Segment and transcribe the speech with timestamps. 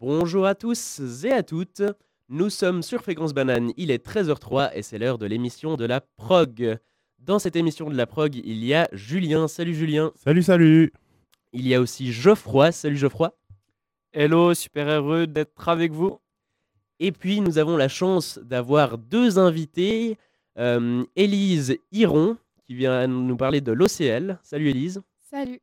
[0.00, 1.82] Bonjour à tous et à toutes.
[2.30, 6.00] Nous sommes sur Fréquence Banane, il est 13h03 et c'est l'heure de l'émission de la
[6.00, 6.78] prog.
[7.18, 9.46] Dans cette émission de la prog, il y a Julien.
[9.46, 10.10] Salut Julien.
[10.14, 10.90] Salut, salut.
[11.52, 12.72] Il y a aussi Geoffroy.
[12.72, 13.34] Salut Geoffroy.
[14.14, 16.18] Hello, super heureux d'être avec vous.
[16.98, 20.16] Et puis nous avons la chance d'avoir deux invités.
[20.56, 24.38] Euh, Élise Hiron, qui vient nous parler de l'OCL.
[24.42, 25.02] Salut Élise.
[25.30, 25.60] Salut.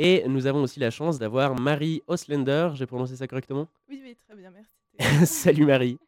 [0.00, 2.70] Et nous avons aussi la chance d'avoir Marie Oslender.
[2.74, 3.66] J'ai prononcé ça correctement?
[3.88, 5.26] Oui, oui, très bien, merci.
[5.26, 5.98] Salut Marie.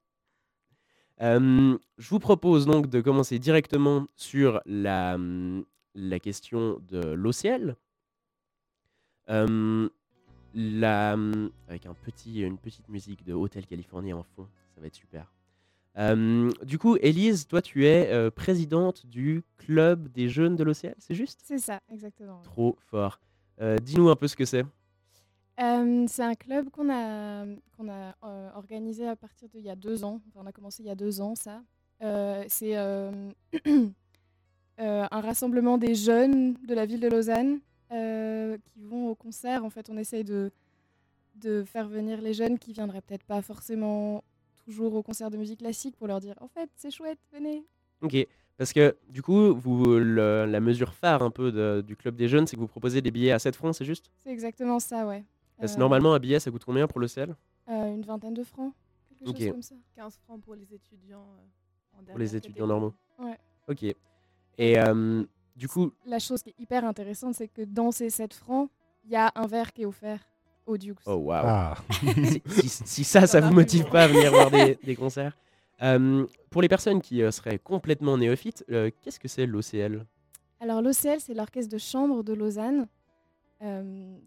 [1.20, 5.18] Euh, je vous propose donc de commencer directement sur la,
[5.96, 7.74] la question de l'OCL.
[9.28, 9.88] Euh,
[11.68, 15.32] avec un petit, une petite musique de Hotel Californie en fond, ça va être super.
[15.98, 21.14] Euh, du coup, Élise, toi, tu es présidente du club des jeunes de l'OCL, c'est
[21.14, 21.40] juste?
[21.42, 22.40] C'est ça, exactement.
[22.42, 23.18] Trop fort.
[23.60, 24.64] Euh, Dis-nous un peu ce que c'est.
[25.60, 27.44] Euh, c'est un club qu'on a,
[27.76, 30.20] qu'on a euh, organisé à partir d'il y a deux ans.
[30.28, 31.62] Enfin, on a commencé il y a deux ans, ça.
[32.48, 33.10] C'est un
[35.10, 39.64] rassemblement des jeunes de la ville de Lausanne qui vont au concert.
[39.64, 40.50] En fait, on essaye de,
[41.34, 44.24] de faire venir les jeunes qui viendraient peut-être pas forcément
[44.64, 47.64] toujours au concert de musique classique pour leur dire en fait, c'est chouette, venez.
[48.00, 48.16] Ok,
[48.60, 52.28] parce que du coup, vous, le- la mesure phare un peu de- du club des
[52.28, 54.10] jeunes, c'est que vous proposez des billets à 7 francs, c'est juste?
[54.18, 55.24] C'est exactement ça, ouais.
[55.58, 57.34] Parce que Euh, normalement, un billet, ça coûte combien pour l'OCL
[57.70, 58.74] euh, une vingtaine de francs,
[59.18, 59.74] quelque chose comme ça.
[59.96, 61.26] 15 francs pour les étudiants.
[61.38, 63.38] euh, en Pour les étudiants normaux Ouais.
[63.66, 63.82] Ok.
[64.58, 65.24] Et euh,
[65.56, 68.68] du coup, La chose qui est hyper intéressante, c'est que dans ces 7 francs,
[69.06, 70.20] il y a un verre qui est offert
[70.66, 70.98] au Dukes.
[71.06, 71.44] oh waouh.
[71.46, 71.74] Ah,
[72.50, 75.34] si, si- si ça, ça Ça vous motive pas à venir voir des, des concerts.
[75.82, 80.04] Euh, pour les personnes qui euh, seraient complètement néophytes, euh, qu'est-ce que c'est l'OCL
[80.60, 82.86] Alors l'OCL, c'est l'orchestre de chambre de Lausanne.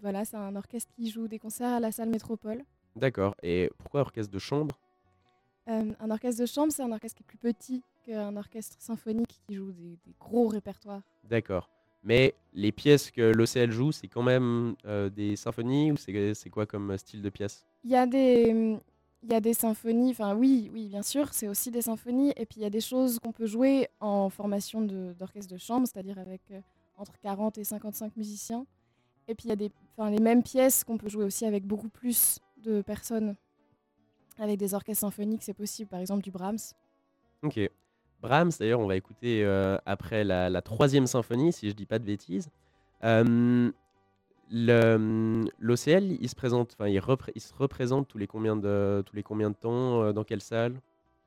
[0.01, 2.63] Voilà, c'est un orchestre qui joue des concerts à la salle Métropole.
[2.95, 3.35] D'accord.
[3.41, 4.79] Et pourquoi orchestre de chambre?
[5.65, 9.55] Un orchestre de chambre, c'est un orchestre qui est plus petit qu'un orchestre symphonique qui
[9.55, 11.01] joue des, des gros répertoires.
[11.23, 11.67] D'accord.
[12.03, 14.75] Mais les pièces que l'OCL joue, c'est quand même
[15.16, 17.66] des symphonies ou c'est quoi comme style de pièce?
[17.83, 18.78] Il y a des,
[19.23, 22.34] il y a des symphonies, enfin oui, oui, bien sûr, c'est aussi des symphonies.
[22.35, 25.88] Et puis il y a des choses qu'on peut jouer en formation d'orchestre de, chambre,
[25.88, 26.59] c'est-à-dire avec euh,
[26.97, 28.66] entre 40 et 55 musiciens.
[29.29, 29.72] Et puis il y a des,
[30.09, 33.35] les mêmes pièces qu'on peut jouer aussi avec beaucoup plus de personnes.
[34.39, 36.73] Avec des orchestres symphoniques, c'est possible, par exemple du Brahms.
[37.44, 37.59] Ok.
[38.19, 42.05] Brahms, d'ailleurs, on va écouter euh, après la, troisième symphonie, si je dis pas de
[42.05, 42.50] bêtises.
[43.03, 43.72] Euh,
[44.51, 49.15] L'OCL, il se présente, enfin, il, repré- il se représente tous les combien de, tous
[49.15, 50.79] les combien de temps, euh, dans quelle salle?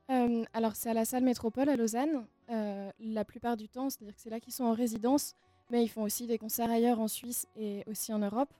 [0.09, 4.15] Euh, alors, c'est à la salle Métropole à Lausanne, euh, la plupart du temps, c'est-à-dire
[4.15, 5.35] que c'est là qu'ils sont en résidence,
[5.69, 8.53] mais ils font aussi des concerts ailleurs en Suisse et aussi en Europe.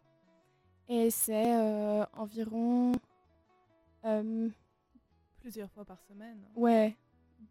[0.89, 2.91] Et c'est euh, environ.
[4.05, 4.49] euh,
[5.41, 6.37] Plusieurs fois par semaine.
[6.55, 6.95] ouais,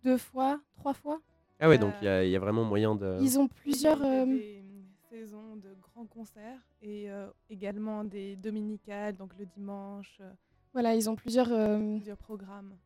[0.05, 1.21] deux fois, trois fois.
[1.59, 3.19] Ah ouais, donc il y, a- il y a vraiment moyen de.
[3.23, 4.03] Ils ont plusieurs.
[4.05, 4.63] Euh, des
[5.09, 10.31] saisons de grands concerts et euh, également des dominicales, donc le dimanche, euh,
[10.73, 12.77] voilà, ils ont plusieurs, euh, plusieurs programmes.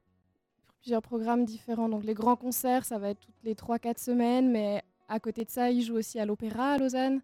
[0.80, 1.88] plusieurs programmes différents.
[1.88, 5.44] Donc, les grands concerts, ça va être toutes les trois, quatre semaines, mais à côté
[5.44, 7.20] de ça, ils jouent aussi à l'Opéra à Lausanne.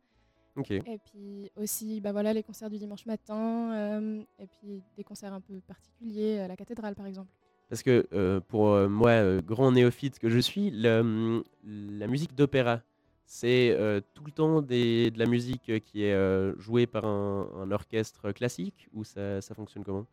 [0.70, 5.34] Et puis aussi, bah voilà, les concerts du dimanche matin, euh, et puis des concerts
[5.34, 7.30] un peu particuliers à la cathédrale, par exemple.
[7.68, 12.06] Parce que euh, pour euh, moi, euh, grand néophyte que je suis, le, hum, la
[12.06, 12.80] musique d'opéra,
[13.26, 17.48] c'est euh, tout le temps des- de la musique qui est euh, jouée par un,
[17.56, 20.06] un orchestre classique ou ça, ça fonctionne comment?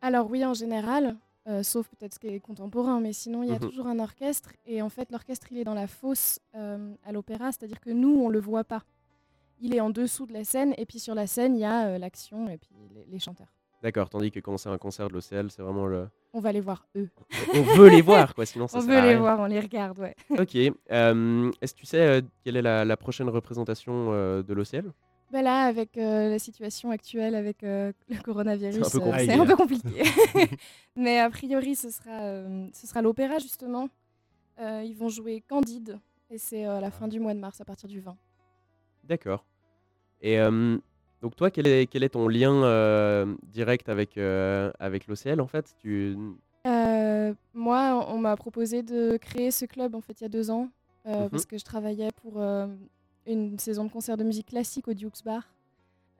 [0.00, 1.16] Alors oui, en général,
[1.48, 3.60] euh, sauf peut-être ce qui est contemporain, mais sinon, il y a Mhm.
[3.60, 7.80] toujours un orchestre, et en fait, l'orchestre, il est dans la fosse à l'opéra, c'est-à-dire
[7.80, 8.82] que nous, on le voit pas.
[9.60, 11.98] Il est en dessous de la scène, et puis sur la scène, il y a
[11.98, 13.52] l'action et puis les, les chanteurs.
[13.82, 16.08] D'accord, tandis que quand c'est un concert de l'OCL, c'est vraiment le.
[16.36, 17.08] On va les voir, eux.
[17.54, 20.16] On veut les voir, quoi, sinon ça on veut les voir, on les regarde, ouais.
[20.30, 20.56] Ok.
[20.56, 24.90] euh, Est-ce que tu sais euh, quelle est la, la prochaine représentation euh, de l'OCL
[25.32, 27.92] Bah là, avec la situation actuelle avec le
[28.24, 28.98] coronavirus, C'est
[29.32, 30.02] un peu compliqué.
[30.02, 30.56] compliqué.
[30.96, 32.42] Mais a priori, ce sera,
[32.72, 33.88] ce sera l'opéra, justement.
[34.60, 35.98] Ils vont jouer Candide,
[36.30, 38.16] et c'est à la fin du mois de mars, à partir du 20.
[39.04, 39.44] D'accord.
[40.20, 40.36] Et
[41.24, 45.46] donc toi, quel est, quel est ton lien euh, direct avec, euh, avec l'OCL en
[45.46, 45.74] fait?
[45.80, 46.18] Tu...
[46.66, 50.50] Euh, moi, on m'a proposé de créer ce club, en fait, il y a deux
[50.50, 50.68] ans,
[51.06, 51.30] Mhm.
[51.30, 52.42] parce que je travaillais pour
[53.26, 55.48] une saison de concert de musique classique au Duke's Bar,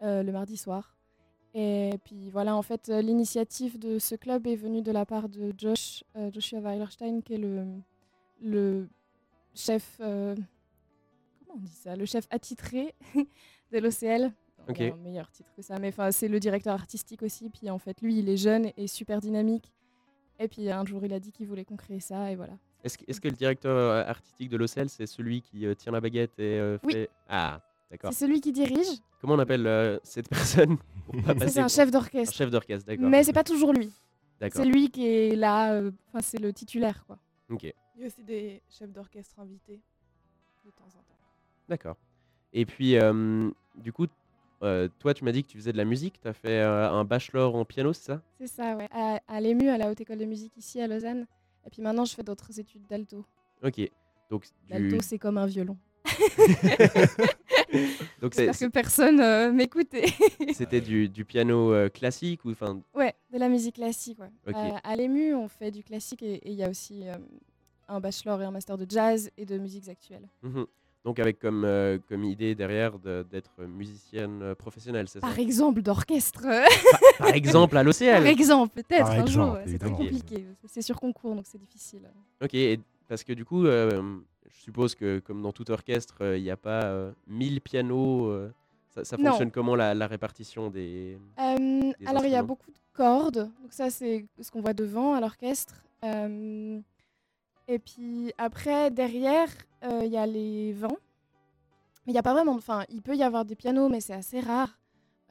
[0.00, 0.96] le mardi soir.
[1.54, 5.52] Et puis voilà, en fait, l'initiative de ce club est venue de la part de
[5.56, 6.02] Josh,
[6.32, 7.64] Joshua Weilerstein, qui est le,
[8.42, 8.88] le
[9.54, 10.36] chef, comment
[11.56, 12.94] on dit ça, le chef attitré
[13.72, 14.32] de l'OCL.
[14.68, 14.76] Ok.
[14.80, 15.78] Il y a un meilleur titre que ça.
[15.78, 17.50] Mais enfin, c'est le directeur artistique aussi.
[17.50, 19.72] Puis en fait, lui, il est jeune et super dynamique.
[20.38, 22.30] Et puis un jour, il a dit qu'il voulait qu'on crée ça.
[22.30, 22.54] Et voilà.
[22.82, 25.92] Est-ce que, est-ce que le directeur euh, artistique de l'OCL, c'est celui qui euh, tient
[25.92, 27.06] la baguette et euh, Oui.
[27.28, 28.12] Ah, d'accord.
[28.12, 28.86] C'est celui qui dirige.
[29.20, 30.76] Comment on appelle euh, cette personne
[31.46, 32.34] c'est un chef d'orchestre.
[32.34, 33.08] chef d'orchestre, d'accord.
[33.08, 33.90] Mais c'est pas toujours lui.
[34.40, 34.62] D'accord.
[34.62, 35.72] C'est lui qui est là.
[35.74, 37.18] euh, Enfin, c'est le titulaire, quoi.
[37.50, 39.80] Ok, Il y a aussi des chefs d'orchestre invités
[40.64, 41.18] de temps en temps.
[41.68, 41.96] d'accord.
[42.52, 44.06] Et puis, euh, du coup,
[44.64, 46.20] euh, toi, tu m'as dit que tu faisais de la musique.
[46.20, 48.22] Tu as fait euh, un bachelor en piano, c'est ça?
[48.40, 48.88] C'est ça, ouais.
[48.90, 51.26] À, à l'EMU, à la Haute École de Musique ici à Lausanne.
[51.66, 53.24] Et puis maintenant, je fais d'autres études d'alto.
[53.62, 53.80] Ok.
[54.30, 54.72] Donc, du...
[54.72, 55.76] L'alto, c'est comme un violon.
[58.20, 60.06] Donc J'espère que personne euh, m'écoutait.
[60.52, 64.30] c'était du, du piano euh, classique ou enfin ouais, de la musique classique, ouais.
[64.48, 67.04] Euh, à l'EMU, on fait du classique et il y a aussi
[67.88, 70.28] un bachelor et un master de jazz et de musiques actuelles.
[70.42, 70.66] Mhm.
[71.04, 75.26] Donc avec comme, euh, comme idée derrière de- d'être musicienne euh, professionnelle, c'est ça?
[75.26, 76.42] Par exemple, d'orchestre.
[77.18, 78.26] Par exemple à Par l'OCL.
[78.26, 79.58] exemple, peut-être Par un jour.
[79.66, 80.46] C'est très compliqué.
[80.66, 82.08] C'est sur concours, donc c'est difficile.
[82.42, 84.02] Ok, et parce que du coup, euh,
[84.48, 88.28] je suppose que comme dans tout orchestre, euh, il n'y a pas euh, 1000 pianos.
[88.30, 88.50] euh,
[88.94, 89.24] ça, ça Non.
[89.30, 91.18] fonctionne comment la, la répartition des...
[91.38, 93.50] Euh, alors, il y a beaucoup de cordes.
[93.60, 95.82] Donc, ça, c'est ce qu'on voit devant à l'orchestre.
[97.68, 99.48] Euh, et puis, après, derrière,
[99.84, 100.98] euh, il y a les vents.
[102.06, 102.52] Mais il n'y a pas vraiment.
[102.54, 104.78] Enfin, il peut y avoir des pianos, mais c'est assez rare.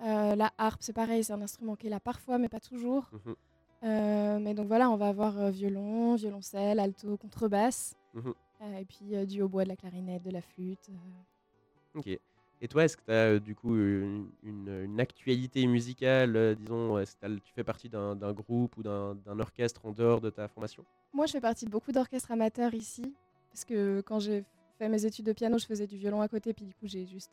[0.01, 3.09] Euh, la harpe, c'est pareil, c'est un instrument qui est là parfois, mais pas toujours.
[3.12, 3.35] Mhm.
[3.83, 7.95] Euh, mais donc voilà, on va avoir euh, violon, violoncelle, alto, contrebasse.
[8.13, 8.33] Mhm.
[8.62, 10.89] Euh, et puis euh, du hautbois, de la clarinette, de la flûte.
[10.89, 12.00] euh.
[12.00, 12.19] Ok.
[12.63, 17.39] Et toi, est-ce que tu as du coup une, actualité musicale, euh, disons, est-ce que
[17.39, 20.86] tu fais partie d'un groupe ou d'un orchestre en dehors de ta formation?
[21.12, 23.13] Moi, je fais partie de beaucoup d'orchestres amateurs ici,
[23.51, 24.45] parce que quand j'ai
[24.77, 27.06] fait mes études de piano, je faisais du violon à côté, puis du coup, j'ai
[27.06, 27.31] juste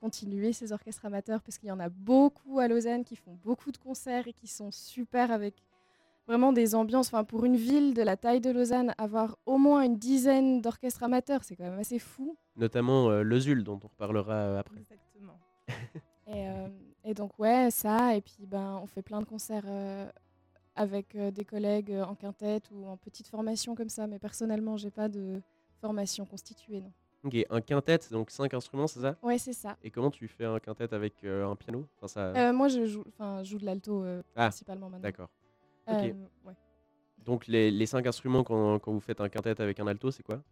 [0.00, 3.70] continué ces orchestres amateurs, parce qu'il y en a beaucoup à Lausanne qui font beaucoup
[3.70, 5.54] de concerts et qui sont super avec
[6.26, 7.08] vraiment des ambiances.
[7.08, 11.02] Enfin, pour une ville de la taille de Lausanne, avoir au moins une dizaine d'orchestres
[11.02, 12.36] amateurs, c'est quand même assez fou.
[12.56, 14.80] Notamment euh, le ZUL, dont on reparlera euh, après.
[14.80, 15.38] Exactement.
[16.28, 16.68] Et, euh,
[17.04, 20.08] et donc, ouais, ça, et puis ben, on fait plein de concerts euh,
[20.76, 25.08] avec des collègues en quintette ou en petite formation comme ça, mais personnellement, j'ai pas
[25.08, 25.42] de
[25.80, 26.92] formation constituée, non.
[27.24, 29.16] Ok, un quintet, donc cinq instruments, c'est ça?
[29.22, 29.76] Ouais, c'est ça.
[29.84, 31.86] Et comment tu fais un quintet avec euh, un piano?
[31.96, 32.20] Enfin, ça...
[32.36, 35.02] Euh, moi, je joue, je joue de l'alto euh, Ah, principalement maintenant.
[35.02, 35.28] D'accord.
[35.88, 35.94] Ok.
[35.94, 36.12] Euh,
[36.46, 36.54] ouais.
[37.24, 40.22] Donc les, les cinq instruments quand, quand vous faites un quintet avec un alto, c'est
[40.22, 40.42] quoi?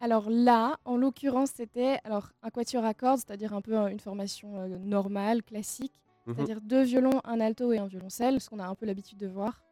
[0.00, 4.58] Alors là, en l'occurrence, c'était alors un quatuor à cordes, c'est-à-dire un peu une formation
[4.58, 6.34] euh, normale, classique, Mhm.
[6.36, 9.26] c'est-à-dire deux violons, un alto et un violoncelle, ce qu'on a un peu l'habitude de
[9.26, 9.62] voir.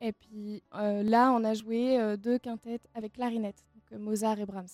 [0.00, 4.46] Et puis euh, là, on a joué euh, deux quintettes avec clarinette, donc Mozart et
[4.46, 4.66] Brahms.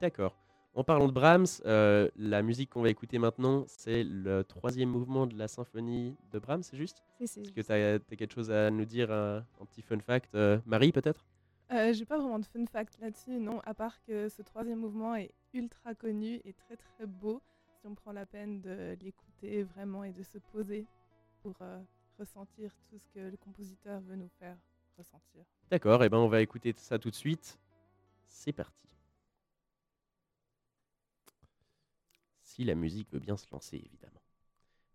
[0.00, 0.34] D'accord.
[0.74, 5.26] En parlant de Brahms, euh, la musique qu'on va écouter maintenant, c'est le troisième mouvement
[5.26, 7.02] de la symphonie de Brahms, c'est juste?
[7.20, 10.58] Est-ce que tu as, quelque chose à nous dire, un, un petit fun fact euh,
[10.66, 11.26] Marie, peut-être?
[11.72, 15.16] Euh, J'ai pas vraiment de fun fact là-dessus, non, à part que ce troisième mouvement
[15.16, 17.42] est ultra connu et très très beau
[17.80, 20.86] si on prend la peine de l'écouter vraiment et de se poser
[21.42, 21.54] pour
[22.18, 24.56] ressentir tout ce que le compositeur veut nous faire
[24.96, 25.44] ressentir.
[25.70, 27.58] D'accord, et ben on va écouter ça tout de suite.
[28.26, 28.88] C'est parti.
[32.58, 34.20] Si la musique veut bien se lancer, évidemment.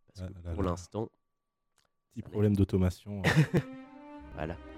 [0.08, 1.10] Parce Ah que là pour l'instant,
[2.12, 3.22] Petit problème d'automation.
[3.26, 3.60] hein.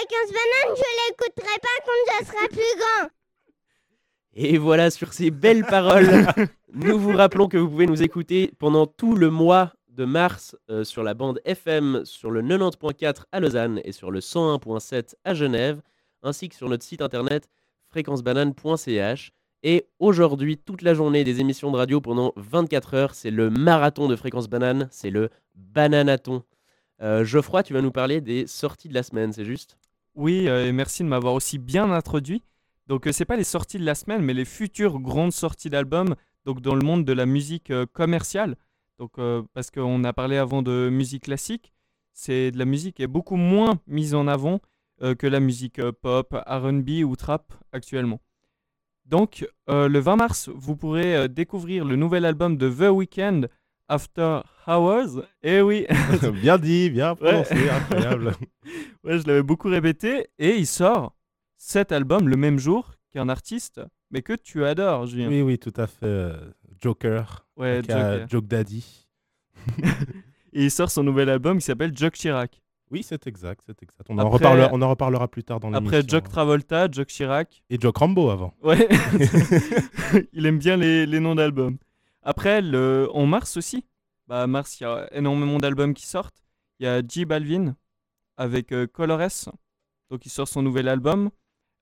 [0.00, 0.08] voilà.
[0.08, 3.08] Fréquence banane, je l'écouterai pas quand je serai plus grand.
[4.34, 6.26] Et voilà, sur ces belles paroles,
[6.72, 10.84] nous vous rappelons que vous pouvez nous écouter pendant tout le mois de mars euh,
[10.84, 15.82] sur la bande FM, sur le 90.4 à Lausanne et sur le 101.7 à Genève,
[16.22, 17.48] ainsi que sur notre site internet
[17.88, 19.32] fréquencebanane.ch.
[19.62, 24.08] Et aujourd'hui, toute la journée, des émissions de radio pendant 24 heures, c'est le marathon
[24.08, 26.44] de Fréquence Banane, c'est le Bananaton.
[27.02, 29.76] Euh, Geoffroy, tu vas nous parler des sorties de la semaine, c'est juste?
[30.14, 32.42] Oui, euh, et merci de m'avoir aussi bien introduit.
[32.86, 36.16] Donc, euh, c'est pas les sorties de la semaine, mais les futures grandes sorties d'albums,
[36.44, 38.56] donc dans le monde de la musique euh, commerciale.
[38.98, 39.12] Donc,
[39.54, 41.72] parce qu'on a parlé avant de musique classique,
[42.12, 44.60] c'est de la musique qui est beaucoup moins mise en avant
[45.00, 48.20] que la musique pop, R&B ou trap actuellement.
[49.06, 53.46] Donc, le 20 mars, vous pourrez découvrir le nouvel album de The Weeknd,
[53.90, 55.22] After Hours.
[55.42, 55.86] Eh oui,
[56.42, 57.16] bien dit, bien Ouais.
[57.16, 58.32] prononcé, incroyable.
[59.04, 60.28] Ouais, je l'avais beaucoup répété.
[60.38, 61.14] Et il sort
[61.56, 63.80] cet album le même jour qu'un artiste,
[64.10, 65.28] mais que tu adores, Julien.
[65.28, 66.04] oui, oui, tout à fait.
[66.04, 66.38] euh,
[66.82, 68.28] Joker, Ouais, aka Joker.
[68.30, 69.08] Joke Daddy.
[70.52, 72.60] Et il sort son nouvel album qui s'appelle Jock Chirac.
[72.90, 74.02] Oui, c'est exact, c'est exact.
[74.08, 75.96] On, en reparlera, on en reparlera plus tard dans l'émission.
[75.98, 77.62] Après Jock Travolta, Jock Chirac.
[77.70, 78.52] Et Jock Rambo avant.
[78.62, 78.88] Ouais,
[80.32, 81.76] il aime bien les, les noms d'albums.
[82.22, 83.84] Après, le, en mars aussi,
[84.26, 86.42] bah mars, il y a énormément d'albums qui sortent.
[86.78, 87.74] Il y a J Balvin
[88.36, 89.50] avec euh, Colores,
[90.10, 91.30] donc il sort son nouvel album.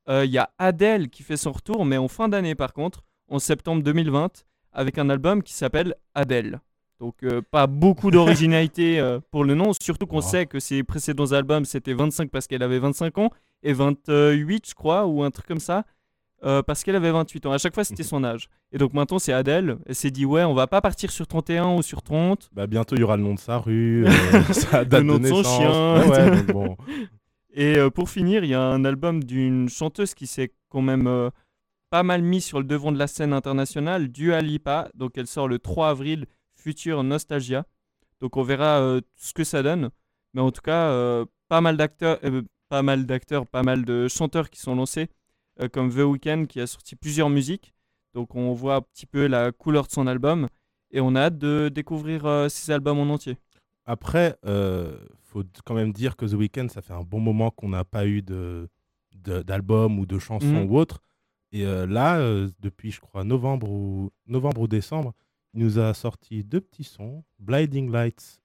[0.08, 3.04] Euh, Il y a Adele qui fait son retour, mais en fin d'année par contre,
[3.28, 6.60] en septembre 2020, avec un album qui s'appelle Adele.
[6.98, 10.22] Donc euh, pas beaucoup d'originalité euh, pour le nom, surtout qu'on Wow.
[10.22, 13.30] sait que ses précédents albums c'était 25 parce qu'elle avait 25 ans
[13.62, 15.84] et 28 je crois ou un truc comme ça
[16.44, 17.52] euh, parce qu'elle avait 28 ans.
[17.52, 18.48] À chaque fois c'était son âge.
[18.72, 21.74] Et donc maintenant c'est Adele, elle s'est dit ouais on va pas partir sur 31
[21.74, 22.50] ou sur 30.
[22.52, 25.24] Bah, bientôt, il y aura le nom de sa rue, euh, sa date nom de
[25.24, 26.00] de son chien.
[26.00, 26.76] Ouais, ouais, donc bon.
[27.52, 31.30] Et euh, pour finir, il y a un album d'une chanteuse qui s'est quand même
[31.90, 34.90] pas mal mis sur le devant de la scène internationale, Dua Lipa.
[34.94, 37.64] Donc elle sort le 3 avril, Future Nostalgia.
[38.20, 39.90] Donc on verra ce que ça donne.
[40.34, 42.20] Mais en tout cas, pas mal d'acteurs,
[42.68, 45.08] pas mal d'acteurs, pas mal de chanteurs qui sont lancés,
[45.60, 47.72] euh, comme The Weeknd qui a sorti plusieurs musiques.
[48.14, 50.48] Donc on voit un petit peu la couleur de son album.
[50.90, 53.36] Et on a hâte de découvrir euh, ses albums en entier.
[53.84, 57.68] Après, euh, faut quand même dire que The Weeknd, ça fait un bon moment qu'on
[57.68, 58.68] n'a pas eu de
[59.12, 60.70] d'album ou de chansons Mhm.
[60.70, 61.00] ou autre.
[61.52, 62.18] Et euh, là,
[62.60, 65.12] depuis, je crois, novembre ou, novembre ou décembre,
[65.54, 68.40] il nous a sorti deux petits sons, Blinding Lights,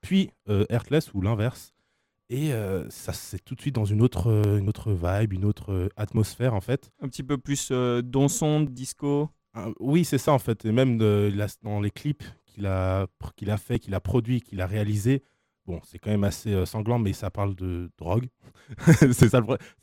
[0.00, 1.74] puis Earthless ou l'inverse.
[2.30, 5.46] Et euh, ça, c'est tout de suite dans une autre, euh, une autre vibe, une
[5.46, 6.90] autre euh, atmosphère, en fait.
[7.00, 9.30] Un petit peu plus euh, dansant, disco.
[9.54, 10.64] Ah, oui, c'est ça, en fait.
[10.66, 14.60] Et même de, dans les clips qu'il a, qu'il a fait, qu'il a produit, qu'il
[14.60, 15.22] a réalisé,
[15.66, 18.26] bon, c'est quand même assez sanglant, mais ça parle de drogue.
[18.78, 19.40] c'est ça,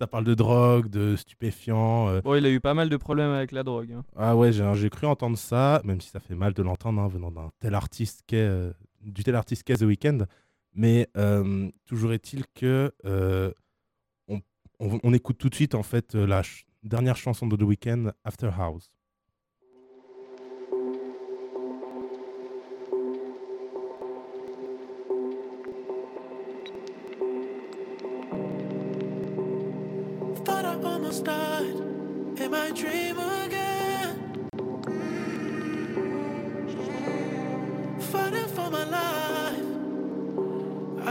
[0.07, 2.09] parle de drogue, de stupéfiants.
[2.09, 2.21] euh.
[2.21, 3.91] Bon, il a eu pas mal de problèmes avec la drogue.
[3.91, 4.03] hein.
[4.15, 7.07] Ah ouais, j'ai j'ai cru entendre ça, même si ça fait mal de l'entendre hein,
[7.07, 10.25] venant d'un tel artiste qu'est euh, du tel artiste qu'est The Weeknd.
[10.75, 11.09] Mais
[11.85, 12.93] toujours est-il que
[14.79, 16.41] on, écoute tout de suite en fait la
[16.83, 18.91] dernière chanson de The Weeknd, After House.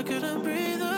[0.05, 0.94] Couldn't breathe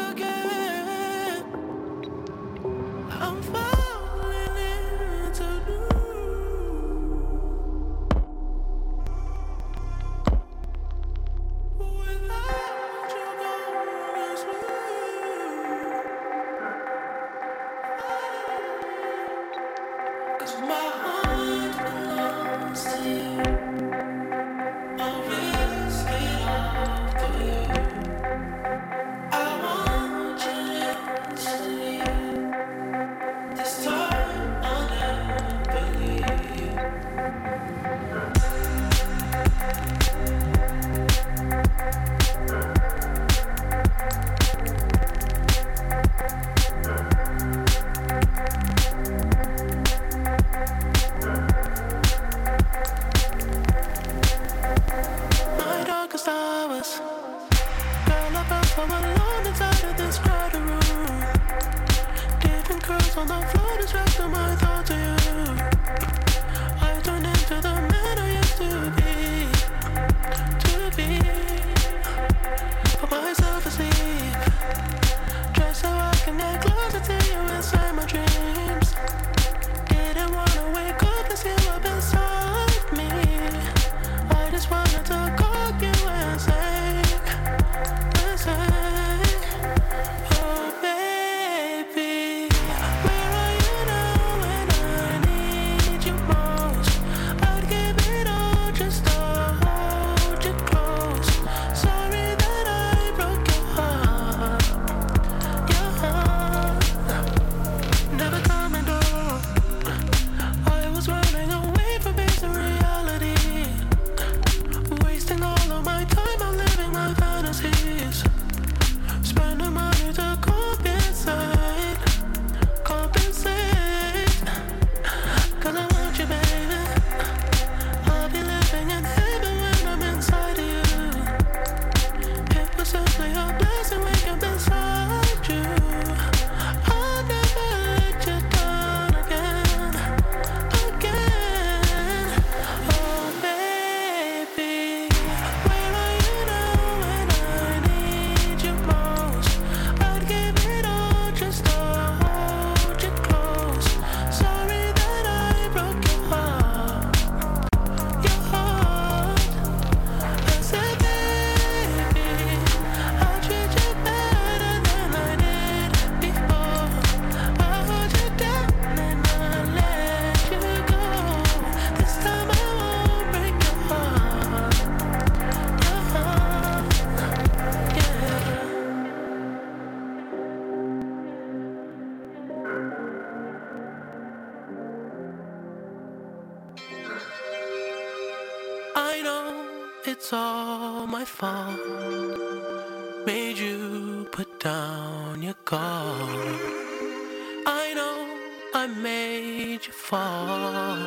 [199.17, 201.01] made you fall.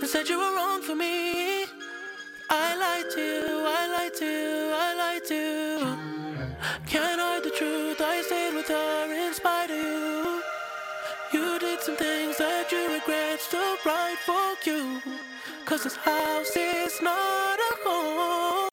[0.00, 1.16] And said you were wrong for me.
[2.66, 5.66] I lied to you, I lied to you, I lied to you.
[6.92, 10.42] Can't hide the truth, I stayed with her in spite of you.
[11.34, 14.82] You did some things that you regret, still right for you.
[15.68, 18.65] Cause this house is not a home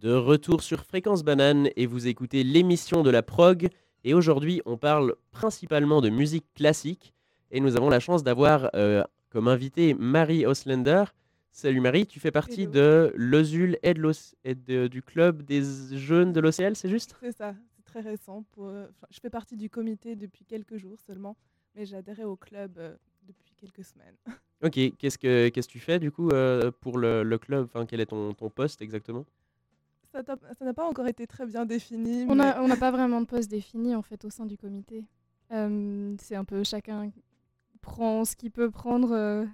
[0.00, 3.68] De retour sur Fréquence Banane et vous écoutez l'émission de la prog.
[4.02, 7.12] Et aujourd'hui, on parle principalement de musique classique.
[7.50, 11.04] Et nous avons la chance d'avoir euh, comme invité Marie Oslender.
[11.52, 12.70] Salut Marie, tu fais partie Hello.
[12.72, 15.60] de l'OSUL et, de l'Oc- et de- du club des
[15.92, 17.14] jeunes de l'OCL, c'est juste?
[17.20, 18.46] C'est ça, c'est très récent.
[18.52, 21.36] Pour, euh, enfin, je fais partie du comité depuis quelques jours seulement,
[21.74, 22.94] mais adhéré au club euh,
[23.28, 24.16] depuis quelques semaines.
[24.62, 27.64] Ok, qu'est-ce que qu'est-ce que tu fais du coup euh, pour le, le club?
[27.64, 29.24] Enfin, quel est ton, ton poste exactement?
[30.12, 32.24] Ça n'a pas encore été très bien défini.
[32.24, 34.56] On mais n'a on n'a pas vraiment de poste défini en fait au sein du
[34.56, 35.04] comité.
[35.52, 37.10] Euh, c'est un peu chacun
[37.80, 39.44] prend ce qu'il peut prendre euh,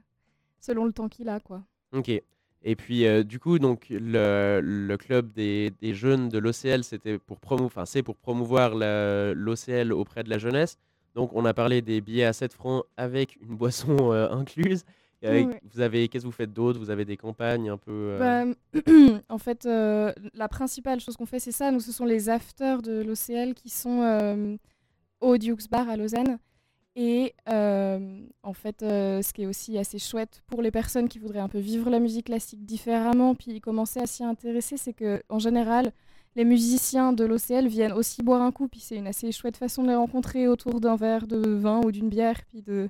[0.60, 1.62] selon le temps qu'il a quoi.
[1.92, 2.08] Ok.
[2.08, 7.18] Et puis euh, du coup, donc le, le club des, des jeunes de l'OCL, c'était
[7.18, 10.78] pour promou- enfin, c'est pour promouvoir l'OCL auprès de la jeunesse.
[11.14, 14.84] Donc on a parlé des billets à 7 francs avec une boisson euh, incluse.
[15.72, 16.78] Vous avez, qu'est-ce que vous faites d'autre?
[16.78, 17.92] Vous avez des campagnes un peu.
[18.20, 18.82] euh, Bah,
[19.28, 21.70] en fait, euh, la principale chose qu'on fait, c'est ça.
[21.70, 24.56] Nous, ce sont les afters de l'OCL qui sont euh,
[25.20, 26.38] au Duke's Bar à Lausanne.
[26.98, 31.48] Et en fait, ce qui est aussi assez chouette pour les personnes qui voudraient un
[31.48, 35.92] peu vivre la musique classique différemment, puis commencer à s'y intéresser, c'est que en général,
[36.36, 39.82] les musiciens de l'OCL viennent aussi boire un coup, puis c'est une assez chouette façon
[39.82, 42.88] de les rencontrer autour d'un verre de vin ou d'une bière, puis de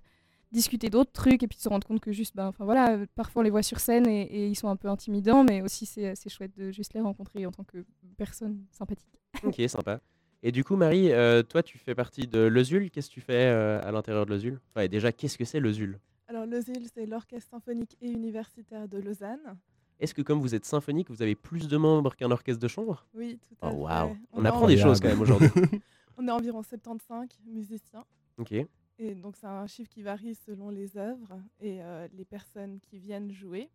[0.52, 3.06] discuter d'autres trucs et puis de se rendre compte que juste, ben, enfin voilà, euh,
[3.14, 5.86] parfois on les voit sur scène et, et ils sont un peu intimidants, mais aussi
[5.86, 7.84] c'est assez chouette de juste les rencontrer en tant que
[8.16, 9.20] personne sympathique.
[9.42, 10.00] Ok, sympa.
[10.42, 12.90] Et du coup, Marie, euh, toi, tu fais partie de l'OSUL.
[12.90, 14.36] Qu'est-ce que tu fais euh, à l'intérieur de
[14.70, 18.98] Enfin, et déjà, qu'est-ce que c'est l'OSUL Alors, l'OSIL, c'est l'Orchestre symphonique et universitaire de
[18.98, 19.56] Lausanne.
[19.98, 23.06] Est-ce que comme vous êtes symphonique, vous avez plus de membres qu'un orchestre de chambre?
[23.14, 24.16] Oui, tout Oh à fait.
[24.32, 25.48] On est apprend des choses quand même aujourd'hui.
[26.18, 28.04] On est environ 75 musiciens.
[28.38, 28.54] ok.
[28.98, 32.98] Et donc, c'est un chiffre qui varie selon les œuvres et euh, les personnes qui
[32.98, 33.68] viennent jouer,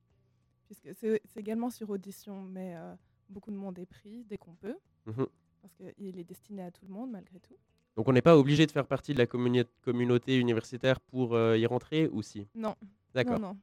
[0.65, 2.95] puisque c'est également sur audition, mais euh,
[3.29, 5.27] beaucoup de monde est pris dès qu'on peut, Mhm.
[5.61, 7.55] parce qu'il est destiné à tout le monde malgré tout.
[7.95, 11.65] Donc on n'est pas obligé de faire partie de la communauté universitaire pour euh, y
[11.65, 12.47] rentrer ou si?
[12.55, 12.75] Non,
[13.13, 13.39] D'accord.
[13.39, 13.57] non.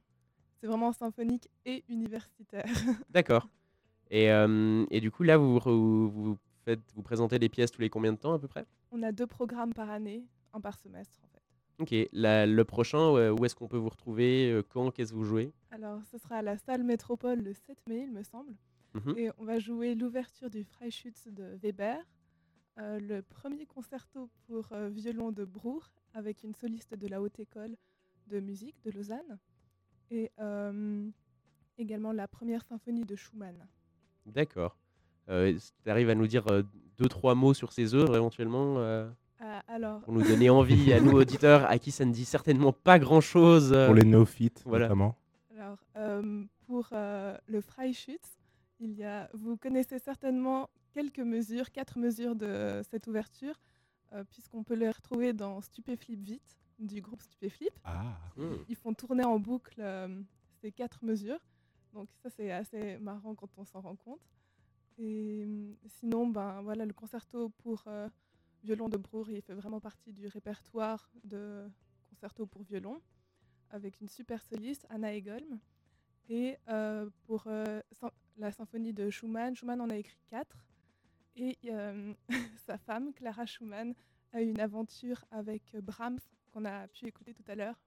[0.61, 2.65] C'est vraiment symphonique et universitaire.
[3.09, 3.47] D'accord.
[4.11, 7.89] Et, et du coup, là, vous, vous, vous faites, vous présentez les pièces tous les
[7.89, 8.65] combien de temps à peu près?
[8.91, 11.21] On a deux programmes par année, un par semestre.
[11.79, 11.95] Ok.
[12.11, 15.23] La- le prochain, ouais, où est-ce qu'on peut vous retrouver euh, Quand Qu'est-ce que vous
[15.23, 15.53] jouez?
[15.71, 18.53] Alors, ce sera à la salle Métropole le 7 mai, il me semble.
[18.93, 19.17] Mhm.
[19.17, 21.97] Et on va jouer l'ouverture du Freischütz de Weber,
[22.79, 27.39] euh, le premier concerto pour euh, violon de Bruch avec une soliste de la Haute
[27.39, 27.75] École
[28.27, 29.37] de musique de Lausanne,
[30.11, 31.07] et euh,
[31.77, 33.67] également la première symphonie de Schumann.
[34.25, 34.75] D'accord.
[35.29, 36.63] Euh, tu arrives à nous dire euh,
[36.97, 39.09] deux, trois mots sur ces œuvres éventuellement euh,
[39.67, 42.99] Alors, pour nous donner envie à nous, auditeurs, à qui ça ne dit certainement pas
[42.99, 44.85] grand-chose euh, Pour les néophytes, voilà.
[44.85, 45.15] notamment.
[45.55, 48.37] alors euh, pour euh, le Freischütz,
[48.79, 53.55] il y a, vous connaissez certainement quelques mesures, quatre mesures de cette ouverture,
[54.13, 57.73] euh, puisqu'on peut les retrouver dans Stupéflip Vite du groupe Stupéflip.
[57.83, 58.03] Ah.
[58.37, 58.55] Hmm.
[58.67, 60.21] ils font tourner en boucle euh,
[60.61, 61.39] ces quatre mesures.
[61.93, 64.21] Donc ça c'est assez marrant quand on s'en rend compte.
[64.97, 68.09] Et hum, sinon, ben voilà, le concerto pour euh,
[68.63, 71.67] violon de il fait vraiment partie du répertoire de
[72.09, 73.01] concerto pour violon,
[73.71, 75.59] avec une super soliste, Anna Egolm.
[76.29, 77.81] Et euh, pour euh,
[78.37, 80.65] la symphonie de Schumann, Schumann en a écrit quatre.
[81.35, 82.13] Et euh,
[82.65, 83.95] sa femme, Clara Schumann,
[84.31, 86.19] a eu une aventure avec Brahms,
[86.51, 87.79] qu'on a pu écouter tout à l'heure.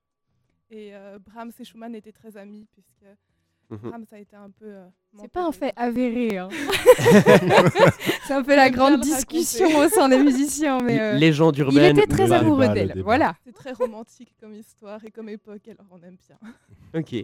[0.70, 3.04] Et Brahms et Schumann étaient très amis, puisque
[3.76, 4.66] Brahms a été un peu.
[4.66, 4.86] euh,
[5.20, 6.38] C'est pas un fait avéré.
[6.38, 6.48] hein.
[8.26, 10.78] c'est un peu la grande discussion au sein des musiciens.
[10.80, 11.96] Mais euh, Légende il urbaine.
[11.98, 13.00] était très amoureux d'elle.
[13.02, 13.34] Voilà.
[13.44, 16.38] C'est très romantique comme histoire et comme époque, alors on aime bien.
[17.00, 17.14] Ok.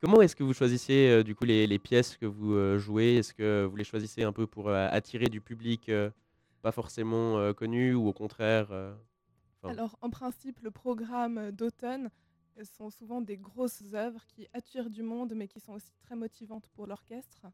[0.00, 3.16] Comment est-ce que vous choisissez euh, du coup les, les pièces que vous euh, jouez?
[3.16, 6.10] Est-ce que vous les choisissez un peu pour euh, attirer du public euh,
[6.62, 8.92] pas forcément euh, connu ou au contraire euh,
[9.64, 12.08] Alors, en principe, le programme d'automne euh,
[12.66, 16.68] sont souvent des grosses œuvres qui attirent du monde, mais qui sont aussi très motivantes
[16.70, 17.46] pour l'orchestre.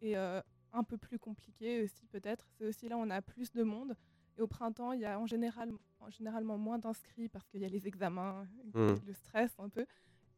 [0.00, 0.40] Et euh,
[0.72, 2.48] un peu plus compliquées aussi, peut-être.
[2.58, 3.94] C'est aussi là où on a plus de monde.
[4.38, 7.64] Et au printemps, il y a en général, en généralement moins d'inscrits parce qu'il y
[7.64, 8.94] a les examens, Hmm.
[9.06, 9.86] le stress un peu.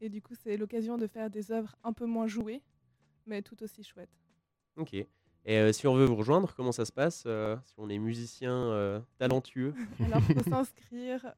[0.01, 2.61] Et du coup, c'est l'occasion de faire des œuvres un peu moins jouées,
[3.25, 4.09] mais tout aussi chouettes.
[4.75, 4.95] Ok.
[5.47, 7.99] Et euh, si on veut vous rejoindre, comment ça se passe euh, Si on est
[7.99, 9.75] musicien euh, talentueux?
[10.03, 11.33] Alors, il faut s'inscrire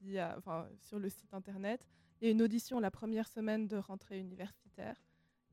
[0.00, 0.38] via,
[0.80, 1.84] sur le site internet.
[2.20, 4.94] Il y a une audition la première semaine de rentrée universitaire.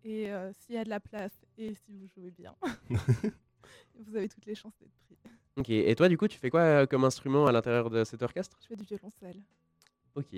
[0.04, 2.56] Et s'il y a de la place et si vous jouez bien,
[4.00, 5.18] vous avez toutes les chances d'être pris.
[5.58, 5.70] Ok.
[5.72, 8.58] Et toi, du coup, tu fais quoi comme instrument à l'intérieur de cet orchestre?
[8.62, 9.42] Je fais du violoncelle.
[10.16, 10.36] Ok.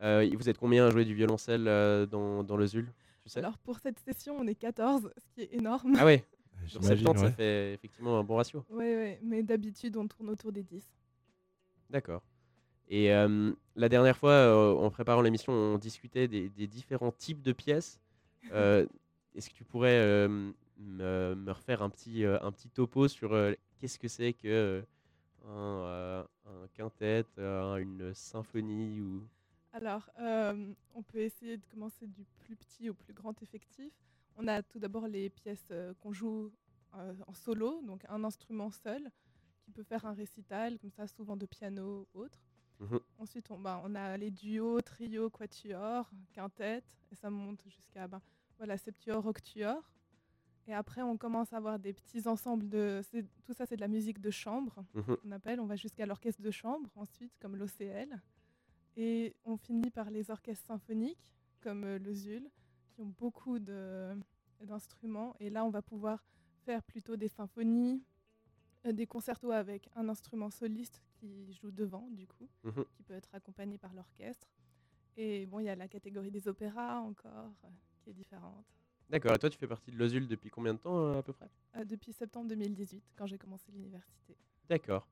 [0.00, 1.64] Vous êtes combien à jouer du violoncelle
[2.08, 2.90] dans, dans le ZUL?
[3.24, 3.40] Tu sais?
[3.40, 5.96] Alors, pour cette session, on est 14, ce qui est énorme.
[5.98, 6.24] Ah ouais?
[6.66, 7.30] Sur J'imagine, 70, ça ouais.
[7.30, 8.64] fait effectivement un bon ratio.
[8.68, 10.84] Oui, ouais, mais d'habitude, on tourne autour des 10.
[11.90, 12.22] D'accord.
[12.88, 17.42] Et euh, la dernière fois, euh, en préparant l'émission, on discutait des, des différents types
[17.42, 18.00] de pièces.
[18.52, 18.86] Euh,
[19.34, 20.28] Est-ce que tu pourrais euh,
[20.76, 24.48] me, me refaire un petit, euh, un petit topo sur euh, qu'est-ce que c'est que
[24.48, 24.82] euh,
[25.46, 29.26] un, euh, un quintet, euh, une symphonie ou...
[29.72, 33.92] Alors, euh, on peut essayer de commencer du plus petit au plus grand effectif.
[34.36, 36.52] On a tout d'abord les pièces euh, qu'on joue
[36.94, 39.10] euh, en solo, donc un instrument seul
[39.62, 42.38] qui peut faire un récital, comme ça, souvent de piano ou autre.
[42.80, 43.00] Mhm.
[43.18, 48.08] Ensuite, on, bah, on a les duos, trios, quatuors, quintettes, et ça monte jusqu'à
[48.58, 49.82] voilà, septuor, octuor.
[50.66, 53.00] Et après, on commence à avoir des petits ensembles de.
[53.44, 55.16] Tout ça, c'est de la musique de chambre Mhm.
[55.24, 55.60] on appelle.
[55.60, 58.20] On va jusqu'à l'orchestre de chambre, ensuite, comme l'OCL.
[58.96, 62.48] Et on finit par les orchestres symphoniques, comme euh, le ZUL,
[62.94, 64.16] qui ont beaucoup de-
[64.60, 65.34] d'instruments.
[65.40, 66.24] Et là, on va pouvoir
[66.64, 68.02] faire plutôt des symphonies,
[68.86, 72.84] euh, des concertos avec un instrument soliste qui joue devant, du coup, Mhm.
[72.96, 74.48] qui peut être accompagné par l'orchestre.
[75.16, 77.68] Et bon, il y a la catégorie des opéras encore, euh,
[78.02, 78.64] qui est différente.
[79.10, 79.34] D'accord.
[79.34, 81.48] Et toi, tu fais partie de l'OSUL depuis combien de temps euh, à peu près?
[81.76, 84.36] Euh, depuis septembre 2018, quand j'ai commencé l'université.
[84.68, 85.06] D'accord.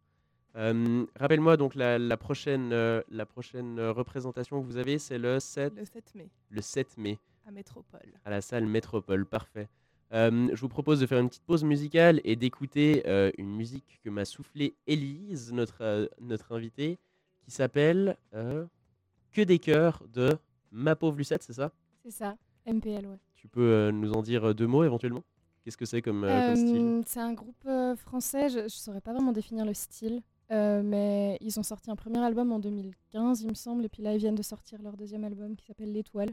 [0.54, 2.70] Rappelle-moi donc la, la prochaine,
[3.08, 7.18] la prochaine représentation que vous avez, c'est le 7, Le 7 mai, le 7 mai.
[7.46, 8.12] À Métropole.
[8.24, 9.26] à la salle Métropole.
[9.26, 9.68] Parfait.
[10.12, 14.00] Euh, je vous propose de faire une petite pause musicale et d'écouter euh, une musique
[14.05, 16.98] que m'a soufflé Élise, notre, euh, notre invitée,
[17.40, 20.37] qui s'appelle Que des cœurs de
[20.70, 21.72] Ma pauvre Lucette, c'est ça?
[22.05, 22.37] C'est ça.
[22.66, 23.18] MPL, ouais.
[23.35, 25.24] Tu peux nous en dire deux mots éventuellement?
[25.64, 27.02] Qu'est-ce que c'est comme, comme style?
[27.07, 31.62] C'est un groupe français, je ne saurais pas vraiment définir le style, mais ils ont
[31.62, 34.42] sorti un premier album en 2015, il me semble, et puis là, ils viennent de
[34.42, 36.31] sortir leur deuxième album qui s'appelle L'Étoile.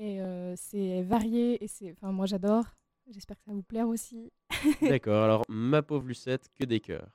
[0.00, 2.64] Et euh, c'est varié, et c'est, enfin, moi j'adore.
[3.10, 4.30] J'espère que ça va vous plaire aussi.
[4.82, 7.10] D'accord, alors Ma pauvre Lucette, Que des cœurs.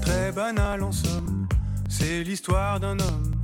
[0.00, 1.46] Très banal en somme,
[1.90, 3.39] c'est l'histoire d'un homme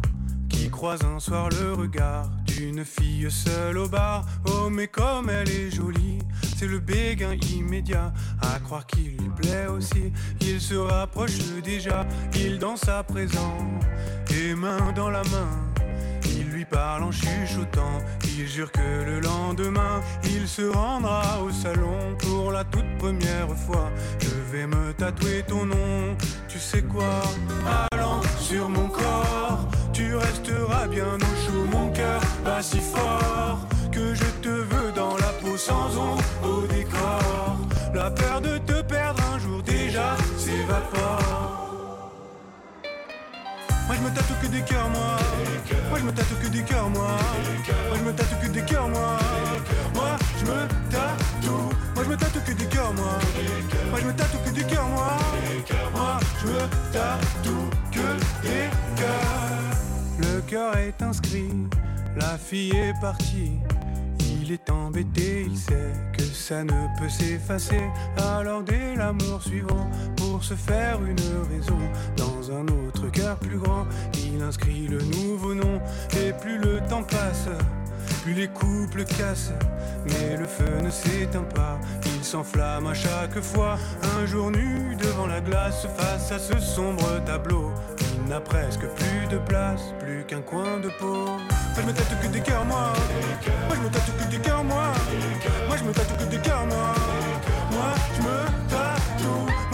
[0.66, 4.24] qui croise un soir le regard d'une fille seule au bar.
[4.46, 6.18] Oh mais comme elle est jolie,
[6.56, 10.12] c'est le béguin immédiat à croire qu'il lui plaît aussi.
[10.40, 13.58] Il se rapproche déjà, il danse à présent
[14.34, 15.50] et main dans la main.
[16.24, 17.98] Il lui parle en chuchotant,
[18.36, 23.88] il jure que le lendemain, il se rendra au salon pour la toute première fois.
[24.18, 26.16] Je vais me tatouer ton nom,
[26.48, 27.22] tu sais quoi?
[27.92, 34.14] Allant sur mon corps, tu resteras bien au chaud, mon cœur bat si fort que
[34.14, 37.56] je te veux dans la peau sans ombre au décor.
[37.94, 42.12] La peur de te perdre un jour déjà s'évapore.
[43.86, 45.16] Moi je me tatoue que des cœurs moi.
[45.88, 47.16] Moi je me tatoue que des cœurs moi.
[47.88, 49.18] Moi je me tatoue que des cœurs moi.
[49.94, 50.58] Moi je me
[50.90, 51.70] tatoue.
[51.94, 53.18] Moi je me tatoue que des cœurs moi.
[53.90, 55.16] Moi je me tatoue que des cœurs moi.
[55.94, 56.60] Moi je me
[56.92, 58.68] tatoue que des
[59.00, 59.65] cœurs
[60.46, 61.52] cœur est inscrit
[62.16, 63.58] La fille est partie
[64.46, 67.82] il est embêté, il sait que ça ne peut s'effacer.
[68.16, 71.18] Alors dès l'amour suivant, pour se faire une
[71.50, 71.78] raison,
[72.16, 73.86] dans un autre cœur plus grand,
[74.24, 75.80] il inscrit le nouveau nom.
[76.20, 77.48] Et plus le temps passe,
[78.24, 79.52] puis les couples cassent.
[80.06, 83.78] Mais le feu ne s'éteint pas, il s'enflamme à chaque fois.
[84.16, 87.72] Un jour nu devant la glace, face à ce sombre tableau,
[88.28, 91.26] n'a presque plus de place, plus qu'un coin de peau.
[91.26, 91.40] Moi
[91.76, 92.92] je me tatoue que des cœurs, moi.
[93.68, 94.92] Moi je me tatoue que des cœurs, moi.
[95.68, 96.94] Moi je me tatoue que des cœurs, moi.
[97.70, 99.65] Moi je me tatoue.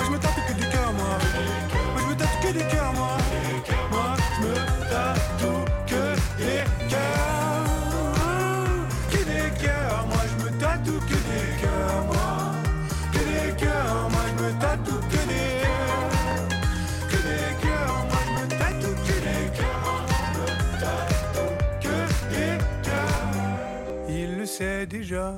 [24.53, 25.35] Sait déjà,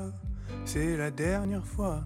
[0.64, 2.00] c'est la dernière fois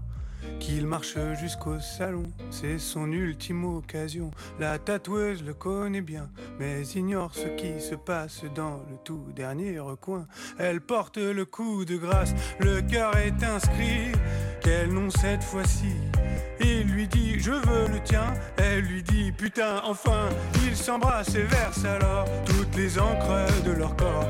[0.60, 4.30] qu'il marche jusqu'au salon, c'est son ultime occasion.
[4.60, 9.78] La tatoueuse le connaît bien, mais ignore ce qui se passe dans le tout dernier
[9.78, 10.26] recoin.
[10.58, 14.12] Elle porte le coup de grâce, le cœur est inscrit.
[14.60, 15.94] Quel nom cette fois-ci?
[16.60, 20.28] Il lui dit je veux le tien, elle lui dit putain enfin.
[20.66, 24.26] Ils s'embrassent et versent alors toutes les encres de leur corps.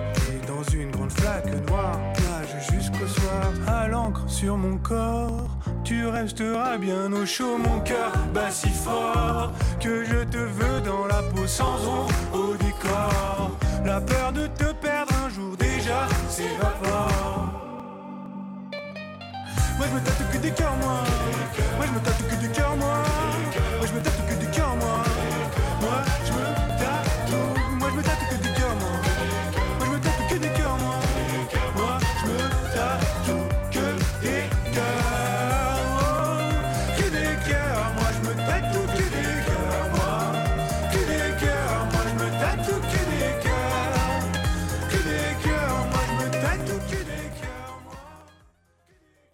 [4.39, 5.49] Sur mon corps,
[5.83, 11.07] tu resteras bien au chaud, mon cœur bat si fort que je te veux dans
[11.07, 13.59] la peau sans ombre au décor.
[13.85, 17.51] La peur de te perdre un jour déjà s'évapore.
[19.77, 20.99] Moi je me tatoue que des cœurs moi
[21.77, 23.03] Moi je me tatoue que des cœurs moi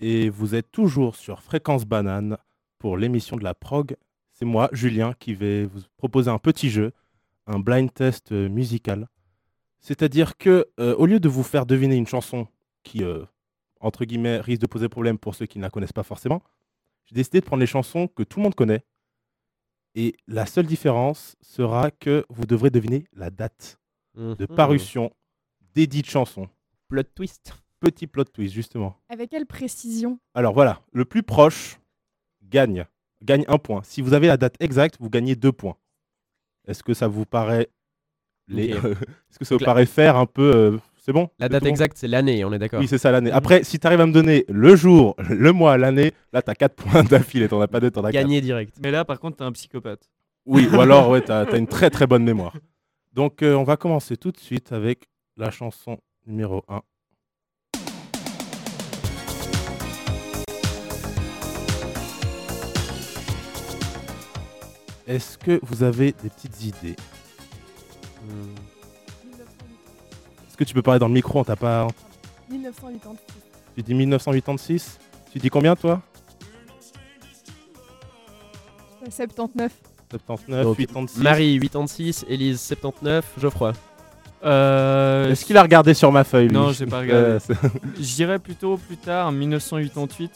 [0.06, 2.36] Et vous êtes toujours sur Fréquence Banane
[2.78, 3.96] pour l'émission de la prog.
[4.34, 6.92] C'est moi, Julien, qui vais vous proposer un petit jeu,
[7.46, 9.08] un blind test euh, musical.
[9.80, 12.46] C'est-à-dire que, euh, au lieu de vous faire deviner une chanson
[12.82, 13.24] qui, euh,
[13.80, 16.42] entre guillemets, risque de poser problème pour ceux qui ne la connaissent pas forcément,
[17.06, 18.84] j'ai décidé de prendre les chansons que tout le monde connaît.
[19.94, 23.80] Et la seule différence sera que vous devrez deviner la date
[24.16, 24.54] de Mhm.
[24.54, 25.10] parution
[25.74, 26.50] des dites chansons.
[26.88, 27.54] Plot twist.
[27.84, 28.96] Petit plot twist, justement.
[29.08, 31.78] Avec quelle précision Alors voilà, le plus proche
[32.42, 32.86] gagne.
[33.22, 33.82] Gagne un point.
[33.84, 35.76] Si vous avez la date exacte, vous gagnez deux points.
[36.66, 37.68] Est-ce que ça vous paraît
[38.48, 38.70] les...
[39.30, 41.64] Est-ce que ça vous Donc la- paraît faire un peu euh, C'est bon La date
[41.64, 42.80] exacte, c'est l'année, on est d'accord.
[42.80, 43.30] Oui, c'est ça l'année.
[43.30, 46.54] Après, si tu arrives à me donner le jour, le mois, l'année, là, tu as
[46.54, 47.48] 4 points d'affilée.
[47.48, 48.22] T'en as pas deux, t'en as 4.
[48.22, 48.76] Gagné direct.
[48.82, 50.10] Mais là, par contre, t'es un psychopathe.
[50.46, 52.54] Oui, ou alors, ouais, tu as, une très très bonne mémoire.
[53.12, 56.82] Donc, euh, on va commencer tout de suite avec la chanson numéro 1.
[65.06, 66.96] Est-ce que vous avez des petites idées
[68.26, 68.54] Hmm.
[69.24, 70.48] 1986.
[70.48, 71.86] Est-ce que tu peux parler dans le micro On t'a pas.
[72.50, 73.18] 1986.
[73.76, 74.98] Tu dis 1986
[75.32, 76.00] Tu dis combien toi
[79.02, 79.72] Euh, 79.
[80.10, 81.18] 79, Donc, 86.
[81.22, 83.72] Marie, 86, Élise, 79, Geoffroy.
[84.44, 87.24] Euh, Est-ce qu'il a regardé sur ma feuille lui Non, j'ai pas regardé.
[87.32, 87.54] Euh, c'est-
[88.00, 90.30] J'irais plutôt plus tard, en 1988.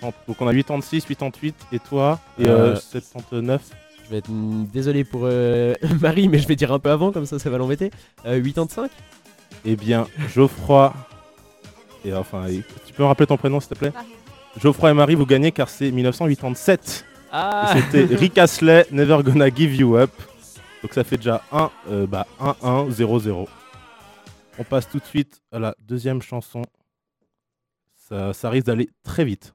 [0.00, 3.62] 80 Donc on a 86, 88 et toi Et Euh, euh, 79
[4.04, 4.30] Je vais être
[4.72, 7.58] désolé pour euh, Marie, mais je vais dire un peu avant, comme ça, ça va
[7.58, 7.90] l'embêter.
[8.26, 8.90] Euh, 85
[9.64, 10.92] Eh bien, Geoffroy.
[12.04, 12.46] Et enfin,
[12.86, 13.92] tu peux me rappeler ton prénom s'il te plaît?
[13.94, 14.08] Marie.
[14.60, 17.04] Geoffroy et Marie, vous gagnez car c'est 1987.
[17.32, 20.10] Ah Et C'était Rick Astley, Never Gonna Give You Up.
[20.82, 23.48] Donc ça fait déjà 1, euh, bah 1, 1, 0, 0.
[24.58, 26.62] On passe tout de suite à la deuxième chanson.
[28.08, 29.52] Ça, ça risque d'aller très vite.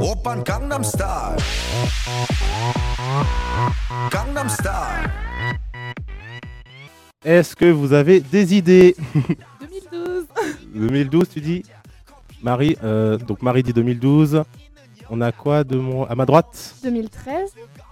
[0.00, 1.36] Open Gangnam Style.
[4.10, 5.10] Gangnam Style.
[7.24, 8.94] Est-ce que vous avez des idées
[9.92, 10.26] 2012.
[10.74, 11.62] 2012, tu dis
[12.42, 14.44] Marie, euh, donc Marie dit 2012.
[15.10, 16.04] On a quoi de mon...
[16.04, 17.50] à ma droite 2013.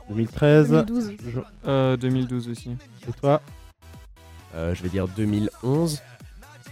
[0.09, 0.69] 2013.
[0.87, 1.13] 2012.
[1.35, 2.71] Je- Euh, 2012 aussi.
[3.09, 3.41] Et toi
[4.55, 6.01] Euh, Je vais dire 2011.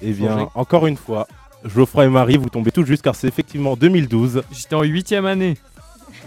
[0.02, 1.26] Eh bien, encore une fois,
[1.64, 4.42] Geoffroy et Marie, vous tombez tout juste car c'est effectivement 2012.
[4.52, 5.56] J'étais en huitième année.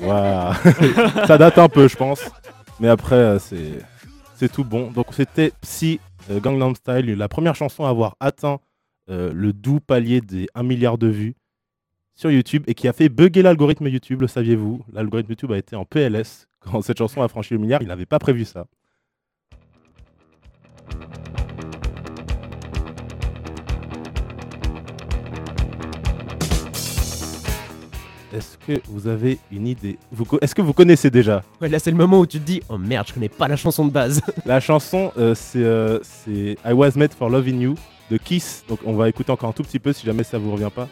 [0.02, 0.54] Waouh.
[1.28, 2.22] Ça date un peu, je pense.
[2.80, 3.80] Mais après, euh, c'est
[4.36, 4.90] c'est tout bon.
[4.92, 6.00] Donc c'était Psy
[6.32, 8.60] euh, Gangnam Style, la première chanson à avoir atteint
[9.10, 11.36] euh, le doux palier des 1 milliard de vues
[12.16, 14.82] sur YouTube et qui a fait bugger l'algorithme YouTube, le saviez-vous?
[14.94, 18.06] L'algorithme YouTube a été en PLS quand cette chanson a franchi le milliard, il n'avait
[18.06, 18.66] pas prévu ça.
[28.32, 31.80] Est-ce que vous avez une idée Vous co- Est-ce que vous connaissez déjà Ouais, là,
[31.80, 33.92] c'est le moment où tu te dis Oh merde, je connais pas la chanson de
[33.92, 34.22] base.
[34.46, 37.76] La chanson, euh, c'est euh, c'est I Was Made for Loving You
[38.12, 38.64] de Kiss.
[38.70, 40.88] Donc on va écouter encore un tout petit peu si jamais ça vous revient pas.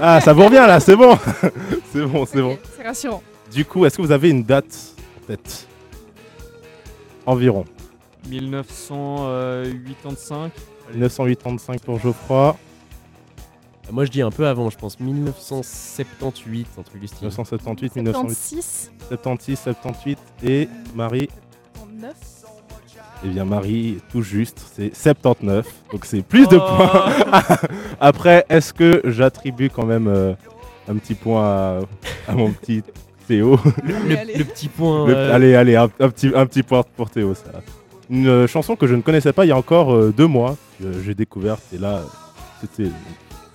[0.00, 1.16] Ah, ça vous revient là, c'est bon
[1.92, 2.58] C'est bon, c'est bon.
[2.76, 3.22] C'est rassurant.
[3.52, 4.76] Du coup, est-ce que vous avez une date
[5.22, 5.68] en tête?
[7.26, 7.64] Environ.
[8.28, 10.52] 1985.
[10.94, 12.56] 1985 pour Geoffroy,
[13.90, 17.18] Moi, je dis un peu avant, je pense 1978, un truc du style.
[17.28, 18.92] 1978, 1978, 76.
[19.08, 21.28] 76, 78 et Marie.
[22.00, 22.12] 9.
[23.26, 26.60] Eh bien Marie, tout juste, c'est 79, donc c'est plus de Oh.
[26.60, 27.56] points.
[28.00, 30.34] Après, est-ce que j'attribue quand même euh,
[30.88, 31.80] un petit point à,
[32.28, 32.82] à mon petit
[33.26, 33.58] Théo?
[33.82, 35.06] Le, le petit point.
[35.06, 37.50] Le- euh, Allez, allez, un, un petit, un petit point pour Théo, ça.
[38.10, 40.56] Une euh, chanson que je ne connaissais pas il y a encore euh, deux mois,
[40.78, 42.02] que j'ai découverte, et là,
[42.60, 42.90] c'était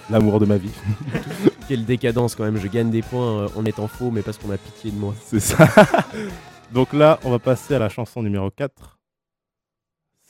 [0.09, 0.71] l'amour de ma vie.
[1.67, 4.51] Quelle décadence quand même, je gagne des points euh, en étant faux, mais parce qu'on
[4.51, 5.13] a pitié de moi.
[5.23, 5.67] C'est ça.
[6.71, 8.99] Donc là, on va passer à la chanson numéro 4.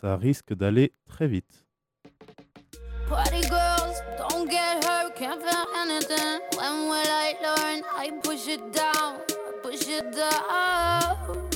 [0.01, 1.65] Ça risque d'aller très vite.
[3.09, 6.39] Party girls, don't get hurt, can't feel anything.
[6.57, 7.83] When will I learn?
[7.97, 9.17] I push it down,
[9.63, 11.49] push it down.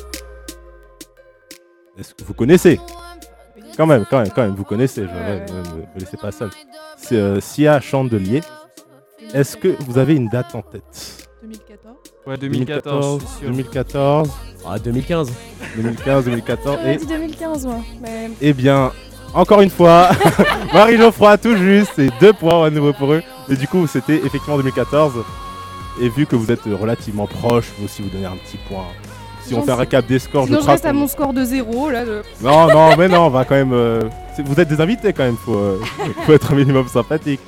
[1.95, 2.79] Est-ce que vous connaissez?
[3.75, 5.03] Quand même, quand même, quand même, vous connaissez.
[5.03, 6.49] Je ouais, ne me, me laissez pas seul.
[6.97, 8.41] C'est euh, Sia Chandelier.
[9.33, 11.27] Est-ce que vous avez une date en tête?
[11.41, 11.95] 2014.
[12.27, 13.47] Ouais, 2014, je suis sûr.
[13.49, 14.29] 2014,
[14.65, 15.31] Ah, 2015.
[15.75, 17.79] 2015, 2014 J'aurais et dit 2015, moi.
[18.01, 18.91] Mais Eh bien,
[19.33, 20.09] encore une fois,
[20.73, 23.23] Marie Geoffroy, tout juste, c'est deux points à nouveau pour eux.
[23.49, 25.13] Et du coup, c'était effectivement 2014.
[26.01, 28.85] Et vu que vous êtes relativement proche, vous aussi vous donnez un petit point.
[29.45, 31.43] Si on fait un récap des scores, sinon, je je reste à mon score de
[31.43, 31.89] 0.
[31.89, 33.73] Là, de- Non, non, mais non, on va quand même.
[33.73, 34.01] euh,
[34.45, 35.79] Vous êtes des invités quand même, faut, euh,
[36.25, 37.41] faut être un minimum sympathique.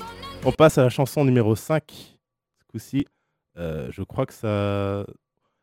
[0.43, 1.83] On passe à la chanson numéro 5.
[1.87, 3.05] Ce coup-ci,
[3.57, 5.05] euh, je crois que ça.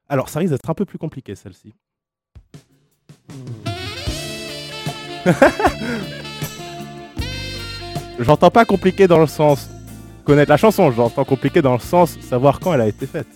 [0.09, 1.73] Alors, ça risque d'être un peu plus compliqué celle-ci.
[8.19, 9.69] J'entends pas compliqué dans le sens
[10.25, 13.27] connaître la chanson, j'entends compliqué dans le sens savoir quand elle a été faite.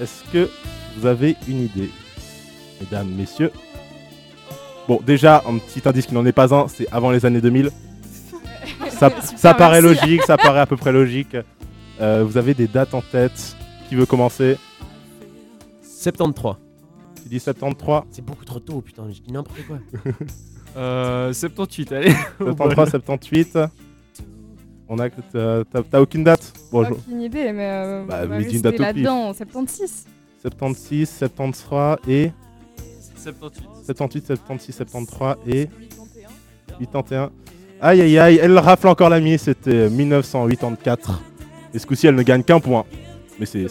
[0.00, 0.50] Est-ce que
[0.98, 1.90] vous avez une idée,
[2.80, 3.52] mesdames, messieurs
[4.86, 7.70] Bon, déjà, un petit indice qui n'en est pas un, c'est avant les années 2000.
[8.90, 10.00] Ça, Super, ça paraît merci.
[10.06, 11.36] logique, ça paraît à peu près logique.
[12.00, 13.56] Euh, vous avez des dates en tête
[13.88, 14.56] Qui veut commencer?
[15.82, 16.54] 73.
[17.22, 19.78] Tu dis 73 C'est beaucoup trop tôt, putain, je dis n'importe quoi.
[20.76, 22.12] Euh, 78, allez.
[22.38, 23.58] 73, 78
[24.86, 25.08] On a.
[25.10, 26.52] T'as t'as- aucune date?
[26.70, 29.04] Bon, Aucune idée, mais euh, Bah, on va mais dis une rester date au pif.
[29.04, 29.32] là-dedans.
[29.32, 30.04] 76.
[30.42, 32.30] 76, 73 et.
[33.16, 33.64] 78.
[33.86, 35.68] 78, 76, 73 et.
[36.80, 37.30] 81.
[37.80, 41.22] Aïe aïe aïe, elle rafle encore la mise, c'était 1984.
[41.74, 42.84] Et ce coup-ci, elle ne gagne qu'un point.
[43.38, 43.66] Mais c'est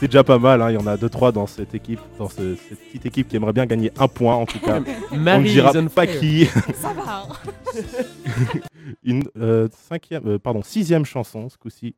[0.00, 0.70] déjà, pas mal, hein.
[0.70, 3.52] il y en a 2-3 dans cette équipe, dans ce- cette petite équipe qui aimerait
[3.52, 4.80] bien gagner un point en tout cas.
[5.12, 6.46] On ne dira pas qui.
[6.74, 7.24] Ça va.
[7.28, 7.28] hein.
[9.04, 11.94] Une euh, cinquième, euh, pardon, sixième chanson ce coup-ci.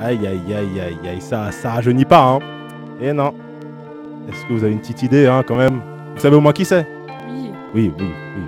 [0.00, 2.38] Aïe aïe aïe aïe aïe, ça, ça rajeunit pas hein.
[3.00, 3.32] Et non.
[4.28, 5.80] Est-ce que vous avez une petite idée hein, quand même?
[6.14, 6.86] Vous savez au moins qui c'est?
[7.28, 7.50] Oui.
[7.74, 8.04] Oui, oui,
[8.36, 8.42] oui.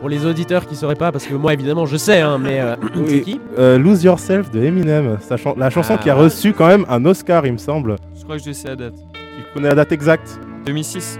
[0.00, 2.76] Pour les auditeurs qui sauraient pas, parce que moi évidemment je sais, hein, mais euh,
[2.94, 3.40] c'est Oui, qui?
[3.58, 6.22] euh, Lose Yourself de Eminem, sa chan- la chanson Ah, qui a ouais.
[6.24, 7.96] reçu quand même un Oscar il me semble.
[8.16, 8.94] Je crois que je sais la date.
[9.14, 10.38] Tu connais la date exacte?
[10.66, 11.18] 2006.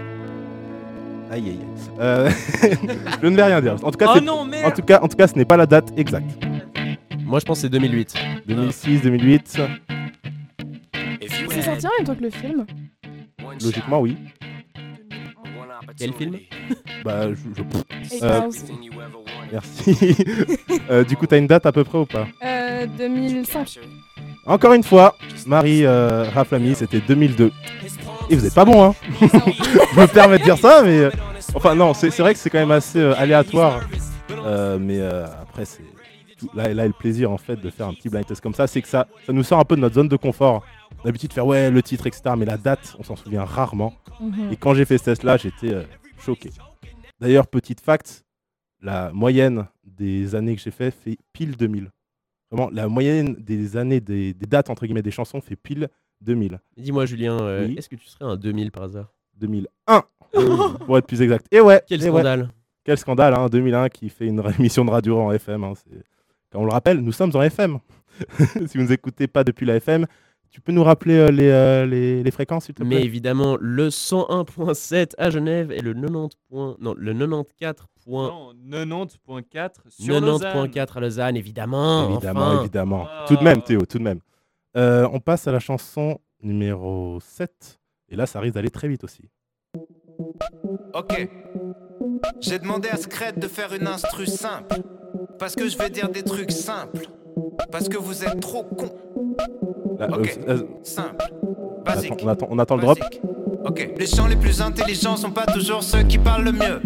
[1.31, 1.59] Aïe aïe aïe.
[1.99, 2.29] Euh,
[3.21, 3.75] je ne vais rien dire.
[3.83, 5.65] En tout cas, Oh non, en tout cas, en tout cas, ce n'est pas la
[5.65, 6.29] date exacte.
[7.29, 8.13] Moi je pense que c'est 2008.
[8.47, 9.61] 2006, 2008.
[11.21, 12.65] C'est sorti en même temps que le film.
[13.61, 14.17] Logiquement, oui.
[15.97, 16.35] Quel film?
[17.05, 18.41] Bah, je, je- Euh,
[19.51, 20.15] merci.
[20.91, 22.27] Euh, du coup, t'as une date à peu près ou pas?
[22.43, 23.79] Euh, 2005.
[24.47, 25.15] Encore une fois,
[25.45, 27.51] Marie euh, Raflamy, c'était 2002.
[28.31, 31.09] Et vous êtes pas bon, hein Je me permets de dire ça, mais
[31.53, 33.81] enfin non, c'est c'est vrai que c'est quand même assez euh, aléatoire.
[34.31, 35.83] Euh, mais euh, après, c'est
[36.39, 38.53] tout- là, là est le plaisir en fait de faire un petit blind test comme
[38.53, 40.63] ça, c'est que ça, ça nous sort un peu de notre zone de confort.
[41.05, 42.21] D'habitude, faire ouais le titre, etc.
[42.37, 43.93] Mais la date, on s'en souvient rarement.
[44.19, 44.51] Mhm.
[44.51, 45.83] Et quand j'ai fait ce test-là, j'étais euh,
[46.19, 46.49] choqué.
[47.19, 48.25] D'ailleurs, petite fact,
[48.81, 51.89] la moyenne des années que j'ai fait fait pile 2000.
[52.51, 55.87] Vraiment, la moyenne des années, des, des dates, entre guillemets, des chansons fait pile
[56.21, 56.59] 2000.
[56.77, 57.75] Dis-moi Julien, euh, Oui.
[57.77, 59.13] est-ce que tu serais un 2000 par hasard?
[59.37, 60.03] 2001,
[60.85, 61.45] pour être plus exact.
[61.51, 62.09] Et ouais, Quel et ouais.
[62.11, 62.49] scandale
[62.83, 65.63] Quel scandale, hein, 2001 qui fait une émission de radio en FM.
[65.63, 65.73] hein,
[66.53, 67.79] on le rappelle, nous sommes en FM.
[68.67, 70.05] si vous ne nous écoutez pas depuis la FM,
[70.51, 73.55] Tu peux nous rappeler euh, les, euh, les, les fréquences, s'il te Mais plaît évidemment,
[73.61, 76.35] le 101.7 à Genève et le 90.
[76.49, 77.85] point- Non, le 94.
[78.07, 80.51] Non, 90.4 sur Lausanne.
[80.71, 82.09] 90.4 à Lausanne, évidemment.
[82.09, 82.59] Évidemment, enfin.
[82.61, 83.07] évidemment.
[83.07, 83.25] Ah.
[83.27, 84.19] Tout de même, Théo, tout de même.
[84.75, 87.79] Euh, on passe à la chanson numéro 7.
[88.09, 89.29] Et là, ça risque d'aller très vite aussi.
[90.93, 91.29] Ok.
[92.39, 94.75] J'ai demandé à Scred de faire une instru simple.
[95.37, 97.07] Parce que je vais dire des trucs simples.
[97.71, 98.95] Parce que vous êtes trop cons.
[99.99, 100.39] Là, Ok.
[100.47, 101.25] euh, euh, Simple.
[101.43, 102.11] on, Basique.
[102.13, 102.99] attend, on, attend, on attend le drop?
[102.99, 103.21] Basique.
[103.65, 103.89] Ok.
[103.97, 106.81] Les chants les plus intelligents sont pas toujours ceux qui parlent le mieux.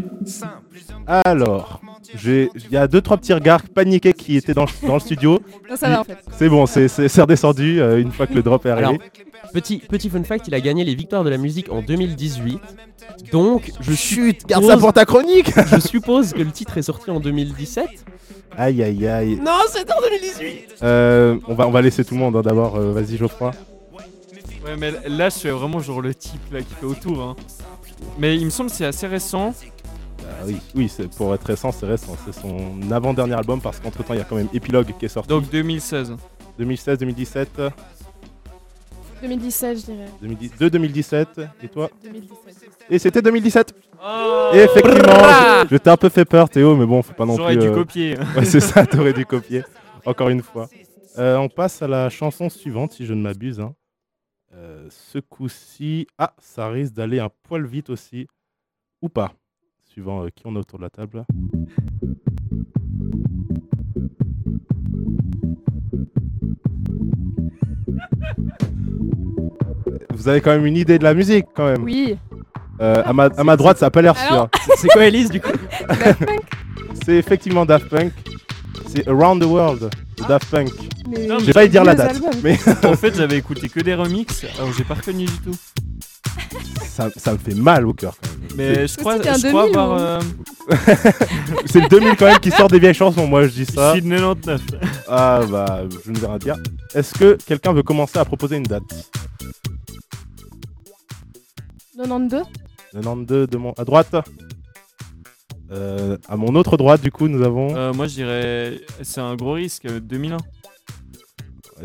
[1.06, 1.82] Alors,
[2.16, 5.40] j'ai- il y a deux, trois petits regards paniqués qui étaient dans, dans le studio.
[5.70, 6.18] Non, ça va en fait.
[6.38, 8.88] C'est bon, c'est c'est- c'est redescendu euh, une fois que le drop est arrivé.
[8.88, 8.98] Alors,
[9.54, 12.60] petit, petit fun fact, il a gagné les victoires de la musique en 2018.
[13.32, 17.12] Donc, je chute, garde ça pour ta chronique Je suppose que le titre est sorti
[17.12, 17.86] en 2017.
[18.58, 19.36] Aïe, aïe, aïe.
[19.44, 22.76] Non, c'est en 2018 Euh, on, va, on va laisser tout le monde hein, d'abord.
[22.78, 23.52] euh, Vas-y, Geoffroy.
[24.66, 27.22] Ouais, mais là, je suis vraiment genre le type là qui fait autour.
[27.22, 27.36] Hein.
[28.18, 29.54] Mais il me semble que c'est assez récent.
[30.22, 32.16] Ah oui, oui c'est- pour être récent, c'est récent.
[32.26, 35.10] C'est son avant-dernier album parce qu'entre temps, il y a quand même Epilogue qui est
[35.10, 35.28] sorti.
[35.30, 36.16] Donc 2016.
[36.58, 37.62] 2016, 2017,
[39.22, 40.06] 2017, je dirais.
[40.22, 41.42] 2010, 2 2017.
[41.64, 42.70] Et toi 2017.
[42.90, 43.74] Et c'était 2017
[44.06, 45.14] Oh Et effectivement,
[45.64, 47.62] je, je t'ai un peu fait peur, Théo, mais bon, faut pas non J'aurais plus.
[47.64, 48.18] dû euh, copier.
[48.38, 49.64] Ouais, c'est ça, t'aurais dû copier.
[50.06, 50.68] Encore une fois.
[51.18, 53.60] Euh, on passe à la chanson suivante, si je ne m'abuse.
[53.62, 53.74] hein.
[54.56, 56.06] Euh, ce coup-ci.
[56.18, 58.28] Ah, ça risque d'aller un poil vite aussi.
[59.02, 59.34] Ou pas.
[59.84, 61.26] Suivant euh, qui on a autour de la table.
[70.14, 71.84] Vous avez quand même une idée de la musique, quand même.
[71.84, 72.18] Oui.
[72.80, 74.48] Euh, à, ma, à ma droite, ça a pas l'air sûr.
[74.78, 75.52] C'est quoi, Elise, du coup
[77.06, 78.14] C'est effectivement Daft Punk.
[78.88, 80.70] C'est Around the World de Daft Punk.
[81.10, 82.20] Mais Non, mais J'ai pas y dire la date.
[82.44, 85.56] Mais en fait, j'avais écouté que des remixes, alors j'ai pas reconnu du tout.
[86.86, 88.40] ça, ça me fait mal au cœur quand même.
[88.56, 89.92] Mais je crois, je crois 2000 avoir.
[90.00, 90.20] euh,
[91.66, 93.96] C'est le 2000 quand même qui sort des vieilles chansons, moi je dis ça.
[93.96, 94.62] de 99.
[95.08, 96.56] Ah bah, je ne vais rien dire.
[96.94, 98.84] Est-ce que quelqu'un veut commencer à proposer une date?
[101.98, 102.44] 92
[102.94, 103.72] 92 de mon...
[103.74, 104.16] à droite
[105.74, 108.82] Euh, À mon autre droite, du coup, nous avons Euh, moi, je dirais.
[109.02, 110.38] C'est un gros risque, euh, 2001.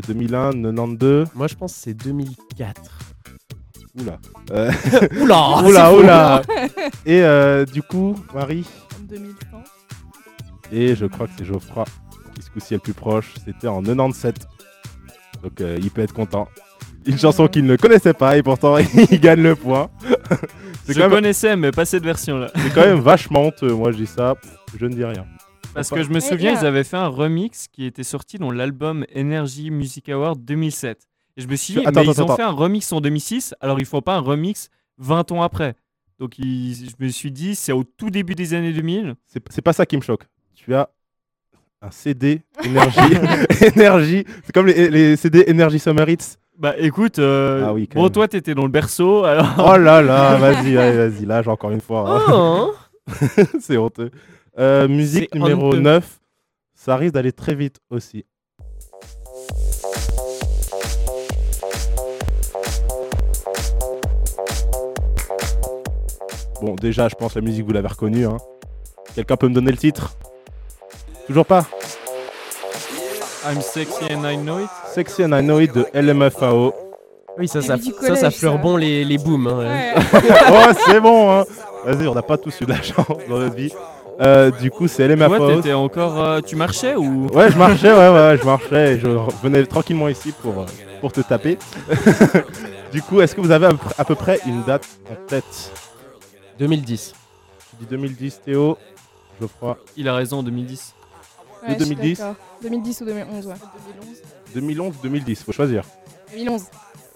[0.06, 1.28] 2001, 92.
[1.34, 2.80] Moi, je pense que c'est 2004.
[3.98, 4.18] Oula.
[4.52, 4.70] Euh,
[5.20, 6.42] Oula oula, oula.
[7.06, 8.64] Et euh, du coup, Marie
[9.00, 9.64] En 2100.
[10.70, 11.84] Et je crois que c'est Geoffroy
[12.34, 13.34] qui ce coup-ci est le plus proche.
[13.44, 14.46] C'était en 97.
[15.42, 16.46] Donc euh, il peut être content.
[17.08, 18.76] Une chanson qu'il ne connaissait pas et pourtant
[19.10, 19.90] il gagne le point.
[20.84, 22.50] c'est Je quand, même- connaissais, mais pas cette version-là.
[22.56, 23.72] c'est quand même vachement honteux.
[23.72, 24.34] Moi je dis ça,
[24.78, 25.26] je ne dis rien.
[25.74, 28.50] Parce que je me Eh, souviens, ils avaient fait un remix qui était sorti dans
[28.50, 31.06] l'album Energy Music Award 2007.
[31.36, 32.36] Et je me suis dit, Attends, mais attends, ils ont attends.
[32.36, 35.74] fait un remix en 2006, alors ils font pas un remix 20 ans après.
[36.18, 39.14] Donc ils- je me suis dit, c'est au tout début des années 2000.
[39.26, 40.24] C'est c'est pas ça qui me choque.
[40.54, 40.88] Tu as
[41.80, 42.98] un CD énergie.
[43.76, 44.24] énergie.
[44.44, 46.36] C'est comme les, les CD Energy Summer Hits.
[46.58, 48.10] Bah écoute, euh, Ah oui, bon, même.
[48.10, 49.46] toi t'étais dans le berceau, alors.
[49.58, 51.24] Oh là là, vas-y, allez, vas-y.
[51.24, 52.04] Là, j'ai encore une fois.
[52.08, 52.32] hein.
[52.32, 52.74] Oh,
[53.60, 54.10] c'est honteux.
[54.58, 55.78] Euh, musique numéro honteux.
[55.80, 56.18] 9.
[56.74, 58.24] Ça risque d'aller très vite aussi.
[66.60, 68.26] Bon, déjà, je pense que la musique, vous l'avez reconnue.
[68.26, 68.36] hein.
[69.14, 70.14] Quelqu'un peut me donner le titre?
[71.26, 71.66] Toujours pas?
[73.46, 74.68] I'm sexy and I know it.
[74.92, 76.74] Sexy and I Know It de LMFAO.
[77.38, 78.58] Oui, ça, ça, ça, ça fleure ça.
[78.58, 79.46] bon les, les booms.
[79.46, 79.94] hein, ouais.
[80.12, 80.30] Ouais.
[80.50, 81.44] oh, c'est bon, hein
[81.84, 83.72] Vas-y, on n'a pas tous eu de la chance dans notre vie.
[84.20, 85.56] Euh, du coup, c'est LMFAO.
[85.56, 86.20] t'étais encore.
[86.20, 87.28] euh, tu marchais ou?
[87.32, 89.06] Ouais, je marchais, ouais, ouais, je marchais et je
[89.42, 90.66] venais tranquillement ici pour, euh,
[91.00, 91.56] pour te taper.
[92.92, 95.70] du coup, est-ce que vous avez à peu, près une date en tête?
[96.58, 97.14] 2010.
[97.70, 98.76] Tu dis 2010, Théo,
[99.40, 100.94] Geoffroy, Il a raison, 2010.
[101.62, 102.18] Ouais, je suis 2010.
[102.18, 102.34] d'accord.
[102.62, 103.54] 2010 ou 2011, ouais.
[104.54, 104.92] 2011.
[105.04, 105.82] 2011-2010, faut choisir.
[106.32, 106.64] 2011.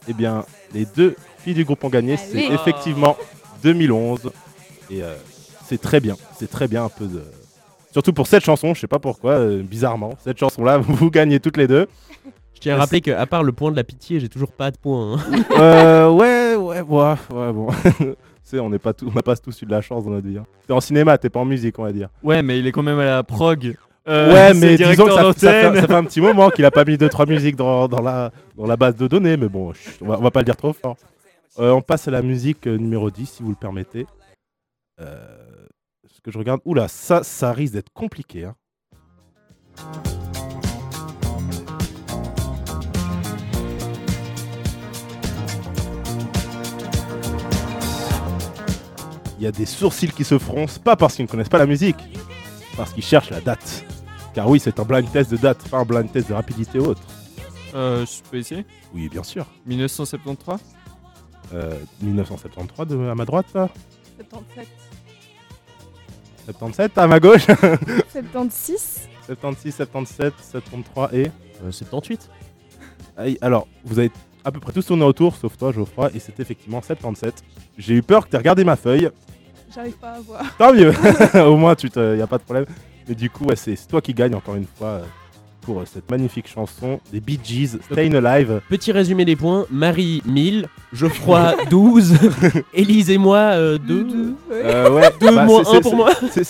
[0.09, 3.16] Eh bien, les deux filles du groupe ont gagné, c'est effectivement
[3.62, 4.30] 2011.
[4.90, 5.14] Et euh,
[5.66, 7.22] c'est très bien, c'est très bien un peu de...
[7.93, 11.57] Surtout pour cette chanson, je sais pas pourquoi, euh, bizarrement, cette chanson-là, vous gagnez toutes
[11.57, 11.86] les deux.
[12.55, 14.76] Je tiens à rappeler qu'à part le point de la pitié, j'ai toujours pas de
[14.78, 15.14] point.
[15.18, 15.20] hein.
[15.59, 17.68] euh, ouais, ouais, ouais, ouais, bon.
[18.45, 20.11] Tu sais, on n'est pas tous, on n'a pas tous eu de la chance dans
[20.11, 20.36] notre vie.
[20.36, 20.45] hein.
[20.66, 22.09] T'es en cinéma, t'es pas en musique, on va dire.
[22.24, 23.76] Ouais, mais il est quand même à la prog.
[24.07, 27.57] Ouais, mais disons que ça, fait, un petit moment qu'il a pas mis 2-3 musiques
[27.57, 30.41] dans, dans, la, dans la base de données, mais bon, chut, on, va, va pas
[30.41, 30.97] le dire trop fort.
[31.59, 34.07] Euh, on passe à la musique euh, numéro 10, si vous le permettez.
[35.01, 35.67] Euh,
[36.07, 36.61] ce que je regarde.
[36.65, 38.45] Oula, ça, ça risque d'être compliqué.
[38.45, 38.55] Hein.
[49.39, 51.67] Il y a des sourcils qui se froncent, pas parce qu'ils ne connaissent pas la
[51.67, 51.97] musique,
[52.77, 53.85] parce qu'ils cherchent la date.
[54.35, 56.87] Car oui, c'est un blind test de date, pas un blind test de rapidité ou
[56.87, 57.03] autre.
[57.75, 58.64] Euh, je peux essayer?
[58.95, 59.47] Oui, bien sûr.
[59.66, 60.59] 1973
[61.55, 63.68] Euh, 1973 de, à ma droite, là?
[64.16, 64.66] 77.
[66.47, 67.47] 77 à ma gauche
[68.11, 71.27] 76 76, 77, 73 et...
[71.64, 72.29] Euh, 78.
[73.16, 74.11] Aïe, Alors, vous avez
[74.45, 77.45] à peu près tous tourné autour, sauf toi, Geoffroy, et c'est effectivement 77.
[77.79, 79.09] J'ai eu peur que tu aies regardé ma feuille.
[79.75, 80.57] J'arrive pas à voir.
[80.59, 80.93] Tant mieux
[81.47, 82.16] Au moins, tu te...
[82.16, 82.66] y a pas de problème.
[83.09, 85.03] Mais du coup, c'est toi qui gagne encore une fois
[85.63, 88.61] pour euh, cette magnifique chanson des Bee Gees, Stayin' Alive.
[88.69, 89.65] Petit résumé des points.
[89.71, 92.15] Marie 1000, Geoffroy 12,
[92.75, 94.35] Élise et moi euh, 2.
[94.51, 95.97] Euh, ouais, Deux bah, moins c'est- un pour c'est-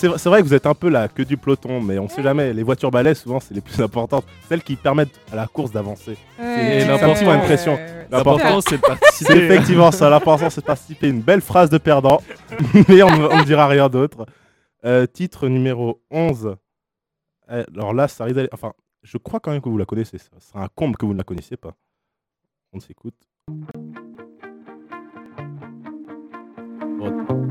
[0.07, 0.15] moi.
[0.17, 2.51] C'est vrai que vous êtes un peu la queue du peloton, mais on sait jamais.
[2.53, 4.25] Les voitures balais, souvent, c'est les plus importantes.
[4.49, 6.17] Celles qui permettent à la course d'avancer.
[6.37, 7.79] C'est l'important- l'important une pression.
[8.11, 9.33] L'important, c'est de participer.
[9.33, 10.09] C'est effectivement ça.
[10.09, 11.07] L'important, c'est de participer.
[11.07, 12.21] Une belle phrase de perdant,
[12.89, 14.25] mais on ne ne dira rien d'autre.
[14.85, 16.55] Euh, titre numéro 11.
[17.51, 18.73] Euh, Alors là, ça risque d'aller- Enfin,
[19.03, 20.17] je crois quand même que vous la connaissez.
[20.17, 21.73] Ça serait un comble que vous ne la connaissiez pas.
[22.73, 23.15] On s'écoute.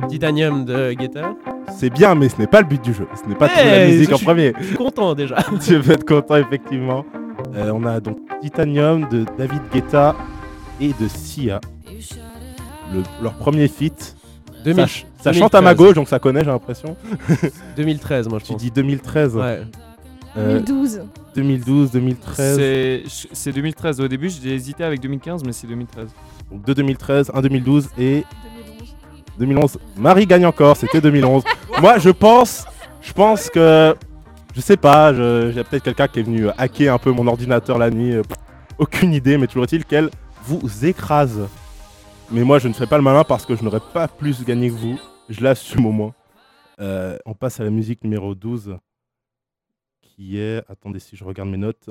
[0.09, 1.35] Titanium de Guetta.
[1.79, 3.07] C'est bien, mais ce n'est pas le but du jeu.
[3.23, 4.53] Ce n'est pas de Hey, la musique je en suis- premier.
[4.59, 5.37] je suis content déjà.
[5.65, 7.05] tu peux être content, effectivement.
[7.55, 10.17] Euh, on a donc Titanium de David Guetta
[10.81, 11.61] et de Sia.
[12.93, 14.17] Le- leur premier feat.
[14.65, 15.77] 2000 ça ch- ça chante à ma 2013.
[15.87, 16.97] gauche, donc ça connaît, j'ai l'impression.
[17.77, 18.61] 2013, moi je Tu pense.
[18.63, 19.37] dis 2013.
[19.37, 19.63] Ouais.
[20.37, 21.03] Euh, 2012.
[21.35, 22.57] 2012, 2013.
[22.57, 23.03] C'est
[23.33, 24.01] c'est 2013.
[24.01, 26.09] Au début, j'ai hésité avec 2015, mais c'est 2013.
[26.51, 28.25] Donc de 2013, un 2012 et
[29.39, 29.79] 2011.
[29.97, 31.43] Marie gagne encore, c'était 2011.
[31.81, 32.65] Moi, je pense,
[33.01, 33.95] je pense que,
[34.55, 37.91] je sais pas, j'ai peut-être quelqu'un qui est venu hacker un peu mon ordinateur la
[37.91, 38.13] nuit.
[38.13, 38.37] euh, pff,
[38.79, 40.11] aucune idée, mais toujours est-il qu'elle
[40.45, 41.41] vous écrase.
[42.31, 44.69] Mais moi, je ne ferai pas le malin parce que je n'aurais pas plus gagné
[44.69, 44.99] que vous.
[45.29, 46.15] Je l'assume au moins.
[46.81, 48.77] Euh, on passe à la musique numéro 12,
[50.15, 51.91] qui est, attendez si je regarde mes notes.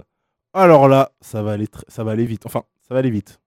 [0.54, 2.46] Alors là, ça va aller, ça va aller vite.
[2.46, 3.40] Enfin, ça va aller vite.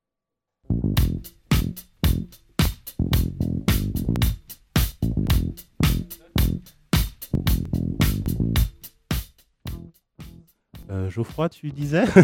[10.91, 12.05] Euh, Geoffroy, tu disais?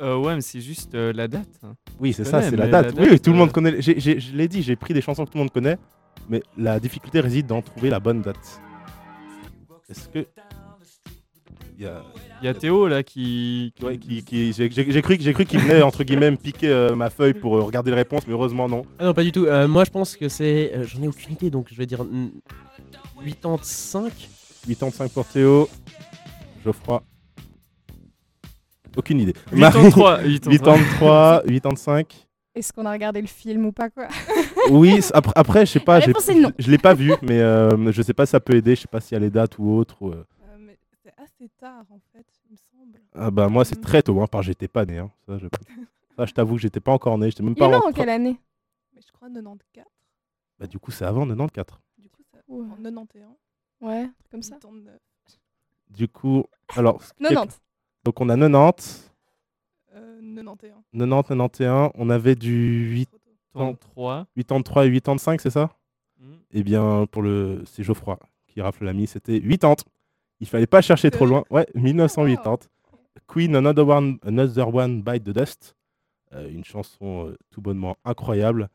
[0.00, 1.60] Euh, ouais, mais c'est juste euh, la date.
[2.00, 2.92] Oui, c'est ça, c'est la date.
[2.98, 3.80] Oui, oui, tout le euh, monde connaît.
[3.80, 5.78] je l'ai dit, j'ai pris des chansons que tout le monde connaît,
[6.28, 8.60] mais la difficulté réside dans trouver la bonne date.
[9.88, 10.26] Est-ce que.
[11.82, 12.02] Il y a.
[12.40, 13.72] Il y a Théo là qui.
[13.82, 14.68] Ouais, qui, qui- j'ai
[15.02, 18.22] cru, qu'il venait entre guillemets me piquer euh, ma feuille pour euh, regarder les réponses,
[18.28, 18.82] mais heureusement non.
[19.00, 19.46] Ah non, pas du tout.
[19.46, 20.72] Euh, moi je pense que c'est.
[20.74, 22.04] euh, J'en ai aucune idée, donc je vais dire.
[22.04, 22.30] mm,
[23.24, 24.12] 85
[24.68, 25.68] 85 pour Théo.
[26.64, 27.02] Geoffroy.
[28.96, 29.34] Aucune idée.
[29.58, 32.14] 83, 83, 85.
[32.54, 34.06] Est-ce qu'on a regardé le film ou pas quoi?
[34.70, 36.52] Oui, après, après, je sais pas, La j'ai- réponse est non.
[36.58, 38.88] je l'ai pas vu, mais euh, je sais pas si ça peut aider, je sais
[38.88, 39.96] pas s'il y a les dates ou autre.
[40.00, 40.12] ou,
[41.42, 43.00] c'est tard en fait, il me semble.
[43.14, 44.98] Ah bah moi c'est très tôt, hein, parce que j'étais pas né.
[44.98, 45.10] hein.
[45.26, 45.46] Ça, je...
[46.16, 48.08] ça, je t'avoue que j'étais pas encore né, j'étais même Il pas est en quelle
[48.10, 48.38] année?
[48.94, 49.86] Mais je crois 94.
[50.58, 51.80] Bah du coup c'est avant 94.
[51.98, 52.38] Du coup, ça...
[52.48, 53.32] en 91.
[53.80, 54.54] Ouais, comme ça.
[54.54, 54.94] 89.
[55.90, 56.44] Du coup,
[56.76, 57.02] alors...
[57.18, 57.60] quel- 90.
[58.04, 59.12] Donc on a 90,
[59.94, 60.82] Euh, 91.
[60.92, 63.04] 90, 91, on avait du
[63.54, 64.26] 83.
[64.36, 65.76] 83 et 85, c'est ça?
[66.20, 66.38] Mhm.
[66.52, 67.64] Eh bien, pour le...
[67.66, 69.74] c'est Geoffroy qui rafle la mise, c'était 80.
[70.42, 71.44] Il fallait pas chercher trop loin.
[71.50, 72.66] Ouais, 1980.
[73.28, 75.76] Queen, Another One, Another One Bite the Dust.
[76.32, 78.68] Euh, une chanson euh, tout bonnement incroyable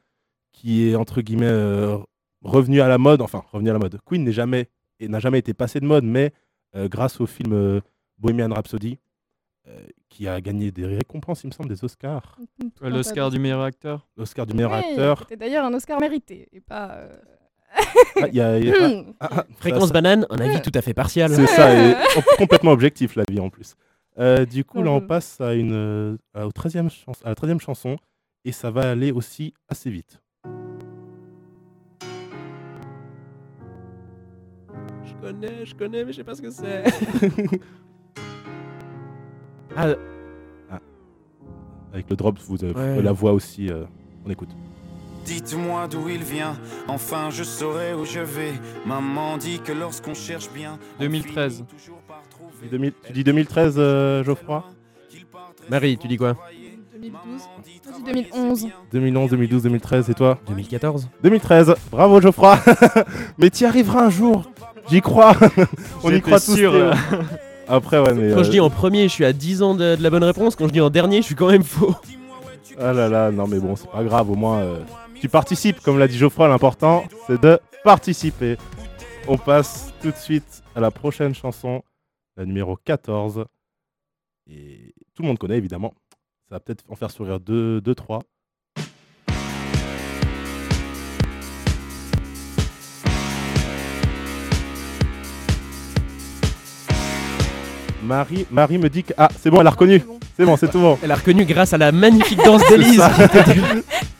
[0.53, 1.97] qui est entre guillemets euh,
[2.41, 3.22] revenue à la mode.
[3.22, 3.99] Enfin, revenue à la mode.
[4.05, 4.70] Queen n'est jamais
[5.01, 6.32] et n'a jamais été passé de mode, mais
[6.74, 7.82] euh, grâce au film euh,
[8.18, 8.97] Bohemian Rhapsody,
[9.68, 12.39] euh, qui a gagné des récompenses, il me semble, des Oscars.
[12.82, 14.07] L'Oscar du meilleur acteur.
[14.15, 15.20] L'Oscar du meilleur Ouais, acteur.
[15.20, 17.09] C'était d'ailleurs un Oscar mérité et pas.
[17.78, 19.03] Euh, Ah, y a- y a- Hmm.
[19.19, 21.32] ah, ah, Fréquence ça- banane, un avis tout à fait partial.
[21.32, 21.95] C'est ça, et
[22.38, 23.75] complètement objectif la vie en plus.
[24.19, 25.07] Euh, du coup, là, on Mhm.
[25.07, 27.97] passe à, une, euh, au 13e chans- à la 13e chanson
[28.45, 30.19] et ça va aller aussi assez vite.
[35.05, 36.84] Je connais, je connais, mais je sais pas ce que c'est.
[39.75, 39.93] ah,
[41.93, 43.01] Avec le drop, vous avez Ouais.
[43.01, 43.69] la voix aussi.
[43.71, 43.84] euh,
[44.25, 44.49] on écoute.
[45.28, 46.55] Dites-moi d'où il vient,
[46.88, 48.53] enfin je saurai où je vais.
[48.86, 50.80] Maman dit que lorsqu'on cherche bien.
[51.01, 51.65] 2013.
[51.67, 54.63] Tu dis 2000 tu dis 2013, euh, Geoffroy?
[55.69, 56.38] Marie, tu dis quoi?
[56.93, 57.41] 2012.
[57.84, 58.67] Toi, tu dis 2011.
[58.93, 60.39] 2011, 2012, 2013, et toi?
[60.47, 61.09] 2014.
[61.21, 61.75] 2013.
[61.91, 62.57] Bravo, Geoffroy
[63.38, 64.49] Mais tu y arriveras un jour
[64.89, 65.36] J'y crois
[66.05, 66.55] On y croit tous.
[66.55, 66.93] sûr, là.
[67.67, 68.30] Après, ouais, mais.
[68.34, 70.23] Quand je euh, dis en premier, je suis à 10 ans de, de la bonne
[70.23, 70.55] réponse.
[70.55, 71.93] Quand je dis en dernier, je suis quand même faux.
[72.80, 74.80] Ah là là, non mais bon, c'est pas grave, au moins, euh,
[75.20, 78.57] tu participes, comme l'a dit Geoffroy, l'important c'est de participer.
[79.28, 81.84] On passe tout de suite à la prochaine chanson,
[82.36, 83.45] la numéro 14.
[84.49, 85.93] Et tout le monde connaît évidemment.
[86.47, 88.22] Ça va peut-être en faire sourire 2, 2 3.
[98.03, 99.13] Marie, Marie me dit que.
[99.18, 100.01] Ah, c'est bon, elle a reconnu.
[100.38, 100.97] C'est bon, c'est tout bon.
[101.03, 103.03] Elle a reconnu grâce à la magnifique danse d'Élise.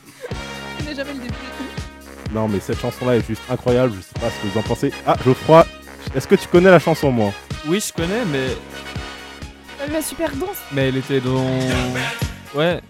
[2.38, 3.94] Non, mais cette chanson-là est juste incroyable.
[3.96, 4.92] Je sais pas ce que vous en pensez.
[5.04, 5.66] Ah, Geoffroy,
[6.14, 7.32] est-ce que tu connais la chanson, moi?
[7.66, 8.46] Oui, je connais, mais,
[9.84, 10.58] Elle a super danse.
[10.70, 11.44] mais elle était dans.
[12.54, 12.80] Ouais,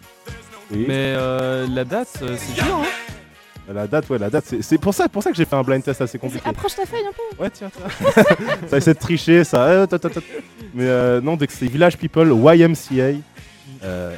[0.70, 0.84] Oui.
[0.86, 4.44] mais euh, la date, euh, c'est dur, hein La date, ouais, la date.
[4.46, 6.46] c'est- C'est pour ça, pour ça que j'ai fait un blind test assez compliqué.
[6.46, 7.42] approche ta feuille un peu.
[7.42, 8.12] Ouais, tiens, tiens.
[8.68, 9.64] ça essaie de tricher, ça.
[9.64, 10.20] Euh, ta, ta, ta.
[10.74, 13.16] Mais euh, non, dès que c'est Village People, YMCA.
[13.82, 14.14] Euh,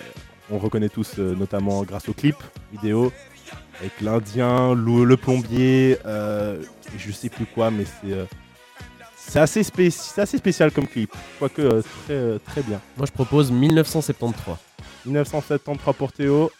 [0.51, 2.35] on reconnaît tous, euh, notamment grâce au clip
[2.73, 3.13] vidéo,
[3.81, 6.63] avec l'Indien, le, le plombier, euh,
[6.99, 8.25] je sais plus quoi, mais c'est euh,
[9.17, 11.13] c'est assez, spéci- c'est assez spécial comme clip.
[11.39, 12.81] Quoique euh, très, euh, très bien.
[12.97, 14.57] Moi, je propose 1973.
[15.07, 16.51] 1973 pour Théo.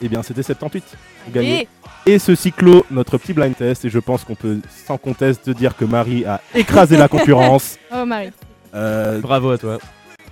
[0.00, 0.84] Eh bien, c'était 78.
[1.26, 1.68] Vous gagnez.
[2.06, 5.48] Et Et ce cyclo, notre petit blind test, et je pense qu'on peut sans conteste
[5.48, 7.78] dire que Marie a écrasé la concurrence.
[7.94, 8.30] oh Marie.
[8.74, 9.78] Euh, Bravo à toi.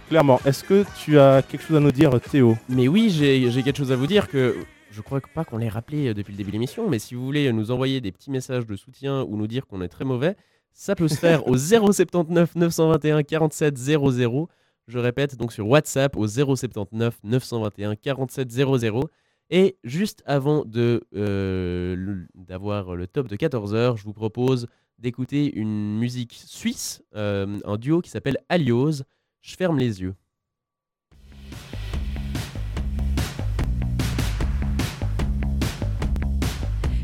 [0.09, 2.59] clairement, est-ce que tu as quelque chose à nous dire, Théo?
[2.69, 4.57] Mais oui, j'ai quelque chose à vous dire que
[4.91, 7.15] je crois que pas qu'on l'ait rappelé euh, depuis le début de l'émission, mais si
[7.15, 10.05] vous voulez nous envoyer des petits messages de soutien ou nous dire qu'on est très
[10.05, 10.37] mauvais,
[10.75, 14.49] ça peut se faire au 079 921 47 00.
[14.89, 19.09] Je répète donc sur WhatsApp au 079 921 47 00.
[19.55, 24.67] Et juste avant de euh, d'avoir le top de 14h, je vous propose
[24.99, 29.03] d'écouter une musique suisse, euh, un duo qui s'appelle Alios.
[29.43, 30.15] Je ferme les yeux.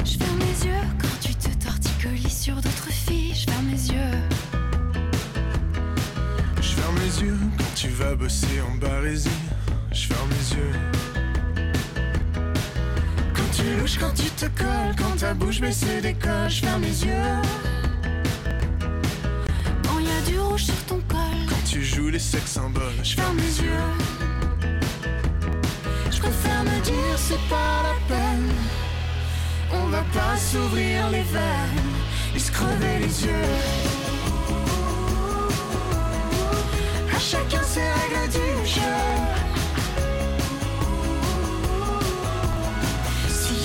[0.07, 3.35] Je ferme les yeux quand tu te torticolis sur d'autres filles.
[3.35, 4.19] Je ferme les yeux.
[6.57, 9.29] Je ferme les yeux quand tu vas bosser en barésie.
[9.93, 10.98] Je ferme les yeux.
[13.89, 16.49] Quand tu louches, quand tu te colles, quand ta bouche baisse décolle.
[16.49, 17.13] Je ferme les yeux.
[19.83, 21.19] Quand y a du rouge sur ton col.
[21.49, 22.83] Quand tu joues les sex symboles.
[23.03, 23.89] Je Je ferme les yeux.
[26.11, 28.51] Je préfère me dire c'est pas la peine.
[29.73, 31.93] On va pas s'ouvrir les veines
[32.35, 33.49] et se crever les yeux.
[37.15, 39.48] À chacun ses règles du jeu.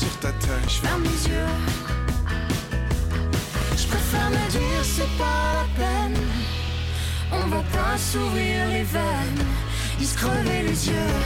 [0.00, 1.52] sur ta taille, je ferme les yeux.
[3.76, 6.18] Je préfère me dire c'est pas la peine.
[7.32, 9.44] On va pas s'ouvrir les veines,
[10.00, 11.16] y se crever les yeux.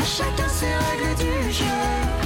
[0.00, 2.21] À chacun ses règles du jeu.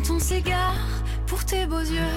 [0.00, 0.74] Quand on s'égare
[1.26, 2.16] pour tes beaux yeux.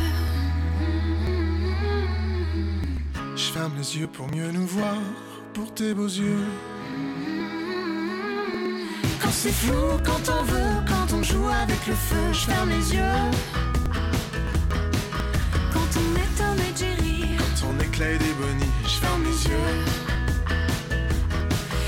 [3.35, 4.97] Je ferme les yeux pour mieux nous voir,
[5.53, 6.45] pour tes beaux yeux.
[9.21, 12.93] Quand c'est flou, quand on veut, quand on joue avec le feu, je ferme les
[12.93, 13.19] yeux.
[15.73, 19.73] Quand on est et Jerry, Ton éclat et des bonnies, je ferme les yeux.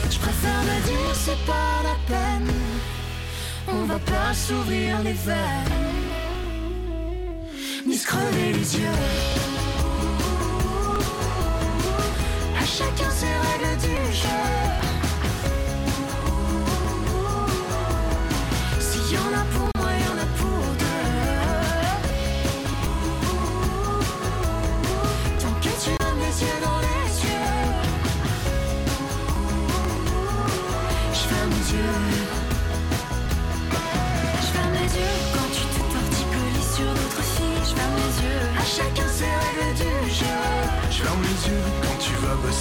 [0.09, 1.94] je préfère me dire c'est pas la.
[3.99, 5.35] Pas s'ouvrir les veines,
[7.85, 9.54] Ni se crever les yeux.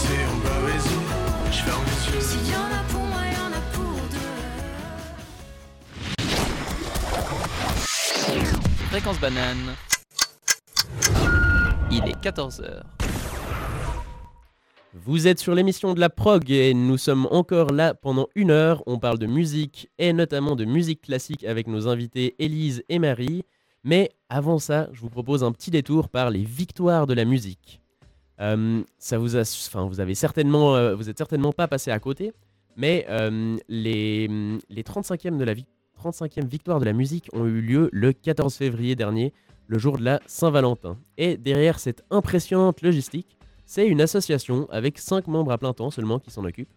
[0.04, 2.20] Vas bosser en bas, vas-y, je ferme les yeux.
[2.20, 4.34] S'il y en a pour moi, y en a pour deux.
[8.90, 9.76] Fréquence banane.
[11.90, 12.82] Il est 14h.
[15.06, 18.82] Vous êtes sur l'émission de la prog et nous sommes encore là pendant une heure.
[18.86, 23.44] On parle de musique et notamment de musique classique avec nos invités Élise et Marie.
[23.82, 27.83] Mais avant ça, je vous propose un petit détour par les victoires de la musique.
[28.40, 31.98] Euh, ça vous a, enfin, vous avez certainement, euh, vous êtes certainement pas passé à
[31.98, 32.32] côté,
[32.76, 34.28] mais euh, les,
[34.68, 35.66] les 35e de la vi-
[36.02, 39.32] 35e victoire de la musique ont eu lieu le 14 février dernier,
[39.68, 40.98] le jour de la Saint-Valentin.
[41.16, 46.18] Et derrière cette impressionnante logistique, c'est une association avec 5 membres à plein temps seulement
[46.18, 46.72] qui s'en occupent.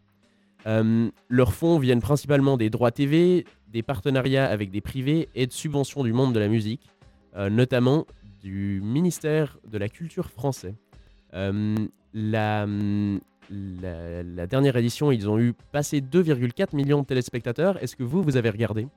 [1.30, 6.04] Leurs fonds viennent principalement des droits TV, des partenariats avec des privés et de subventions
[6.04, 6.90] du monde de la musique,
[7.36, 8.06] notamment
[8.42, 10.76] du ministère de la Culture français.
[11.34, 11.76] Euh,
[12.14, 12.66] la,
[13.50, 17.82] la- la dernière édition, ils ont eu passé 2,4 millions de téléspectateurs.
[17.84, 18.88] Est-ce que vous, vous avez regardé?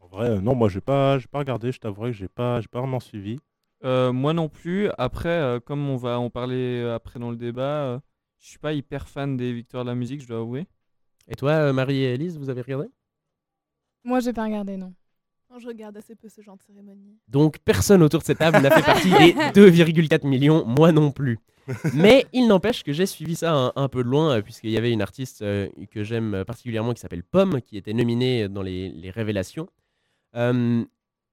[0.00, 1.72] En vrai, euh, non, moi, j'ai pas, j'ai pas regardé.
[1.72, 3.38] Je t'avouerai que j'ai pas, j'ai pas vraiment suivi.
[3.84, 4.88] Euh, moi non plus.
[4.96, 7.98] Après, euh, comme on va en parler euh, après dans le débat, euh,
[8.38, 10.66] je suis pas hyper fan des victoires de la musique, je dois avouer.
[11.28, 12.86] Et toi, euh, Marie et Elise, vous avez regardé?
[14.04, 14.94] Moi, j'ai pas regardé, non.
[15.58, 17.18] Je regarde assez peu ce genre de cérémonie.
[17.28, 21.38] Donc personne autour de cette table n'a fait partie des 2,4 millions, moi non plus.
[21.94, 24.76] Mais il n'empêche que j'ai suivi ça un, un peu de loin, euh, puisqu'il y
[24.76, 28.90] avait une artiste euh, que j'aime particulièrement qui s'appelle Pomme, qui était nominée dans les,
[28.90, 29.68] les révélations.
[30.36, 30.84] Euh,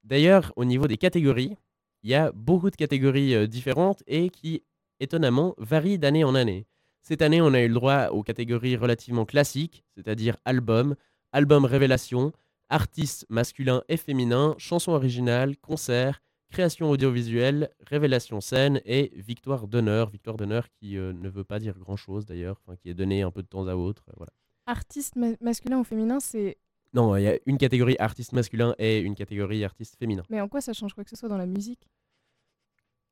[0.03, 1.55] D'ailleurs, au niveau des catégories,
[2.03, 4.63] il y a beaucoup de catégories euh, différentes et qui,
[4.99, 6.65] étonnamment, varient d'année en année.
[7.01, 10.95] Cette année, on a eu le droit aux catégories relativement classiques, c'est-à-dire album,
[11.31, 12.31] album révélation,
[12.71, 20.09] artiste masculin et féminin, chanson originale, concert, création audiovisuelle, révélation scène et victoire d'honneur.
[20.09, 23.31] Victoire d'honneur qui euh, ne veut pas dire grand-chose d'ailleurs, enfin, qui est donnée un
[23.31, 24.03] peu de temps à autre.
[24.09, 24.31] euh, voilà.
[24.65, 26.57] Artiste ma- masculin ou féminin, c'est.
[26.93, 30.23] Non, il y a une catégorie artiste masculin et une catégorie artiste féminin.
[30.29, 31.87] Mais en quoi ça change quoi que ce soit dans la musique?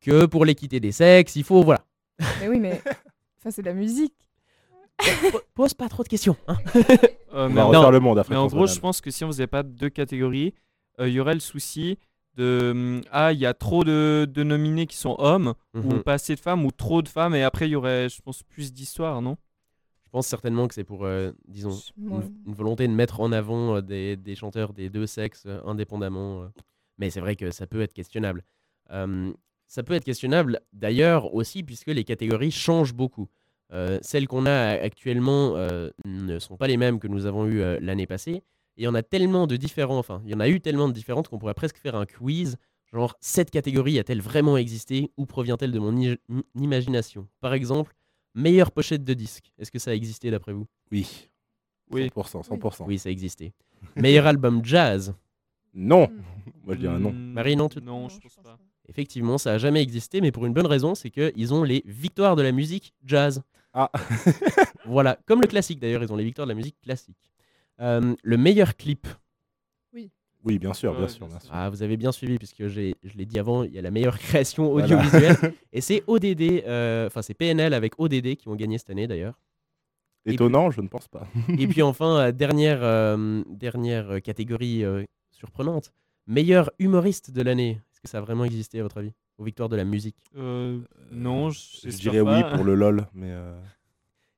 [0.02, 1.86] Que pour l'équité des sexes, il faut, voilà.
[2.40, 2.82] Mais oui, mais.
[3.42, 4.16] Ça, c'est de la musique.
[5.32, 6.36] Po- Pose pas trop de questions.
[6.48, 6.58] hein.
[7.32, 9.02] Euh, On mais va en- refaire le monde à Mais en Fréquence gros, je pense
[9.02, 10.56] que si on faisait pas deux catégories,
[11.00, 12.00] euh, il y aurait le souci
[12.36, 16.04] de hum, ah il y a trop de, de nominés qui sont hommes ou Mhm.
[16.04, 18.42] pas assez de femmes ou trop de femmes et après il y aurait je pense
[18.42, 19.38] plus d'histoire non?
[20.06, 23.76] Je pense certainement que c'est pour, euh, disons, une, une volonté de mettre en avant
[23.76, 26.42] euh, des, des chanteurs des deux sexes euh, indépendamment.
[26.42, 26.48] euh.
[26.98, 28.44] Mais c'est vrai que ça peut être questionnable.
[28.90, 29.32] Euh,
[29.68, 33.28] ça peut être questionnable d'ailleurs aussi puisque les catégories changent beaucoup.
[33.72, 37.62] Euh, celles qu'on a actuellement euh, ne sont pas les mêmes que nous avons eues
[37.62, 38.42] euh, l'année passée.
[38.78, 40.88] Et il y en a tellement de différents, enfin, il y en a eu tellement
[40.88, 42.58] de différentes qu'on pourrait presque faire un quiz.
[42.92, 45.12] Genre, cette catégorie a-t-elle vraiment existé?
[45.18, 45.94] Ou provient-elle de mon
[46.56, 47.28] imagination?
[47.42, 47.94] Par exemple,
[48.34, 49.52] meilleure pochette de disque.
[49.60, 50.66] Est-ce que ça a existé d'après vous?
[50.92, 51.30] Oui.
[51.92, 52.08] Oui.
[52.16, 52.86] 100%, 100%.
[52.88, 53.54] Oui, ça existait.
[53.96, 55.14] Meilleur album jazz?
[55.74, 56.10] Non.
[56.64, 57.12] Moi, je dirais non.
[57.12, 58.58] Hmm, Marie, non, tu- non je pense pas
[58.88, 62.36] Effectivement, ça a jamais existé, mais pour une bonne raison, c'est qu'ils ont les victoires
[62.36, 63.44] de la musique jazz.
[63.74, 63.92] Ah.
[64.86, 67.18] Voilà, comme le classique d'ailleurs, ils ont les victoires de la musique classique.
[67.80, 69.08] Euh, le meilleur clip.
[70.46, 71.50] Oui, bien sûr, bien sûr, bien sûr.
[71.52, 73.92] Ah, vous avez bien suivi, puisque j'ai- je l'ai dit avant, il y a la
[73.92, 74.86] meilleure création Voilà.
[74.86, 75.36] audiovisuelle.
[75.74, 79.38] et c'est ODD, euh, enfin c'est PNL avec ODD qui ont gagné cette année d'ailleurs.
[80.26, 81.28] Étonnant, je ne pense pas.
[81.58, 85.92] Et puis enfin, euh, dernière, euh, dernière catégorie euh, surprenante,
[86.26, 87.72] meilleur humoriste de l'année.
[87.92, 89.12] Est-ce que ça a vraiment existé à votre avis?
[89.40, 90.80] Aux victoires de la musique Euh,
[91.12, 93.58] non Je j'espère dirais oui pour le LOL, mais euh,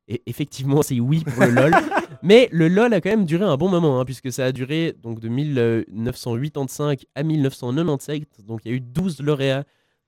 [0.08, 1.72] Et effectivement, c'est oui pour le LOL.
[2.24, 4.94] Mais le LOL a quand même duré un bon moment, hein, puisque ça a duré
[5.02, 8.46] donc de 1985 à 1997.
[8.46, 9.64] Donc il y a eu 12 lauréats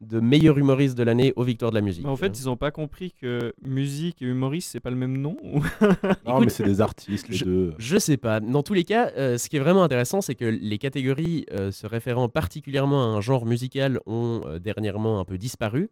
[0.08, 2.04] de meilleur humoriste de l'année aux victoires de la musique.
[2.04, 5.18] Mais en fait ils ont pas compris que musique et humoriste c'est pas le même
[5.18, 5.62] nom ou-
[6.26, 7.74] non, mais c'est des artistes les je- deux.
[7.78, 8.40] Je sais pas.
[8.40, 11.72] Dans tous les cas, euh, ce qui est vraiment intéressant, c'est que les catégories euh,
[11.72, 15.90] se référant particulièrement à un genre musical ont euh, dernièrement un peu disparu.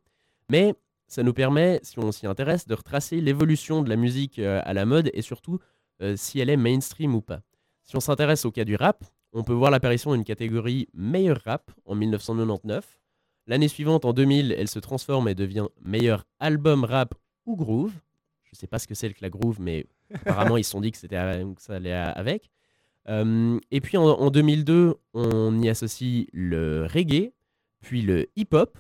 [0.50, 0.76] Mais
[1.08, 4.74] ça nous permet, si on s'y intéresse, de retracer l'évolution de la musique euh, à
[4.74, 5.60] la mode et surtout
[6.02, 7.42] euh, si elle est mainstream ou pas.
[7.84, 9.04] Si on s'intéresse au cas du rap,
[9.34, 13.01] on peut voir l'apparition d'une catégorie meilleur rap en 1999.
[13.48, 17.16] L'année suivante, en 2000, elle se transforme et devient meilleur album rap
[17.46, 17.94] ou groove.
[18.44, 20.92] Je sais pas ce que c'est que la groove, mais apparemment ils se sont dit
[20.92, 22.50] que, que ça allait avec.
[23.10, 27.34] Euh, et puis en, en 2002, on y associe le reggae,
[27.82, 28.78] puis le hip-hop.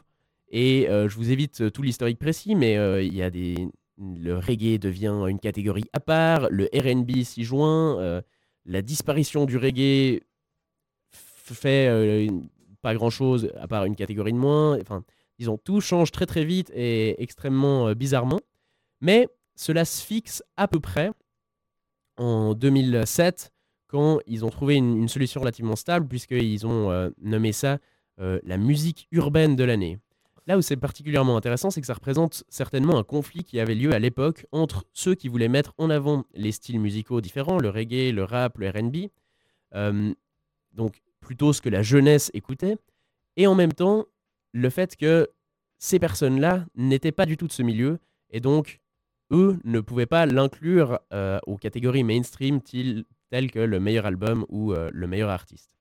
[0.49, 3.55] Et euh, je vous évite euh, tout l'historique précis, mais il y a des...
[3.97, 8.21] le reggae devient une catégorie à part, le RB s'y joint,
[8.65, 10.21] la disparition du reggae
[11.09, 12.27] fait
[12.81, 14.79] pas grand-chose à part une catégorie de moins.
[14.79, 15.03] Enfin,
[15.39, 18.39] Ils ont tout change très très vite et extrêmement euh, bizarrement.
[19.01, 21.11] Mais cela se fixe à peu près
[22.17, 23.51] en 2007
[23.87, 27.79] quand ils ont trouvé une, solution relativement stable puisqu'ils ont euh, nommé ça
[28.19, 29.99] euh, la musique urbaine de l'année.
[30.47, 33.93] Là où c'est particulièrement intéressant, c'est que ça représente certainement un conflit qui avait lieu
[33.93, 38.11] à l'époque entre ceux qui voulaient mettre en avant les styles musicaux différents, le reggae,
[38.11, 39.11] le rap, le RB,
[40.73, 41.01] donc
[41.31, 42.75] plutôt ce que la jeunesse écoutait,
[43.37, 44.05] et en même temps
[44.51, 45.29] le fait que
[45.77, 47.99] ces personnes-là n'étaient pas du tout de ce milieu,
[48.31, 48.81] et donc
[49.31, 54.73] eux ne pouvaient pas l'inclure euh, aux catégories mainstream telles que le meilleur album ou
[54.73, 55.77] euh, le meilleur artiste.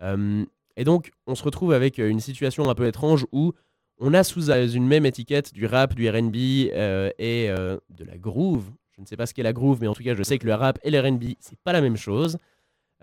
[0.00, 3.52] Et donc on se retrouve avec euh, une situation un peu étrange où
[3.98, 8.70] on a sous une même étiquette du rap, du RB et de la groove.
[8.96, 10.46] Je ne sais pas ce qu'est la groove, mais en tout cas, je sais que
[10.46, 12.38] le rap et le RB, c'est pas la même chose.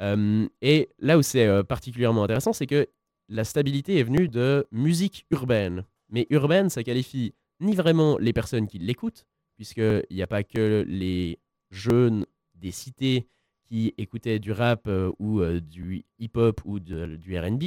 [0.01, 2.87] Euh, et là où c'est euh, particulièrement intéressant, c'est que
[3.29, 5.85] la stabilité est venue de musique urbaine.
[6.09, 9.25] Mais urbaine, ça qualifie ni vraiment les personnes qui l'écoutent,
[9.55, 11.39] puisqu'il n'y a pas que les
[11.71, 12.25] jeunes
[12.55, 13.27] des cités
[13.63, 17.63] qui écoutaient du rap euh, ou du hip-hop ou du RB,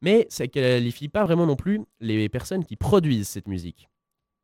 [0.00, 3.88] mais ça qualifie pas vraiment non plus les personnes qui produisent cette musique.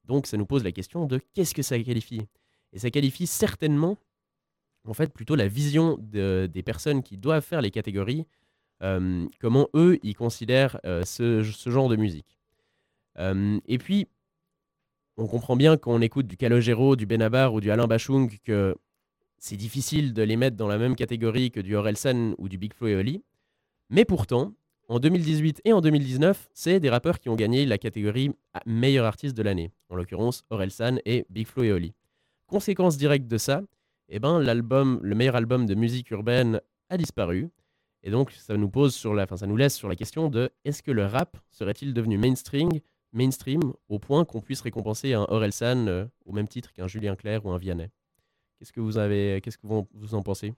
[0.04, 2.22] Donc ça nous pose la question de qu'est-ce que ça qualifie?
[2.72, 3.96] Et ça qualifie certainement,
[4.86, 8.26] en fait, plutôt la vision de- des personnes qui doivent faire les catégories,
[8.82, 12.38] euh, comment eux, ils considèrent euh, ce, genre de musique.
[13.18, 14.08] Euh, et puis,
[15.16, 18.74] on comprend bien quand on écoute du Calogero, du Benabar ou du Alain Bachung que
[19.38, 22.72] c'est difficile de les mettre dans la même catégorie que du Orelsan ou du Big
[22.74, 23.22] Flo et Oli.
[23.90, 24.54] Mais pourtant,
[24.88, 29.04] en 2018 et en 2019, c'est des rappeurs qui ont gagné la catégorie à- meilleur
[29.06, 31.92] artiste de l'année, en l'occurrence Orelsan et Big Flo et Oli.
[32.46, 33.62] Conséquence directe de ça,
[34.10, 37.50] eh ben, l'album, le meilleur album de musique urbaine a disparu.
[38.02, 40.50] Et donc, ça nous pose sur la, enfin, ça nous laisse sur la question de
[40.64, 42.68] est-ce que le rap serait-il devenu mainstream,
[43.12, 47.44] mainstream au point qu'on puisse récompenser un Orelsan euh, au même titre qu'un Julien Clerc
[47.44, 47.90] ou un Vianney?
[48.58, 50.54] Qu'est-ce que vous avez, qu'est-ce que vous, vous en pensez?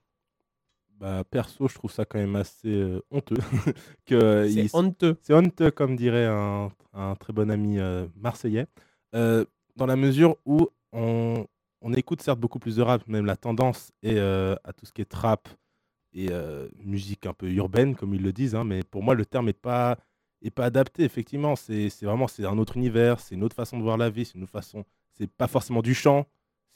[0.98, 3.36] Bah, perso, je trouve ça quand même assez euh, honteux.
[4.06, 5.16] que C'est il- honteux.
[5.22, 8.66] C'est honteux, comme dirait un, un très bon ami euh, marseillais.
[9.14, 9.44] Euh,
[9.76, 11.44] dans la mesure où on,
[11.82, 14.92] on écoute certes beaucoup plus de rap, même la tendance est euh, à tout ce
[14.92, 15.48] qui est trap
[16.14, 18.54] et euh, musique un peu urbaine, comme ils le disent.
[18.54, 19.98] hein, mais pour moi, le terme n'est pas,
[20.58, 21.04] adapté.
[21.04, 24.24] Effectivement, c'est vraiment c'est un autre univers, c'est une autre façon de voir la vie,
[24.24, 24.84] c'est une autre façon.
[25.12, 26.26] C'est pas forcément du chant,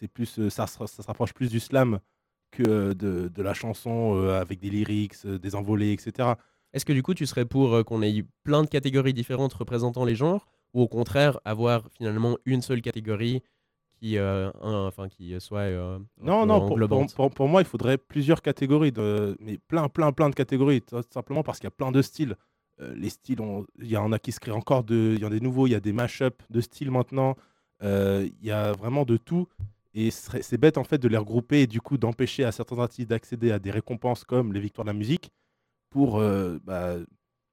[0.00, 2.00] c'est plus euh, ça, se- rapproche plus du slam
[2.52, 6.38] que de, de la chanson avec des lyrics, des envolées, etc.
[6.72, 10.14] Est-ce que du coup, tu serais pour qu'on ait plein de catégories différentes représentant les
[10.14, 13.42] genres, ou au contraire avoir finalement une seule catégorie
[13.96, 17.66] qui, euh, un- enfin, qui soit euh, Non, non, pour, pour, pour- pour moi, il
[17.66, 21.68] faudrait plusieurs catégories, de, mais plein, plein, plein de catégories, tout simplement parce qu'il y
[21.68, 22.36] a plein de styles.
[22.80, 23.38] Euh, les styles,
[23.80, 25.70] il y en a qui se créent encore, il y en a des nouveaux, il
[25.70, 27.36] y a des mash-up de styles maintenant,
[27.82, 29.48] Euh, il y a vraiment de tout.
[29.94, 33.08] Et c'est bête en fait de les regrouper et du coup d'empêcher à certains artistes
[33.10, 35.30] d'accéder à des récompenses comme les victoires de la musique
[35.90, 36.96] pour euh, bah,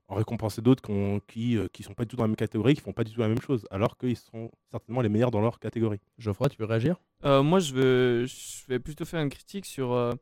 [0.07, 0.81] en récompenser d'autres
[1.27, 3.21] qui ne sont pas du tout dans la même catégorie, qui font pas du tout
[3.21, 5.99] la même chose, alors qu'ils sont certainement les meilleurs dans leur catégorie.
[6.17, 6.97] Geoffroy, tu veux réagir?
[7.25, 10.13] Euh, moi, je, veux, je vais plutôt faire une critique sur euh,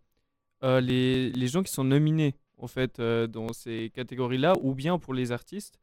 [0.64, 5.00] euh, les, les gens qui sont nominés en fait euh, dans ces catégories-là, ou bien
[5.00, 5.80] pour les artistes.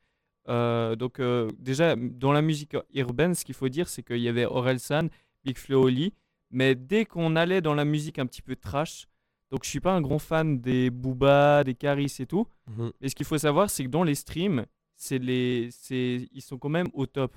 [0.48, 4.28] Euh, donc euh, déjà dans la musique urbaine, ce qu'il faut dire, c'est qu'il y
[4.28, 5.08] avait Orelsan,
[5.44, 6.14] Big Flo Oli,
[6.50, 9.08] mais dès qu'on allait dans la musique un petit peu trash,
[9.50, 12.92] donc je suis pas un grand fan des Booba, des Caris et tout, Mhm.
[13.00, 16.58] mais ce qu'il faut savoir, c'est que dans les streams, c'est les, c'est, ils sont
[16.58, 17.36] quand même au top.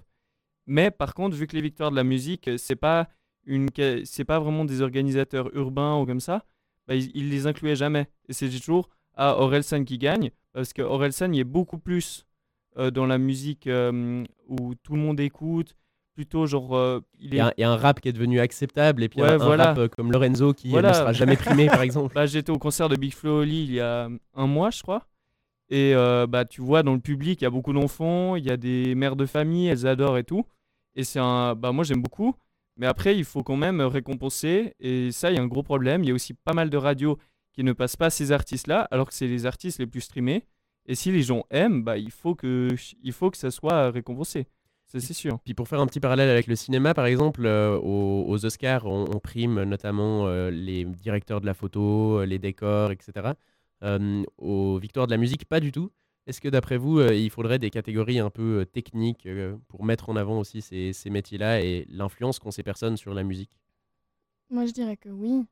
[0.68, 3.08] Mais par contre, vu que les victoires de la musique, euh, c'est pas
[3.46, 3.70] une,
[4.06, 6.46] c'est pas vraiment des organisateurs urbains ou comme ça,
[6.88, 8.08] bah, ils, ils les incluaient jamais.
[8.28, 12.26] Et c'est toujours à Orelsan qui gagne, parce que Orelsan, il est beaucoup plus
[12.78, 15.76] euh, dans la musique euh, où tout le monde écoute,
[16.14, 18.40] plutôt genre, euh, il Il y, a, il y a un rap qui est devenu
[18.40, 19.66] acceptable et puis Ouais, un, un voilà.
[19.68, 20.90] rap euh, comme Lorenzo qui euh, Voilà.
[20.90, 22.14] ne sera jamais primé, par exemple.
[22.16, 25.08] Bah, J'étais au concert de Big Flo Oli il y a un mois, je crois.
[25.70, 28.50] Et euh, bah, tu vois, dans le public, il y a beaucoup d'enfants, il y
[28.52, 30.46] a des mères de famille, elles adorent et tout.
[30.96, 31.56] Et c'est un.
[31.56, 32.36] Bah, moi, j'aime beaucoup.
[32.78, 34.74] Mais après, il faut quand même récompenser.
[34.80, 36.04] Et ça, il y a un gros problème.
[36.04, 37.18] Il y a aussi pas mal de radios
[37.54, 40.44] qui ne passent pas ces artistes-là, alors que c'est les artistes les plus streamés.
[40.88, 42.70] Et si les gens aiment, bah, il, faut que,
[43.04, 44.48] il faut que ça soit récompensé.
[45.00, 45.40] C'est sûr.
[45.40, 48.86] Puis pour faire un petit parallèle avec le cinéma, par exemple, euh, aux, aux Oscars,
[48.86, 53.36] on, on prime notamment euh, les directeurs de la photo, euh, les décors, etc.
[53.84, 55.92] Euh, aux victoires de la musique, pas du tout.
[56.28, 59.86] Est-ce que d'après vous, euh, il faudrait des catégories un peu euh, techniques euh, pour
[59.86, 63.58] mettre en avant aussi ces, ces métiers-là et l'influence qu'ont ces personnes sur la musique?
[64.50, 65.46] Moi, je dirais que oui,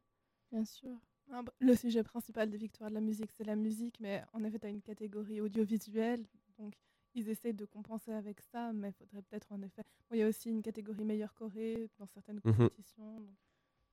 [0.51, 0.89] bien sûr.
[1.31, 4.43] Ah bah, Le sujet principal des victoires de la musique, c'est la musique, mais en
[4.43, 6.25] effet, tu as une catégorie audiovisuelle.
[6.59, 6.73] Donc,
[7.15, 9.83] ils essayent de compenser avec ça, mais il faudrait peut-être en effet.
[10.09, 12.53] Bon, il y a aussi une catégorie meilleure Corée dans certaines Mhm.
[12.55, 13.19] compétitions.
[13.19, 13.35] donc-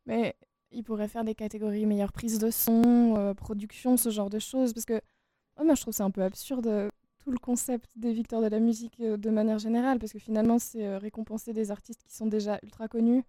[0.07, 0.37] Mais
[0.71, 4.73] ils pourraient faire des catégories meilleure prise de son, euh, production, ce genre de choses.
[4.73, 6.89] Parce que ouais, moi, je trouve c'est un peu absurde euh,
[7.19, 9.99] tout le concept des victoires de la musique euh, de manière générale.
[9.99, 13.25] Parce que finalement, c'est euh, récompenser des artistes qui sont déjà ultra connus.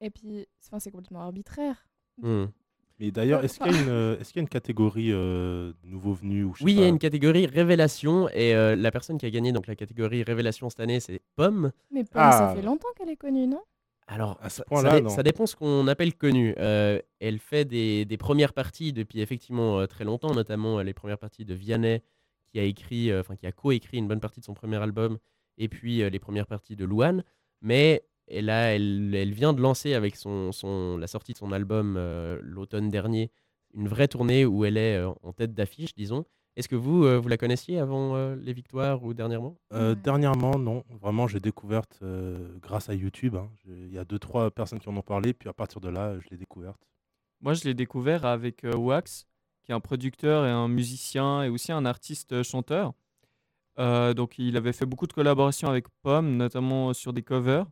[0.00, 1.86] Et puis, enfin, c'est complètement arbitraire.
[2.18, 2.46] Hmm.
[3.02, 5.10] Mais d'ailleurs, est-ce qu'il y, a Enfin- une, euh, est-ce qu'il y a une catégorie
[5.12, 9.18] euh, nouveau venu ou Oui, il y a une catégorie révélation et euh, la personne
[9.18, 11.72] qui a gagné donc la catégorie révélation cette année, c'est Pomme.
[11.90, 12.54] Mais Pomme, ça Ah.
[12.54, 13.60] fait longtemps qu'elle est connue, non?
[14.06, 15.08] Alors, À ce ça, point-là, ça dé- non.
[15.08, 16.54] ça dépend ce qu'on appelle connu.
[16.58, 20.94] Euh, elle fait des, des premières parties depuis effectivement euh, très longtemps, notamment euh, les
[20.94, 22.02] premières parties de Vianney,
[22.52, 25.18] qui a écrit, euh, enfin qui a coécrit une bonne partie de son premier album,
[25.58, 27.24] et puis euh, les premières parties de Louane.
[27.62, 31.52] Mais elle, a- elle, elle vient de lancer avec son, son- la sortie de son
[31.52, 33.30] album euh, l'automne dernier
[33.74, 36.24] une vraie tournée où elle est euh, en tête d'affiche, disons.
[36.56, 39.56] Est-ce que vous, euh, vous la connaissiez avant euh, les victoires ou dernièrement?
[39.72, 39.94] Euh.
[39.94, 40.84] Dernièrement, non.
[41.00, 43.36] Vraiment, j'ai découverte euh, grâce à YouTube.
[43.36, 43.48] hein.
[43.66, 46.18] Il y a deux, trois personnes qui en ont parlé, puis à partir de là,
[46.20, 46.78] je l'ai découverte.
[47.40, 49.26] Moi, je l'ai découvert avec euh, Wax,
[49.62, 52.92] qui est un producteur et un musicien et aussi un artiste chanteur.
[53.78, 57.64] Euh, donc, il avait fait beaucoup de collaborations avec Pomme, notamment sur des covers.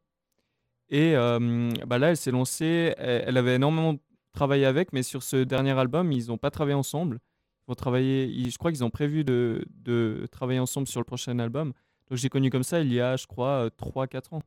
[0.91, 2.95] Et euh, bah là, elle s'est lancée.
[2.99, 3.97] Elle, elle avait énormément
[4.33, 7.17] travaillé avec, mais sur ce dernier album, ils n'ont pas travaillé ensemble.
[7.17, 8.27] Ils vont travailler.
[8.27, 11.73] ils- je crois qu'ils ont prévu de, de travailler ensemble sur le prochain album.
[12.09, 14.43] Donc, j'ai connu comme ça il y a, je crois, 3-4 ans.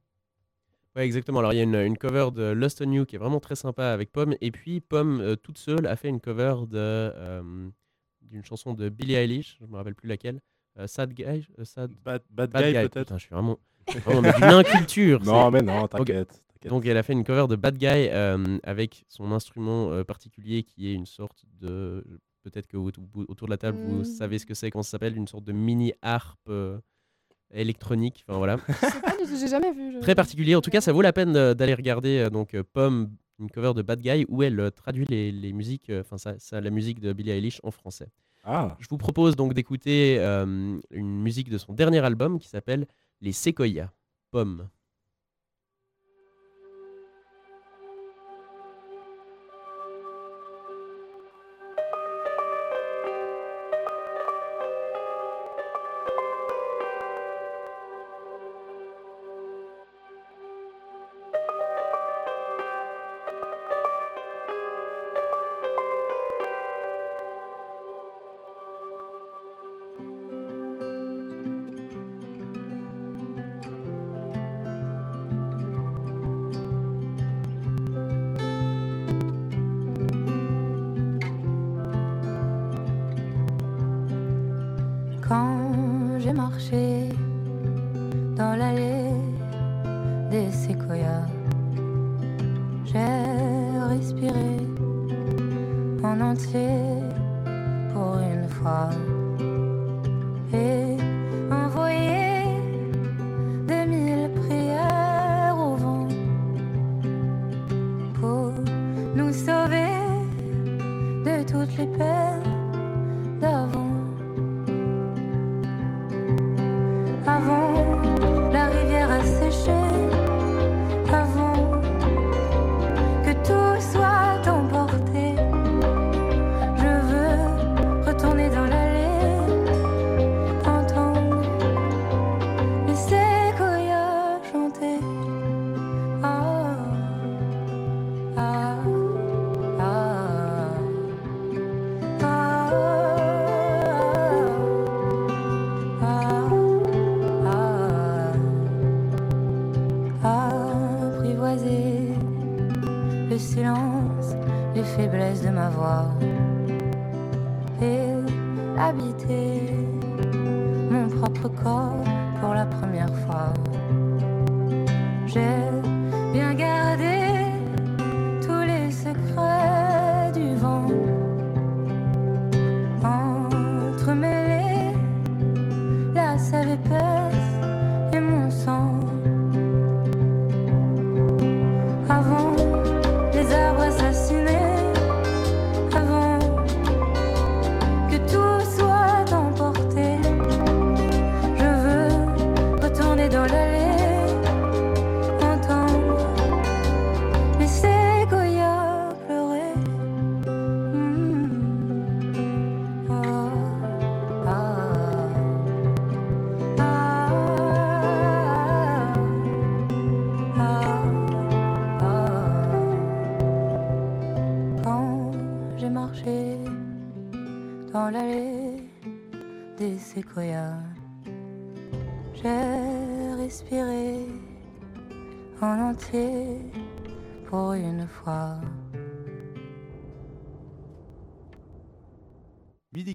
[0.95, 1.39] Ouais, exactement.
[1.39, 3.55] Alors, il y a une, une cover de Lost on You qui est vraiment très
[3.55, 4.35] sympa avec Pomme.
[4.41, 7.69] Et puis, Pomme, euh, toute seule, a fait une cover de, euh,
[8.21, 9.57] d'une chanson de Billie Eilish.
[9.61, 10.39] Je me rappelle plus laquelle.
[10.77, 11.47] Euh, Sad Guy.
[11.57, 11.91] euh, sad...
[12.03, 12.79] Bad, Bad Bad Guy, Guy.
[12.89, 13.57] peut-être Putain, je suis vraiment.
[14.05, 15.21] Vraiment mais d'une inculture.
[15.23, 16.43] Non, mais non, t'inquiète.
[16.69, 20.63] Donc, elle a fait une cover de Bad Guy euh, avec son instrument euh, particulier
[20.63, 22.03] qui est une sorte de.
[22.43, 24.05] Peut-être que autour de la table, vous Mm.
[24.05, 26.77] savez ce que c'est, comment ça s'appelle, une sorte de mini harpe euh,
[27.53, 28.23] électronique.
[28.27, 28.57] Enfin voilà.
[28.67, 29.93] Je sais pas j'ai jamais vu.
[29.93, 30.55] je- Très particulier.
[30.55, 33.99] En tout cas, ça vaut la peine d'aller regarder donc Pomme, une cover de Bad
[34.01, 37.59] Guy où elle traduit les, les musiques, enfin ça, ça, la musique de Billie Eilish
[37.63, 38.07] en français.
[38.45, 42.87] Ah, Je vous propose donc d'écouter euh, une musique de son dernier album qui s'appelle
[43.23, 43.89] Les Séquoias.
[44.31, 44.69] Pomme.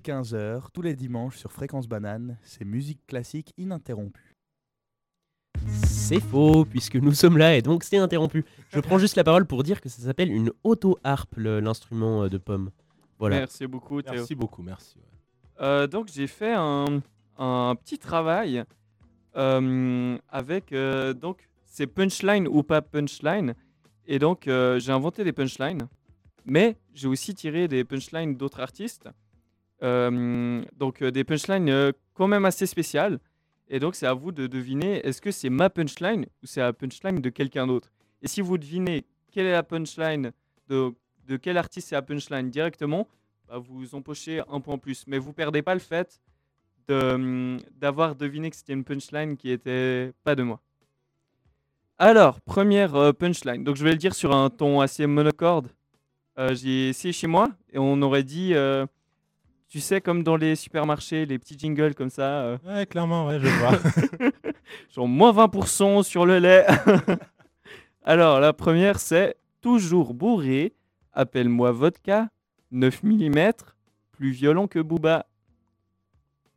[0.09, 4.35] 15h, tous les dimanches sur Fréquence Banane, c'est musique classique ininterrompue.
[5.85, 8.47] C'est faux, puisque nous sommes là et donc c'est interrompu.
[8.71, 12.39] Je prends juste la parole pour dire que ça s'appelle une auto-harpe, l'instrument euh, de
[12.39, 12.71] pomme.
[13.19, 13.41] Voilà.
[13.41, 14.15] Merci beaucoup, Théo.
[14.15, 14.97] Merci beaucoup, merci.
[15.61, 17.03] Euh, donc j'ai fait un,
[17.37, 18.65] un petit travail
[19.37, 23.55] euh, avec euh, donc c'est punchline ou pas punchline
[24.07, 25.87] et donc euh, j'ai inventé des punchlines
[26.47, 29.11] mais j'ai aussi tiré des punchlines d'autres artistes
[29.81, 33.19] donc euh, des punchlines euh, quand même assez spéciales
[33.69, 36.73] et donc c'est à vous de deviner est-ce que c'est ma punchline ou c'est la
[36.73, 37.93] punchline de quelqu'un d'autre?
[38.23, 40.33] Et si vous devinez quelle est la punchline
[40.69, 40.93] de,
[41.27, 43.09] de quel artiste c'est la punchline directement
[43.49, 45.05] bah, vous empochez un point en plus.
[45.07, 46.21] Mais vous perdez pas le fait
[46.91, 50.61] hum, d'avoir deviné que c'était une punchline qui était pas de moi.
[51.99, 53.65] Alors, première euh, punchline.
[53.65, 55.69] Donc, je vais le dire sur un ton assez monocorde.
[56.39, 58.87] Euh, j'ai essayé chez moi et on aurait dit, euh,
[59.69, 62.43] tu sais, comme dans les supermarchés, les petits jingles comme ça.
[62.43, 63.79] euh, Ouais, clairement, ouais, je vois.
[64.95, 66.67] genre moins 20% sur le lait.
[68.03, 70.75] Alors, la première, c'est toujours bourré.
[71.13, 72.31] Appelle-moi vodka.
[72.71, 73.53] 9 mm.
[74.13, 75.27] Plus violent que Booba.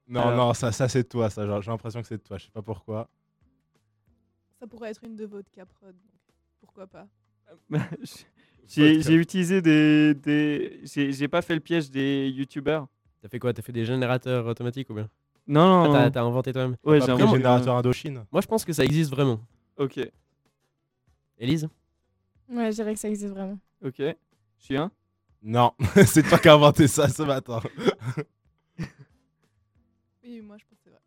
[0.08, 0.48] Non, Alors.
[0.48, 1.46] non, ça, ça c'est toi, ça.
[1.46, 3.10] J'ai j'ai l'impression que c'est de toi, je sais pas pourquoi.
[4.60, 6.22] Ça pourrait être une de votre caprod, donc
[6.60, 7.08] pourquoi pas.
[8.68, 9.10] J'ai Vodka.
[9.10, 10.14] j'ai utilisé des.
[10.14, 10.80] des...
[10.84, 12.88] J'ai j'ai pas fait le piège des youtubeurs.
[13.22, 13.54] T'as fait quoi?
[13.54, 15.10] T'as fait des générateurs automatiques ou bien?
[15.48, 16.12] Non, non, Ah, non.
[16.12, 18.26] t'as- inventé toi-même Ouais, j'ai inventé générateur Indochine?
[18.32, 19.40] Moi, je pense que ça existe vraiment.
[19.78, 20.00] Ok,
[21.38, 21.68] Élise?
[22.50, 23.58] Ouais, je dirais que ça existe vraiment.
[23.84, 24.02] ok.
[24.60, 24.92] Chien?
[25.42, 25.74] Non,
[26.06, 27.60] c'est toi qui as inventé ça ce matin.
[30.24, 31.00] Oui, moi je pense que c'est vrai.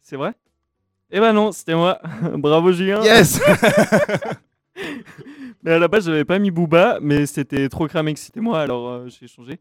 [0.00, 0.32] C'est vrai?
[1.10, 2.00] Eh ben non, c'était moi.
[2.38, 3.02] Bravo Julien.
[3.02, 3.40] Yes
[5.62, 8.60] Mais à la base, j'avais pas mis Booba, mais c'était trop cramé que c'était moi,
[8.60, 9.58] alors euh, j'ai changé.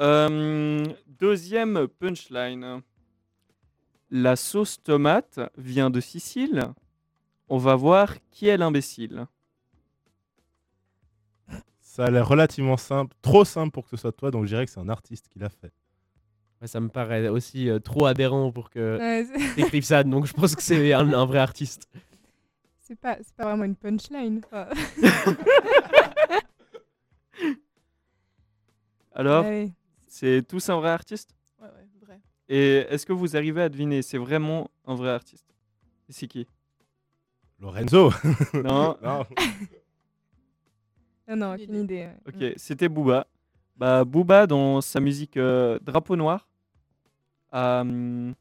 [0.00, 2.80] Euh, deuxième punchline.
[4.10, 6.62] La sauce tomate vient de Sicile.
[7.48, 9.26] On va voir qui est l'imbécile.
[11.80, 14.64] Ça a l'air relativement simple, trop simple pour que ce soit toi, donc je dirais
[14.64, 15.72] que c'est un artiste qui l'a fait.
[16.62, 20.26] Ouais, Ça me paraît aussi euh, trop aberrant pour que Ouais, c'est- t'écrives ça, donc
[20.26, 21.88] je pense que c'est un, un vrai artiste.
[22.78, 24.40] c'est pas, c'est pas vraiment une punchline.
[24.46, 24.68] enfin.
[29.12, 29.44] Alors,
[30.10, 31.34] c'est tous un vrai artiste?
[31.60, 32.20] Ouais, ouais, vrai.
[32.48, 35.46] Et est-ce que vous arrivez à deviner C'est vraiment un vrai artiste?
[36.08, 36.46] Et c'est qui?
[37.60, 38.10] Lorenzo
[38.54, 38.96] Non.
[39.02, 39.24] Non.
[41.28, 42.06] Non, non, aucune idée.
[42.06, 42.16] ouais.
[42.26, 43.26] Ok, c'était Booba.
[43.76, 46.48] Bah, Booba, dans sa musique euh, Drapeau Noir,
[47.52, 48.34] a, hum,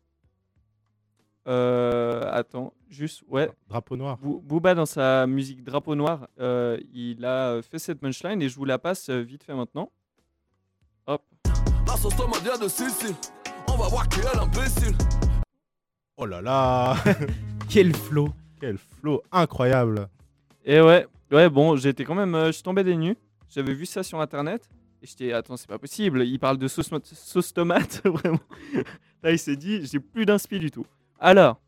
[1.48, 3.52] euh, attends, juste, ouais.
[3.70, 4.18] Drapeau noir.
[4.18, 8.50] Boo- Booba, dans sa musique Drapeau Noir, euh, il a euh, fait cette punchline et
[8.50, 9.92] je vous la passe euh, vite fait maintenant.
[11.90, 11.96] Hop.
[11.96, 13.16] La sauce tomate vient de Sicile.
[13.68, 14.96] On va voir qui est l'imbécile.
[16.18, 16.96] Oh là là
[17.70, 18.30] Quel flow
[18.60, 20.08] Quel flow incroyable
[20.66, 23.18] Et ouais, ouais, bon, j'étais quand même, euh, je suis tombé des nues.
[23.50, 24.70] J'avais vu ça sur internet
[25.02, 26.24] et j'étais, attends, c'est pas possible.
[26.24, 28.40] Il parle de sauce, sauce tomate, vraiment.
[29.24, 30.86] Là, il s'est dit, j'ai plus d'inspi du tout.
[31.20, 31.60] Alors,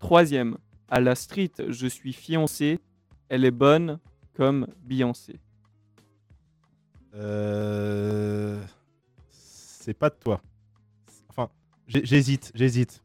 [0.00, 0.58] troisième,
[0.88, 2.80] à la street, je suis fiancé.
[3.28, 3.98] Elle est bonne
[4.34, 5.38] comme Beyoncé.
[7.14, 8.60] Euh...
[9.88, 10.38] C'est pas de toi.
[11.30, 11.48] Enfin,
[11.86, 13.02] j'hésite, j'hésite.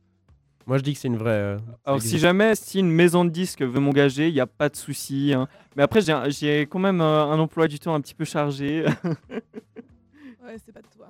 [0.66, 1.30] Moi, je dis que c'est une vraie.
[1.32, 4.68] euh, Alors, si jamais, si une maison de disques veut m'engager, il n'y a pas
[4.68, 5.32] de souci.
[5.34, 5.48] hein.
[5.78, 8.84] Mais après, j'ai quand même euh, un emploi du temps un petit peu chargé.
[10.46, 11.08] Ouais, c'est pas de toi.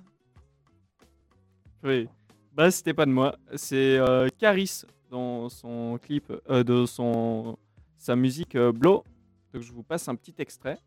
[1.83, 2.07] Oui.
[2.53, 3.35] Bah, c'était pas de moi.
[3.55, 7.57] C'est euh, Caris dans son clip, euh, de son,
[7.97, 9.03] sa musique euh, Blow.
[9.51, 10.77] Donc, je vous passe un petit extrait.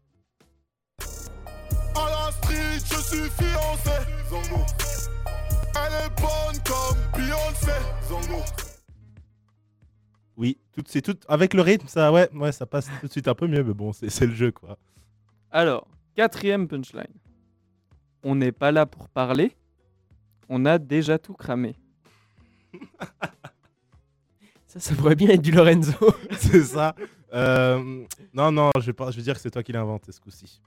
[2.46, 3.90] Street, je suis fiancé.
[5.74, 7.72] Elle est bonne comme Beyoncé.
[10.36, 11.16] Oui, tout, c'est tout.
[11.28, 13.74] Avec le rythme, ça, ouais, ouais, ça passe tout de suite un peu mieux, mais
[13.74, 14.78] bon, c'est c'est le jeu, quoi.
[15.50, 17.06] Alors, quatrième punchline.
[18.22, 19.56] On n'est pas là pour parler.
[20.48, 21.74] On a déjà tout cramé.
[24.68, 25.94] Ça, ça pourrait bien être du Lorenzo.
[26.38, 26.94] c'est ça.
[27.32, 28.04] Euh,
[28.34, 30.20] non, non, je vais, pas, je vais dire que c'est toi qui l'as inventé ce
[30.20, 30.60] coup-ci.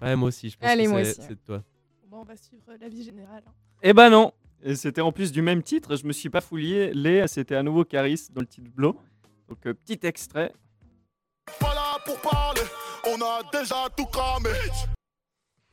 [0.00, 1.62] Ouais, moi aussi, je pense Allez, que moi c'est de toi.
[2.08, 3.42] Bon, on va suivre l'avis général.
[3.46, 3.52] hein.
[3.82, 4.32] Eh ben non
[4.74, 6.92] c'était en plus du même titre, je me suis pas fouillé.
[6.92, 8.94] Les, c'était à nouveau Caris dans le titre Blow.
[9.48, 10.52] Donc, euh, petit extrait.
[11.58, 12.60] Pas là pour parler.
[13.08, 14.50] On a déjà tout cramé.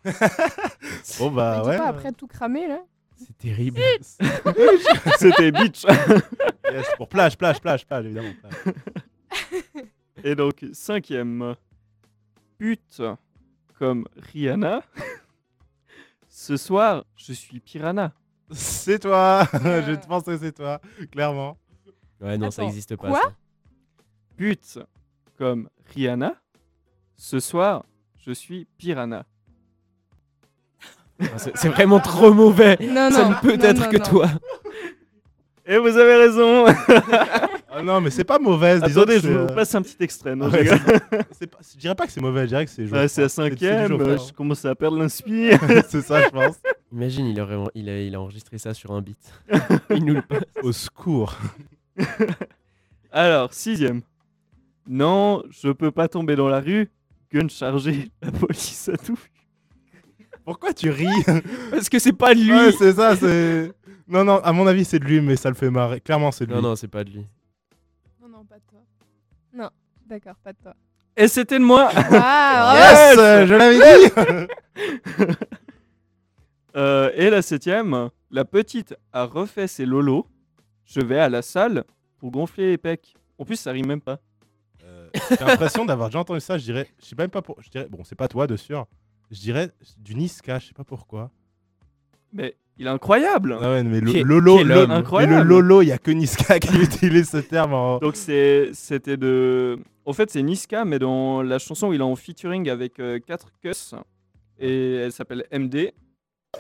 [1.20, 1.78] Bon bah ouais.
[1.78, 2.82] pas, après tout cramer là.
[3.18, 3.82] C'est terrible.
[5.18, 5.84] C'était bitch.
[6.72, 8.34] Yes, pour plage, plage, plage, plage, évidemment.
[8.42, 8.76] plage.
[10.24, 11.56] Et donc, cinquième.
[12.58, 13.02] Pute
[13.78, 14.82] comme Rihanna.
[16.30, 18.12] Ce soir, je suis Piranha.
[18.52, 20.80] C'est toi Je pense que c'est toi,
[21.12, 21.58] clairement.
[22.22, 23.10] Ouais, non, ça Attends, existe pas.
[23.10, 23.34] quoi ça.
[24.36, 24.80] Pute
[25.38, 26.36] comme Rihanna.
[27.18, 27.84] Ce soir,
[28.26, 29.26] je suis Piranha.
[31.20, 32.78] Ah, C'est c'est vraiment trop mauvais.
[32.80, 34.04] Non, ça non, ne peut non, être non, que non.
[34.06, 34.28] toi.
[35.66, 36.66] Et vous avez raison.
[37.80, 38.82] Ah non, mais c'est pas mauvaise.
[38.82, 40.36] que je vous passe un petit extrait.
[40.36, 43.22] non, ouais, je pas- dirais pas que c'est mauvais, je dirais que c'est Ouais, c'est
[43.22, 43.98] la cinquième.
[44.00, 45.60] Je commence à perdre l'inspire.
[45.88, 46.56] c'est ça, je pense.
[46.92, 49.20] Imagine, il, aurait, il, a, il a enregistré ça sur un beat.
[49.92, 50.42] il nous le passe.
[50.64, 51.38] Au secours.
[53.12, 54.02] Alors, sixième.
[54.88, 56.90] Non, je peux pas tomber dans la rue.
[57.32, 59.32] Gun chargé, la police a tout vu.
[60.46, 61.08] Pourquoi tu ris?
[61.72, 62.52] Parce que c'est pas de lui.
[62.54, 63.72] Ouais, c'est ça, c'est.
[64.08, 66.00] Non, non, à mon avis, c'est de lui, mais ça le fait marrer.
[66.00, 66.62] Clairement, c'est de lui.
[66.62, 67.26] non, non, c'est pas de lui.
[70.08, 70.74] D'accord, pas de toi.
[71.16, 71.90] Et c'était de moi.
[71.94, 72.76] Ah,
[73.16, 74.48] Yes, Yes Je l'avais
[75.28, 75.36] dit
[76.76, 80.28] Euh, et la septième, la petite a refait ses lolos.
[80.86, 81.84] Je vais à la salle
[82.20, 83.16] pour gonfler les pecs.
[83.40, 84.20] En plus, ça rime même pas.
[84.84, 86.60] Euh, J'ai l'impression d'avoir déjà entendu ça.
[86.60, 87.60] Je dirais, je sais même pas pour.
[87.64, 88.86] Je dirais, bon, c'est pas toi, de sûr.
[89.32, 91.32] Je dirais du Niska, je sais pas pourquoi.
[92.34, 93.58] Mais il est incroyable.
[93.62, 94.88] Ah ouais, mais le Lolo, le- homme.
[94.90, 95.48] mais le Incroyable.
[95.48, 97.74] Lolo, il y a que Niska qui utilise ce terme.
[97.74, 97.98] En...
[98.00, 102.16] Donc c'est c'était de en fait c'est Niska mais dans la chanson il est en
[102.16, 102.96] featuring avec
[103.26, 103.94] 4 cus
[104.60, 105.94] et elle s'appelle MD.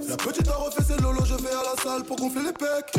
[0.07, 2.93] La petite a refait ses lolos, je vais à la salle pour gonfler les pecs.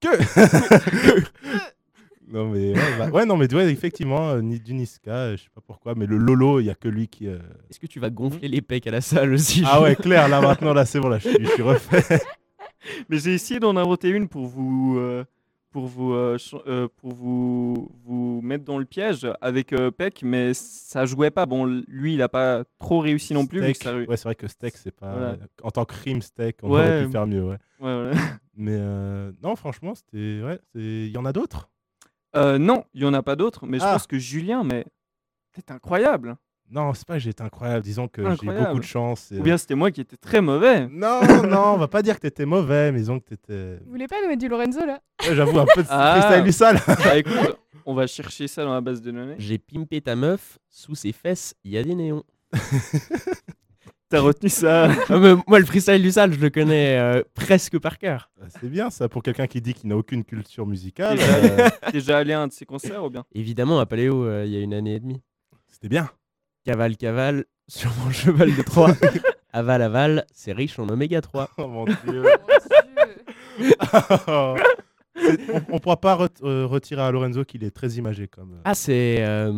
[0.00, 0.08] Que
[2.28, 5.42] Non mais ouais, bah- ouais, non mais ouais, effectivement euh, ni du Niska, euh, je
[5.42, 7.26] sais pas pourquoi, mais le Lolo, il y a que lui qui.
[7.26, 7.38] euh,
[7.70, 10.28] Est-ce que tu vas gonfler les pecs à la salle aussi Ah ouais, clair.
[10.28, 12.20] Là maintenant, là c'est bon, là je suis, je suis refait.
[13.08, 15.24] Mais j'ai essayé d'en inventer une pour vous euh,
[15.70, 16.14] pour vous
[16.96, 21.46] pour vous vous mettre dans le piège avec euh, Peck mais ça jouait pas.
[21.46, 24.48] Bon lui il a pas trop réussi non plus Steak, ça ouais, c'est vrai que
[24.48, 25.12] steak, c'est pas.
[25.12, 25.36] Voilà.
[25.62, 26.80] En tant que rime steak, on Ouais.
[26.80, 27.56] aurait pu faire mieux, ouais.
[27.80, 28.10] Ouais, ouais.
[28.54, 30.40] Mais euh, non, franchement, c'était.
[30.42, 31.68] Ouais, il y en a d'autres?
[32.36, 33.92] Euh, non, il y en a pas d'autres mais je Ah.
[33.94, 34.84] pense que Julien mais
[35.54, 36.36] c'est incroyable.
[36.70, 37.82] Non, c'est pas que j'ai été incroyable.
[37.84, 38.80] Disons que j'ai eu beaucoup Incroyable.
[38.80, 39.30] de chance.
[39.30, 40.86] et- Ou bien c'était moi qui étais très mauvais.
[40.88, 43.76] Non, non, on va pas dire que t'étais mauvais, mais disons que t'étais.
[43.84, 45.00] Vous voulez pas nous mettre du Lorenzo là?
[45.22, 46.18] Ouais, J'avoue, un peu de Ah.
[46.22, 46.78] freestyle du sale.
[46.86, 49.34] Bah écoute, on va chercher ça dans la base de données.
[49.38, 52.24] J'ai pimpé ta meuf, sous ses fesses, il y a des néons.
[54.12, 57.78] T'as retenu ça Ah, mais moi, le freestyle du sale, je le connais euh, presque
[57.78, 58.30] par cœur.
[58.38, 61.16] Bah, C'est bien ça pour quelqu'un qui dit qu'il n'a aucune culture musicale.
[61.16, 63.24] Déjà, euh, déjà allé à un de ses concerts ou bien?
[63.32, 65.22] Évidemment, à Paléo, euh, il y a une année et demie.
[65.66, 66.10] C'était bien.
[66.66, 68.92] Cavale, cavale, sur mon cheval de Troie.
[69.54, 71.48] aval, aval, c'est riche en oméga 3.
[71.56, 72.24] Oh mon dieu.
[73.58, 73.76] C'est-
[75.16, 78.52] on, on pourra pas ret- euh, retirer à Lorenzo qu'il est très imagé comme.
[78.54, 79.16] euh, Ah, c'est.
[79.20, 79.52] euh,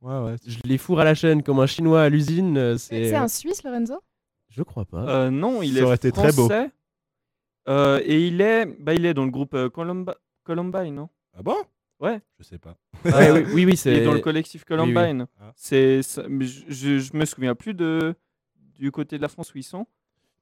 [0.00, 0.36] Ouais, ouais.
[0.46, 2.76] je les fourre à la chaîne comme un chinois à l'usine.
[2.78, 4.00] C'est C'est un Suisse, Lorenzo?
[4.50, 5.04] Je crois pas.
[5.08, 6.48] Euh, Non, il Ça est aurait été très beau.
[7.68, 11.08] Euh, et il est, bah, il est dans le groupe euh, Columba- Columbine, non?
[11.36, 11.56] Ah bon?
[12.00, 12.20] Ouais.
[12.38, 12.76] Je sais pas.
[13.04, 14.04] Ouais, oui, oui, oui, Il est c'est.
[14.04, 14.92] dans le collectif oui, oui.
[14.92, 15.26] Columbine.
[15.40, 15.52] Ah.
[15.56, 18.14] C'est, ça- mais je, je, je me souviens plus de
[18.78, 19.86] du côté de la France où ils sont,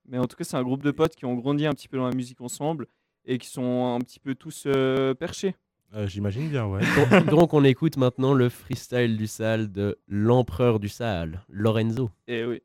[0.07, 1.97] mais en tout cas c'est un groupe de potes qui ont grandi un petit peu
[1.97, 2.87] dans la musique ensemble
[3.27, 5.55] et qui sont un petit peu tous euh, perchés.
[5.95, 6.81] Euh, J'imagine bien, ouais.
[6.97, 12.11] Donc, donc, on écoute maintenant le freestyle du sale de l'empereur du sale, Lorenzo.
[12.27, 12.63] Et oui.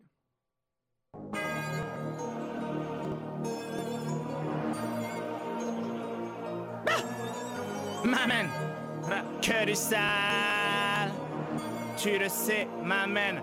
[8.04, 8.50] M'amène,
[9.42, 11.12] que du sale.
[11.98, 13.42] Tu le sais, m'amène,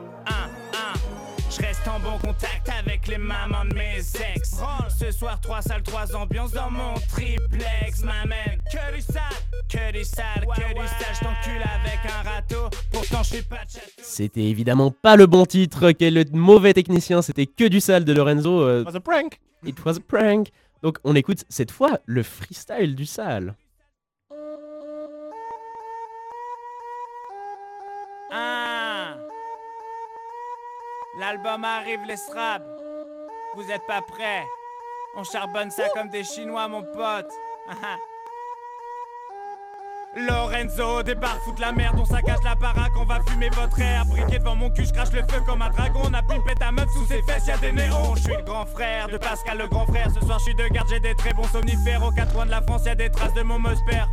[1.88, 3.98] en bon contact avec les mamans de mes
[4.34, 4.56] ex.
[4.98, 8.02] Ce soir, trois salles, trois ambiances dans mon triplex.
[8.02, 9.22] M'amène, que du sale,
[9.68, 11.14] que du sale, que du sale.
[11.14, 12.70] Je t'encule avec un râteau.
[12.92, 13.86] Pourtant, je suis pas de château.
[14.02, 18.12] C'était évidemment pas le bon titre, quel le mauvais technicien, c'était que du sale de
[18.12, 18.62] Lorenzo.
[18.62, 19.40] euh, It was a prank.
[19.64, 20.48] It was a prank.
[20.82, 23.54] Donc on écoute cette fois le freestyle du sale.
[31.18, 32.64] L'album arrive, les straps.
[33.56, 34.46] Vous êtes pas prêts.
[35.16, 37.32] On charbonne ça comme des Chinois, mon pote.
[40.16, 44.06] Lorenzo débarque, fout la merde, on saccage la baraque, on va fumer votre air.
[44.06, 46.02] Briquet devant mon cul, je crache le feu comme un dragon.
[46.04, 48.14] On a pimpé ta meuf sous ses fesses, y'a des néons.
[48.14, 50.08] Je suis le grand frère de Pascal, le grand frère.
[50.14, 52.04] Ce soir, je suis de garde, j'ai des très bons somnifères.
[52.04, 54.08] Aux quatre coins de la France, y'a des traces de mon père.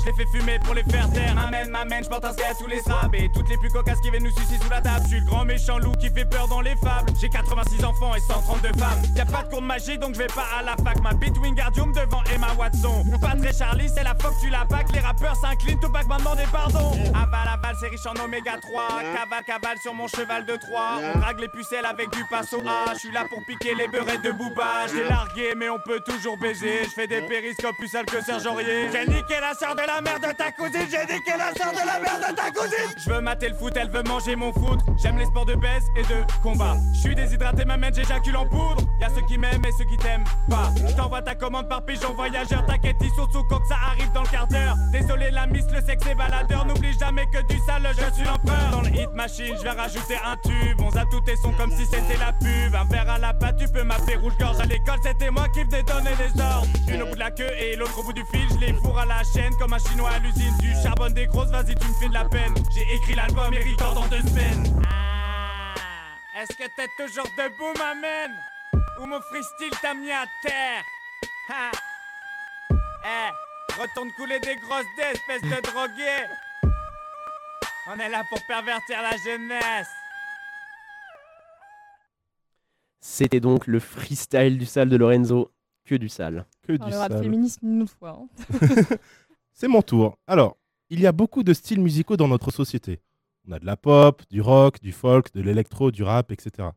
[0.00, 1.34] Je les fais fumer pour les faire taire.
[1.34, 3.16] M'amène, m'amène, je porte un sky à tous les sables.
[3.16, 5.00] Et toutes les plus cocasses qui viennent nous sucer sous la table.
[5.04, 7.12] Je suis le grand méchant loup qui fait peur dans les fables.
[7.20, 9.02] J'ai 86 enfants et 132 femmes.
[9.14, 11.00] Y a pas de cours de magie donc je vais pas à la fac.
[11.02, 13.04] Ma bite Wingardium devant Emma Watson.
[13.20, 14.86] Pas très Charlie, c'est la fois que tu la bac.
[14.92, 16.92] Les rappeurs s'inclinent, Tupac m'a demandé pardon.
[17.14, 18.88] Aval, aval, c'est riche en oméga 3.
[19.14, 21.00] Cavale, cavale sur mon cheval de 3.
[21.14, 22.94] On drague les pucelles avec du passo A.
[22.94, 24.86] Je suis là pour piquer les beurrettes de Booba.
[24.92, 26.84] J'ai largué, mais on peut toujours baiser.
[26.84, 28.90] Je fais des périscopes plus sales que Serge Aurier.
[28.92, 30.86] J'ai niqué la sœur de la mère de ta cousine.
[30.90, 32.94] J'ai niqué la sœur de la mère de ta cousine.
[32.96, 34.80] Je veux mater le foot, elle veut manger mon foot.
[34.96, 36.76] J'aime les sports de baise et de combat.
[36.94, 38.82] Je suis déshydraté, ma mène, j'éjacule en poudre.
[39.00, 40.70] Y'a ceux qui m'aiment et ceux qui t'aiment pas.
[40.86, 42.64] Je t'envoie ta commande par pigeon voyageur.
[42.66, 44.76] T'inquiète, ils sont sous coque, ça arrive dans le quart d'heure.
[44.92, 46.64] Désolé, la miss, le sexe est baladeur.
[46.66, 48.70] N'oublie jamais que du sale, je suis l'empereur.
[48.70, 50.80] Dans le hit machine, je vais rajouter un tube.
[50.80, 52.74] On zappe tous tes sons comme si c'était la pub.
[52.74, 54.60] Un verre à la pâte, tu peux m'appeler rouge-gorge.
[54.60, 56.66] À l'école, c'était moi qui venais donner des ordres.
[56.88, 58.46] Une au bout de la queue et l'autre au bout du fil.
[58.50, 60.56] Je les fourre à la chaîne comme un chinois à l'usine.
[60.58, 62.52] Du charbonne des grosses, vas-y, tu me fais de la peine.
[62.74, 64.82] J'ai écrit l'album et record dans deux semaines.
[64.90, 65.74] Ah,
[66.40, 68.32] Est-ce que t'es toujours debout, ma mène
[69.00, 70.82] Ou mon freestyle t'a mis à terre?
[71.48, 71.70] Ha.
[73.04, 76.26] Eh, retourne couler des grosses dés, espèce de drogué
[77.88, 79.88] On est là pour pervertir la jeunesse
[83.00, 85.52] C'était donc le freestyle du sale de Lorenzo.
[85.84, 86.46] Que du sale.
[86.66, 87.22] Que On du de sale.
[87.22, 88.20] féminisme une autre fois.
[88.20, 88.96] hein.
[89.62, 90.18] C'est mon tour.
[90.26, 90.56] Alors,
[90.90, 92.98] il y a beaucoup de styles musicaux dans notre société.
[93.46, 96.70] On a de la pop, du rock, du folk, de l'électro, du rap, etc.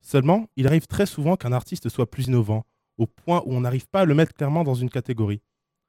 [0.00, 2.64] Seulement, il arrive très souvent qu'un artiste soit plus innovant,
[2.96, 5.42] au point où on n'arrive pas à le mettre clairement dans une catégorie.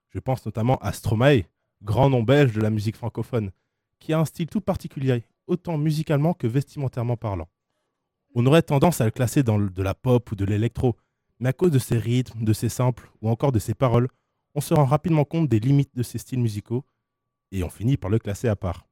[0.10, 1.44] Je pense notamment à Stromae,
[1.82, 3.52] grand nom belge de la musique francophone,
[3.99, 7.48] qui a un style tout particulier, autant musicalement que vestimentairement parlant.
[8.34, 10.98] On aurait tendance à le classer dans de la pop ou de l'électro,
[11.40, 14.10] mais à cause de ses rythmes, de ses samples ou encore de ses paroles,
[14.56, 16.86] on se rend rapidement compte des limites de ces styles musicaux
[17.52, 18.88] et on finit par le classer à part.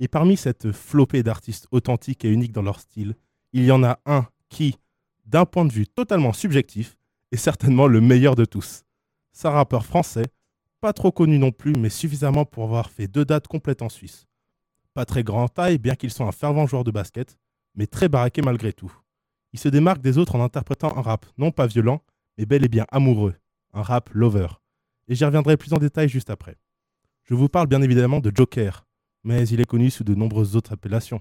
[0.00, 3.14] Et parmi cette flopée d'artistes authentiques et uniques dans leur style,
[3.52, 4.78] il y en a un qui,
[5.26, 6.96] d'un point de vue totalement subjectif,
[7.32, 8.84] est certainement le meilleur de tous.
[9.32, 10.24] C'est un rappeur français,
[10.80, 14.26] pas trop connu non plus, mais suffisamment pour avoir fait deux dates complètes en Suisse.
[14.94, 17.36] Pas très grand taille, bien qu'il soit un fervent joueur de basket,
[17.74, 18.92] mais très baraqué malgré tout.
[19.52, 22.02] Il se démarque des autres en interprétant un rap non pas violent,
[22.36, 23.34] mais bel et bien amoureux,
[23.72, 24.48] un rap lover.
[25.08, 26.56] Et j'y reviendrai plus en détail juste après.
[27.24, 28.86] Je vous parle bien évidemment de Joker,
[29.24, 31.20] mais il est connu sous de nombreuses autres appellations.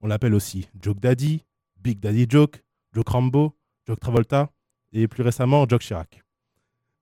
[0.00, 1.44] On l'appelle aussi Joke Daddy,
[1.76, 3.56] Big Daddy Joke, Joke Rambo,
[3.86, 4.50] Joke Travolta
[4.92, 6.22] et plus récemment Joke Chirac.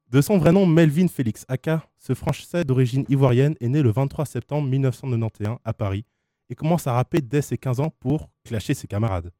[0.08, 4.26] De son vrai nom Melvin Félix Aka, ce Français d'origine ivoirienne est né le 23
[4.26, 6.04] septembre 1991 à Paris
[6.50, 9.32] et commence à rapper dès ses 15 ans pour clasher ses camarades.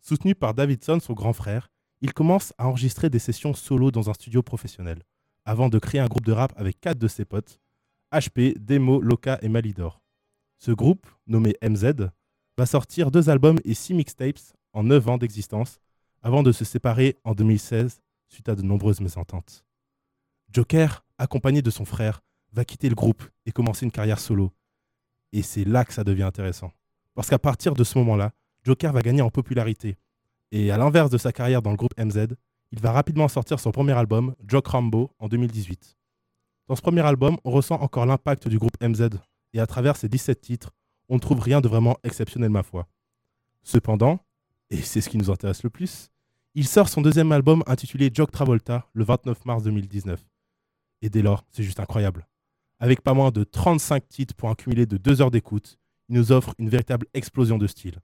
[0.00, 1.70] Soutenu par Davidson, son grand frère,
[2.00, 5.02] il commence à enregistrer des sessions solo dans un studio professionnel,
[5.50, 7.58] avant de créer un groupe de rap avec quatre de ses potes,
[8.12, 10.00] HP, Demo, Loca et Malidor.
[10.58, 12.08] Ce groupe, nommé MZ,
[12.56, 15.80] va sortir deux albums et six mixtapes en 9 ans d'existence,
[16.22, 19.64] avant de se séparer en 2016 suite à de nombreuses mésententes.
[20.52, 22.22] Joker, accompagné de son frère,
[22.52, 24.52] va quitter le groupe et commencer une carrière solo.
[25.32, 26.70] Et c'est là que ça devient intéressant.
[27.14, 28.30] Parce qu'à partir de ce moment-là,
[28.62, 29.96] Joker va gagner en popularité.
[30.52, 32.36] Et à l'inverse de sa carrière dans le groupe MZ,
[32.72, 35.96] il va rapidement sortir son premier album, Jock Rambo, en 2018.
[36.68, 39.08] Dans ce premier album, on ressent encore l'impact du groupe MZ,
[39.52, 40.70] et à travers ses 17 titres,
[41.08, 42.86] on ne trouve rien de vraiment exceptionnel, ma foi.
[43.62, 44.20] Cependant,
[44.70, 46.10] et c'est ce qui nous intéresse le plus,
[46.54, 50.24] il sort son deuxième album intitulé Jock Travolta le 29 mars 2019.
[51.02, 52.26] Et dès lors, c'est juste incroyable.
[52.78, 55.78] Avec pas moins de 35 titres pour un cumulé de 2 heures d'écoute,
[56.08, 58.00] il nous offre une véritable explosion de style.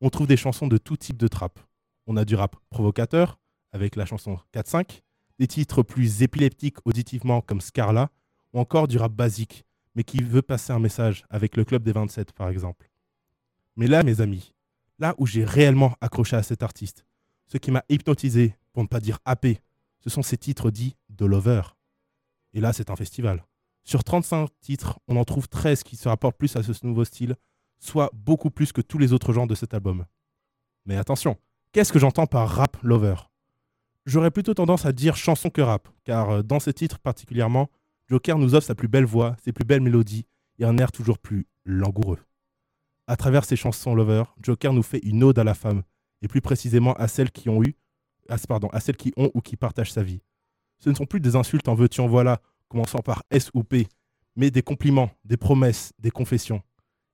[0.00, 1.58] On trouve des chansons de tout type de trap.
[2.06, 3.38] On a du rap provocateur,
[3.72, 5.00] avec la chanson 4-5,
[5.38, 8.10] des titres plus épileptiques auditivement comme Scarla,
[8.52, 11.92] ou encore du rap basique, mais qui veut passer un message avec le Club des
[11.92, 12.90] 27 par exemple.
[13.76, 14.52] Mais là, mes amis,
[14.98, 17.04] là où j'ai réellement accroché à cet artiste,
[17.46, 19.60] ce qui m'a hypnotisé, pour ne pas dire happé,
[20.00, 21.62] ce sont ces titres dits de Lover.
[22.54, 23.44] Et là, c'est un festival.
[23.84, 27.36] Sur 35 titres, on en trouve 13 qui se rapportent plus à ce nouveau style,
[27.78, 30.06] soit beaucoup plus que tous les autres genres de cet album.
[30.86, 31.36] Mais attention,
[31.72, 33.16] qu'est-ce que j'entends par rap lover?
[34.04, 37.70] J'aurais plutôt tendance à dire chanson que rap, car euh, dans ces titres particulièrement,
[38.08, 40.26] Joker nous offre sa plus belle voix, ses plus belles mélodies
[40.58, 42.18] et un air toujours plus langoureux.
[43.06, 45.82] À travers ses chansons lover, Joker nous fait une ode à la femme,
[46.20, 47.76] et plus précisément à celles qui ont eu,
[48.28, 50.20] à, pardon, à celles qui ont ou qui partagent sa vie.
[50.80, 53.86] Ce ne sont plus des insultes en veux-tu en voilà, commençant par S ou P,
[54.34, 56.62] mais des compliments, des promesses, des confessions.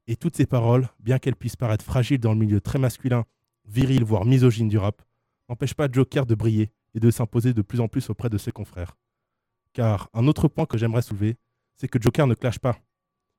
[0.07, 3.25] Et toutes ces paroles, bien qu'elles puissent paraître fragiles dans le milieu très masculin,
[3.67, 5.03] viril, voire misogyne du rap,
[5.51, 8.53] n'empêchent pas Joker de briller et de s'imposer de plus en plus auprès de ses
[8.53, 8.97] confrères.
[9.73, 11.37] Car un autre point que j'aimerais soulever,
[11.77, 12.77] c'est que Joker ne clash pas.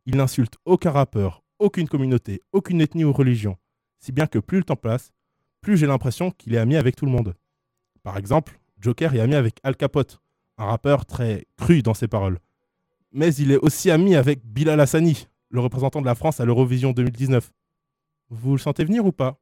[0.05, 3.57] Il n'insulte aucun rappeur, aucune communauté, aucune ethnie ou religion.
[3.99, 5.11] Si bien que plus le temps passe,
[5.61, 7.35] plus j'ai l'impression qu'il est ami avec tout le monde.
[8.03, 10.21] Par exemple, Joker est ami avec Al Capote,
[10.57, 12.39] un rappeur très cru dans ses paroles.
[13.11, 16.91] Mais il est aussi ami avec Bilal Hassani, le représentant de la France à l'Eurovision
[16.91, 17.51] 2019.
[18.29, 19.41] Vous le sentez venir ou pas?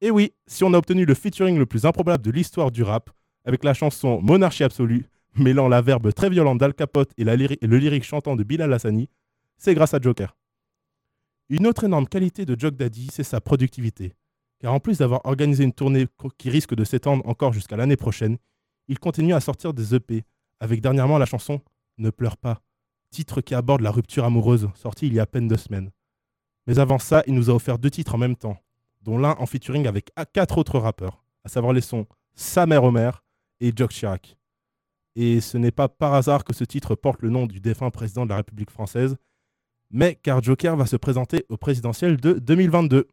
[0.00, 3.10] Eh oui, si on a obtenu le featuring le plus improbable de l'histoire du rap,
[3.48, 8.04] avec la chanson Monarchie absolue, mêlant la verbe très violente d'Al Capote et, le lyrique
[8.04, 9.08] chantant de Bilal Hassani,
[9.56, 10.36] c'est grâce à Joker.
[11.48, 14.12] Une autre énorme qualité de Jock Daddy, c'est sa productivité.
[14.58, 16.06] Car en plus d'avoir organisé une tournée
[16.36, 18.36] qui risque de s'étendre encore jusqu'à l'année prochaine,
[18.86, 20.24] il continue à sortir des EP,
[20.60, 21.62] avec dernièrement la chanson
[21.96, 22.60] Ne pleure pas,
[23.10, 25.90] titre qui aborde la rupture amoureuse, sorti il y a à peine deux semaines.
[26.66, 28.58] Mais avant ça, il nous a offert deux titres en même temps,
[29.00, 32.04] dont l'un en featuring avec quatre autres rappeurs, à savoir les sons
[32.34, 33.22] Samer Omer
[33.60, 34.36] et Jock Chirac.
[35.16, 38.24] Et ce n'est pas par hasard que ce titre porte le nom du défunt président
[38.24, 39.16] de la République française,
[39.90, 43.08] mais car Joker va se présenter au présidentiel de 2022.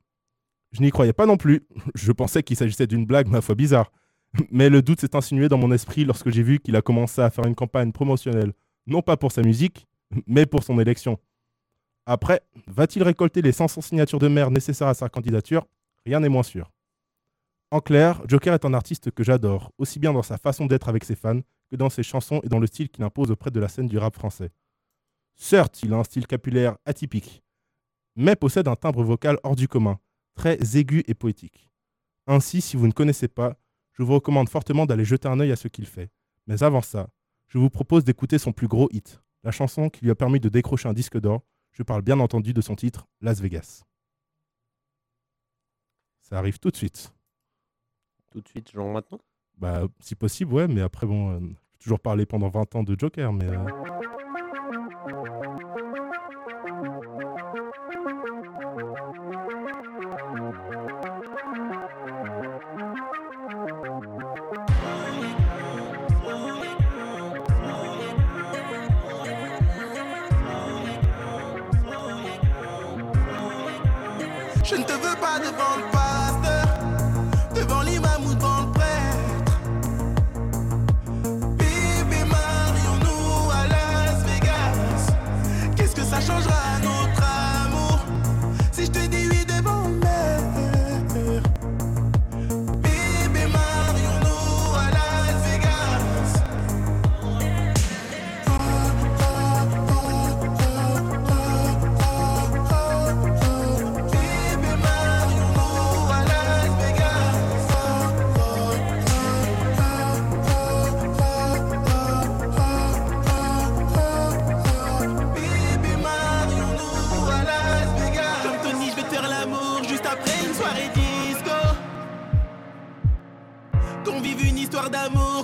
[0.72, 1.66] Je n'y croyais pas non plus.
[1.96, 3.92] Je pensais qu'il s'agissait d'une blague, ma foi bizarre.
[4.52, 7.30] Mais le doute s'est insinué dans mon esprit lorsque j'ai vu qu'il a commencé à
[7.30, 8.52] faire une campagne promotionnelle,
[8.86, 9.88] non pas pour sa musique,
[10.28, 11.20] mais pour son élection.
[12.06, 15.66] Après, va-t-il récolter les 500 signatures de maire nécessaires à sa candidature?
[16.06, 16.70] Rien n'est moins sûr.
[17.72, 21.04] En clair, Joker est un artiste que j'adore, aussi bien dans sa façon d'être avec
[21.04, 23.68] ses fans que dans ses chansons et dans le style qu'il impose auprès de la
[23.68, 24.52] scène du rap français.
[25.36, 27.44] Certes, il a un style capillaire atypique,
[28.16, 30.00] mais possède un timbre vocal hors du commun,
[30.36, 31.70] très aigu et poétique.
[32.28, 33.58] Ainsi, si vous ne connaissez pas,
[33.94, 36.12] je vous recommande fortement d'aller jeter un œil à ce qu'il fait.
[36.48, 37.10] Mais avant ça,
[37.48, 40.50] je vous propose d'écouter son plus gros hit, la chanson qui lui a permis de
[40.50, 41.42] décrocher un disque d'or.
[41.72, 43.84] Je parle bien entendu de son titre Las Vegas.
[46.22, 47.15] Ça arrive tout de suite.
[48.36, 49.22] Tout de suite, genre maintenant?
[49.58, 52.94] Bah, si possible, ouais, mais après, bon, euh, j'ai toujours parlé pendant 20 ans de
[53.00, 53.46] Joker, mais.
[53.48, 53.58] euh,
[74.64, 75.85] Je ne te veux pas devant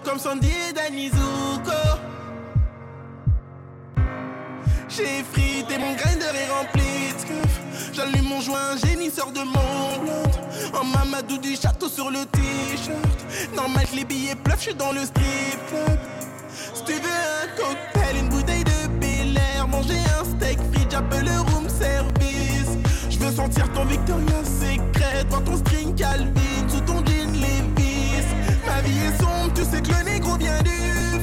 [0.04, 1.72] comme Sandy et Danny Zuko.
[4.90, 7.94] J'ai frité mon grinder est rempli de.
[7.94, 10.80] J'allume mon joint, génie sort de mon blunt.
[10.80, 13.56] En mamadou du château sur le t-shirt.
[13.56, 15.26] Normal les billets pleuvent, je suis dans le strip.
[16.74, 21.26] Si tu veux un cocktail, une bouteille de Bel Air, manger un steak frites, j'appelle
[21.26, 22.78] le room service.
[23.10, 28.26] Je veux sentir ton Victoria's Secret, voir ton string Calvin sous ton jean Levi's.
[28.66, 30.70] Ma vie est sombre, tu sais que le négro vient du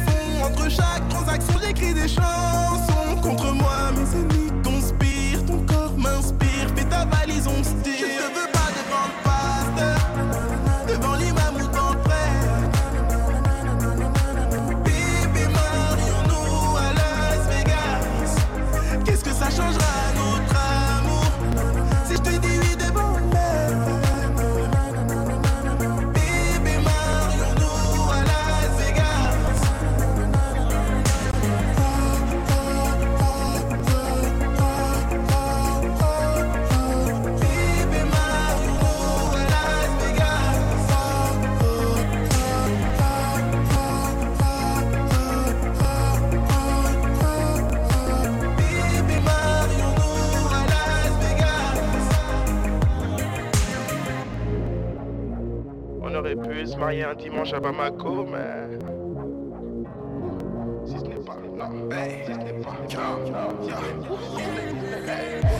[0.07, 0.45] fond.
[0.45, 3.91] Entre chaque transaction, j'écris des chansons contre moi.
[3.93, 6.69] Mes ennemis conspirent, ton corps m'inspire.
[6.77, 7.79] Fais ta valise, on se
[56.89, 58.79] un dimanche à Bamako, mais.
[60.87, 61.37] Si ce n'est pas.
[62.27, 62.77] Si ce n'est pas.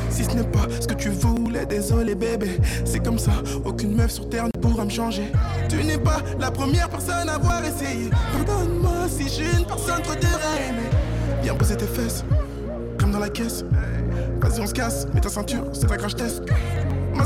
[0.09, 2.59] Si ce n'est pas ce que tu voulais, désolé bébé.
[2.85, 3.33] C'est comme ça,
[3.65, 5.31] aucune meuf sur terre ne pourra me changer.
[5.69, 8.09] Tu n'es pas la première personne à avoir essayé.
[8.33, 10.89] Pardonne-moi si j'ai une personne trop aimer.
[11.43, 12.25] Viens poser tes fesses,
[13.13, 13.65] dans la caisse.
[14.41, 16.43] Vas-y, on se casse, mets ta ceinture, c'est ta crash test.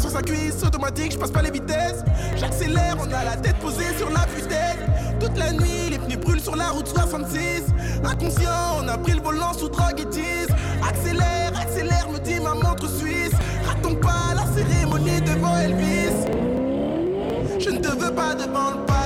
[0.00, 2.02] Sur sa cuisse, automatique, je passe pas les vitesses.
[2.36, 4.78] J'accélère, on a la tête posée sur la putette.
[5.20, 7.62] Toute la nuit, les pneus brûlent sur la route 66.
[8.02, 10.48] Inconscient, on a pris le volant sous drogue et tease.
[10.88, 13.32] Accélère, accélère, me dit ma montre suisse.
[13.64, 16.26] Ratons pas la cérémonie devant Elvis.
[17.60, 19.01] Je ne te veux pas devant le pasteur,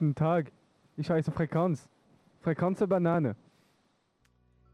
[0.00, 0.50] Guten Tag,
[0.96, 1.86] ich heiße Frequenz.
[2.40, 3.34] Frequenz Banane.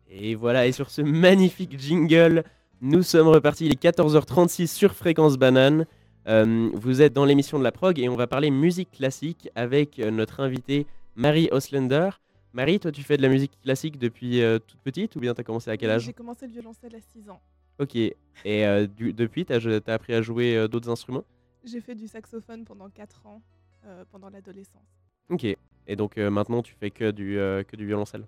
[0.08, 2.44] Et voilà, et sur ce magnifique jingle,
[2.80, 5.84] nous sommes repartis, il est 14h36 sur Fréquence Banane.
[6.28, 9.98] Euh, vous êtes dans l'émission de la prog et on va parler musique classique avec
[9.98, 10.86] euh, notre invitée
[11.16, 12.10] Marie Oslender.
[12.52, 15.40] Marie, toi tu fais de la musique classique depuis euh, toute petite ou bien tu
[15.40, 16.02] as commencé à quel âge?
[16.02, 17.40] J'ai commencé le violoncelle à 6 ans.
[17.80, 18.14] Ok, et
[18.46, 21.24] euh, du- depuis tu as, appris à jouer euh, d'autres instruments?
[21.64, 23.42] J'ai fait du saxophone pendant 4 ans,
[23.86, 25.05] euh, pendant l'adolescence.
[25.28, 28.26] Ok, et donc euh, maintenant tu fais que du, euh, que du violoncelle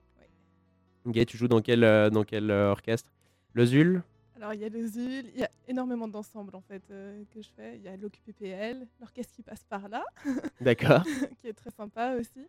[1.04, 3.10] Ok, tu joues dans quel, euh, dans quel orchestre?
[3.54, 4.02] Le Zul?
[4.36, 7.48] Alors il y a le ZUL, il y a énormément d'ensembles en fait que je
[7.56, 7.76] fais.
[7.76, 10.04] Il y a l'OQPPL, l'orchestre qui passe par là.
[10.60, 11.02] D'accord.
[11.38, 12.46] qui est très sympa aussi.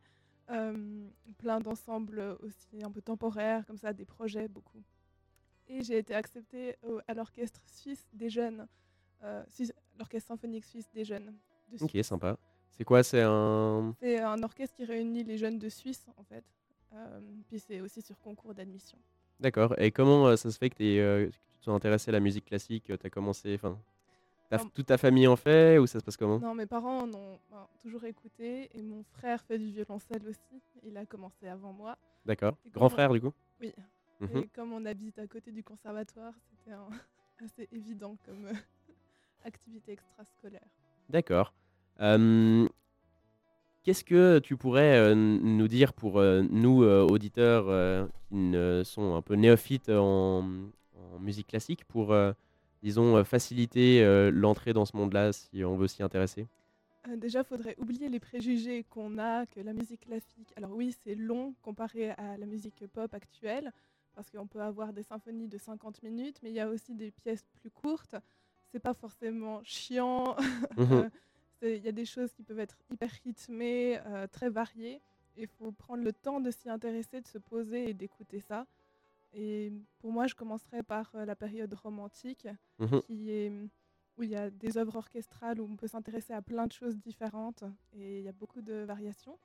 [1.37, 4.83] Plein d'ensembles aussi un peu temporaires, comme ça, des projets beaucoup.
[5.67, 8.67] Et j'ai été acceptée au- à l'orchestre suisse des jeunes,
[9.97, 11.33] l'orchestre symphonique suisse des jeunes.
[11.71, 12.37] de Ok, sympa.
[12.77, 13.93] C'est quoi C'est un.
[13.99, 16.43] C'est un orchestre qui réunit les jeunes de Suisse en fait.
[16.93, 18.97] Euh, puis c'est aussi sur concours d'admission.
[19.39, 19.75] D'accord.
[19.79, 22.13] Et comment euh, ça se fait que, t'es, euh, que tu te sois intéressé à
[22.13, 23.55] la musique classique Tu as commencé.
[23.55, 23.79] Enfin,
[24.73, 26.39] toute ta famille en fait ou ça se passe comment?
[26.39, 30.61] Non, mes parents en ont ben, toujours écouté et mon frère fait du violoncelle aussi.
[30.83, 31.97] Il a commencé avant moi.
[32.25, 32.57] D'accord.
[32.73, 33.33] Grand on- frère du coup?
[33.61, 33.73] Oui.
[34.19, 34.37] Mhm.
[34.37, 36.89] Et comme on habite à côté du conservatoire, c'était un-
[37.45, 38.53] assez évident comme euh,
[39.45, 40.67] activité extrascolaire.
[41.07, 41.53] D'accord.
[43.83, 49.89] Qu'est-ce que tu pourrais nous dire pour nous, auditeurs qui ne sont un peu néophytes
[49.89, 52.15] en, en musique classique, pour,
[52.83, 56.47] disons, faciliter l'entrée dans ce monde-là si on veut s'y intéresser?
[57.07, 60.51] Euh, déjà, il faudrait oublier les préjugés qu'on a que la musique classique.
[60.55, 63.71] Alors oui, c'est long comparé à la musique pop actuelle,
[64.15, 67.11] parce qu'on peut avoir des symphonies de 50 minutes, mais il y a aussi des
[67.11, 68.15] pièces plus courtes.
[68.71, 70.35] C'est pas forcément chiant.
[70.77, 71.09] Mhm.
[71.61, 75.01] Il y a des choses qui peuvent être hyper rythmées, euh, très variées.
[75.37, 78.65] Il faut prendre le temps de s'y intéresser, de se poser et d'écouter ça.
[79.33, 82.47] Et pour moi, je commencerai par euh, la période romantique,
[83.05, 83.51] qui est
[84.17, 86.97] où il y a des œuvres orchestrales où on peut s'intéresser à plein de choses
[86.97, 87.63] différentes
[87.93, 89.37] et il y a beaucoup de variations.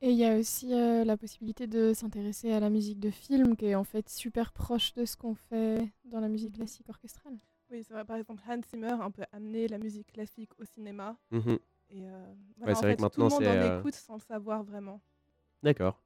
[0.00, 3.56] Et il y a aussi euh, la possibilité de s'intéresser à la musique de film,
[3.56, 7.38] qui est en fait super proche de ce qu'on fait dans la musique classique orchestrale.
[7.74, 10.64] Oui, c'est vrai, par exemple, Hans Zimmer a un peu amené la musique classique au
[10.64, 11.16] cinéma.
[11.32, 11.58] Mhm.
[11.90, 12.32] Et euh,
[12.64, 13.94] Ouais, voilà, c'est en vrai fait, que maintenant, tout le monde c'est, en euh, écoute
[13.94, 15.00] sans le savoir vraiment.
[15.64, 16.00] D'accord.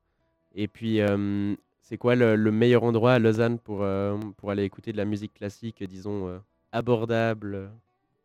[0.55, 4.65] Et puis, euh, c'est quoi le, le meilleur endroit à Lausanne pour, euh, pour aller
[4.65, 6.39] écouter de la musique classique, disons, euh,
[6.73, 7.71] abordable?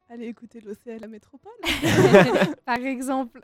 [0.08, 1.52] Allez écouter l'OCL à Métropole?
[2.66, 3.42] Par exemple.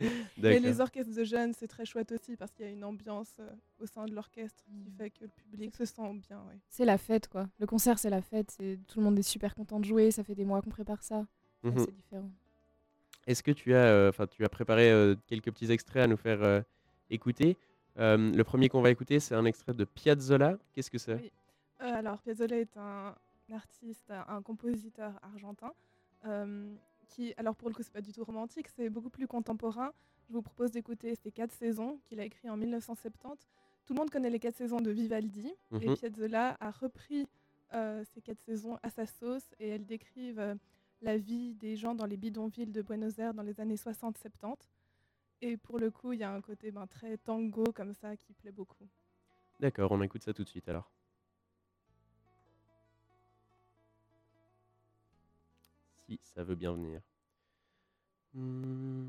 [0.42, 3.32] Et les orchestres de jeunes, c'est très chouette aussi parce qu'il y a une ambiance
[3.40, 3.48] euh,
[3.80, 6.38] au sein de l'orchestre qui fait que le public se sent bien.
[6.48, 6.58] ouais.
[6.68, 7.48] C'est la fête, quoi.
[7.58, 8.56] Le concert, c'est la fête.
[8.88, 10.10] Tout le monde est super content de jouer.
[10.10, 11.26] Ça fait des mois qu'on prépare ça.
[11.62, 11.78] Mhm.
[11.78, 12.30] C'est différent.
[13.26, 16.16] Est-ce que tu as, euh, enfin, tu as préparé euh, quelques petits extraits à nous
[16.18, 16.60] faire euh,
[17.10, 17.56] écouter?
[17.98, 20.58] Euh, Le premier qu'on va écouter, c'est un extrait de Piazzolla.
[20.74, 21.14] Qu'est-ce que c'est?
[21.14, 21.32] Oui.
[21.80, 23.14] Euh, alors, Piazzolla est un
[23.52, 25.72] artiste, un un compositeur argentin
[26.26, 26.74] euh,
[27.08, 29.92] qui, alors pour le coup, c'est pas du tout romantique, c'est beaucoup plus contemporain.
[30.28, 33.46] Je vous propose d'écouter ces quatre saisons qu'il a écrit en 1970.
[33.86, 35.96] Tout le monde connaît les quatre saisons de Vivaldi et Mhm.
[35.96, 37.28] Piazzolla a repris
[37.74, 40.54] euh, ces quatre saisons à sa sauce et elles décrivent euh,
[41.02, 44.56] la vie des gens dans les bidonvilles de Buenos Aires dans les années 60-70.
[45.42, 48.32] Et pour le coup, il y a un côté ben, très tango comme ça qui
[48.32, 48.88] plaît beaucoup.
[49.60, 50.90] D'accord, on écoute ça tout de suite alors.
[56.06, 57.00] Si ça veut bien venir.
[58.34, 59.08] Hmm.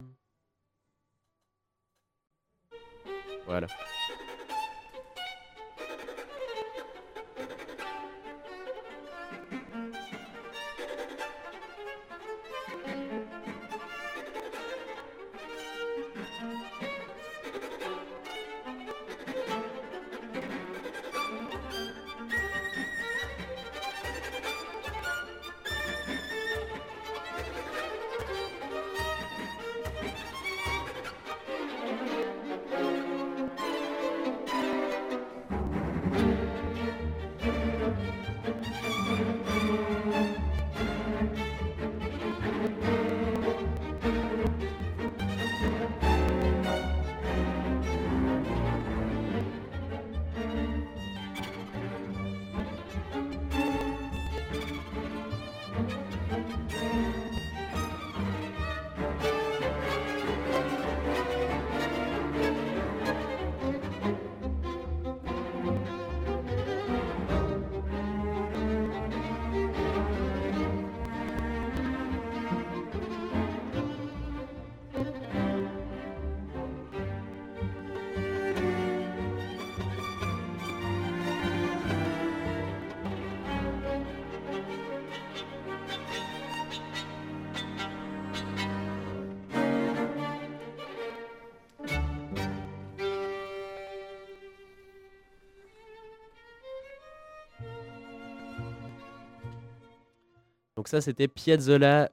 [100.77, 102.11] Donc ça, c'était Piazzolla,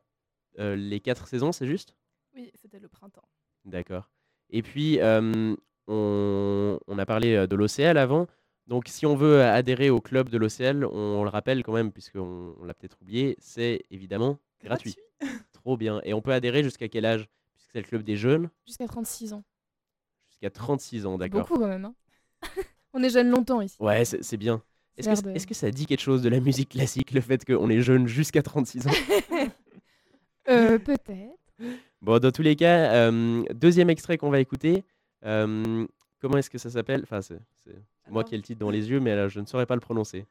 [0.59, 1.95] euh, les quatre saisons, c'est juste?
[2.35, 3.28] Oui, c'était le printemps.
[3.66, 4.11] D'accord.
[4.49, 5.55] Et puis, euh,
[5.86, 8.27] on, on a parlé euh, de l'OCL avant.
[8.66, 12.57] Donc, si on veut adhérer au club de l'OCL, on, le rappelle quand même, puisqu'on
[12.59, 14.97] on l'a peut-être oublié, c'est évidemment gratuit.
[15.53, 16.01] Trop bien.
[16.05, 17.28] Et on peut adhérer jusqu'à quel âge?
[17.53, 19.45] Puisque c'est le club des jeunes Jusqu'à 36 ans.
[20.31, 21.43] Jusqu'à 36 ans, d'accord.
[21.43, 21.85] Beaucoup quand même.
[21.85, 21.95] hein.
[22.95, 23.77] On est jeunes longtemps ici.
[23.78, 24.62] Ouais, c'est bien.
[24.97, 27.45] Est-ce que, de- est-ce que ça dit quelque chose de la musique classique, le fait
[27.45, 28.91] qu'on est jeune jusqu'à 36 ans?
[30.49, 31.39] Euh, Peut-être.
[32.03, 34.85] Bon, dans tous les cas, euh, deuxième extrait qu'on va écouter.
[35.25, 35.87] euh,
[36.21, 37.01] comment est-ce que ça s'appelle?
[37.05, 37.39] Enfin, c'est
[38.11, 39.75] moi Alors- qui ai le titre dans les yeux, mais euh, je ne saurais pas
[39.75, 40.27] le prononcer.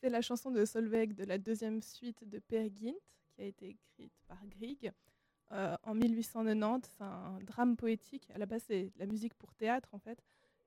[0.00, 2.96] C'est la chanson de Solveig de la deuxième suite de Per Gynt,
[3.36, 4.90] qui a été écrite par Grieg
[5.84, 6.90] en 1890.
[6.98, 8.26] C'est un drame poétique.
[8.34, 10.18] À la base, c'est la musique pour théâtre, en fait,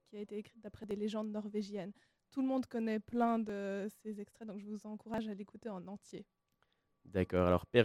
[0.10, 1.92] qui a été écrite d'après des légendes norvégiennes.
[2.36, 5.88] Tout le monde connaît plein de ces extraits, donc je vous encourage à l'écouter en
[5.88, 6.26] entier.
[7.06, 7.84] D'accord, alors Per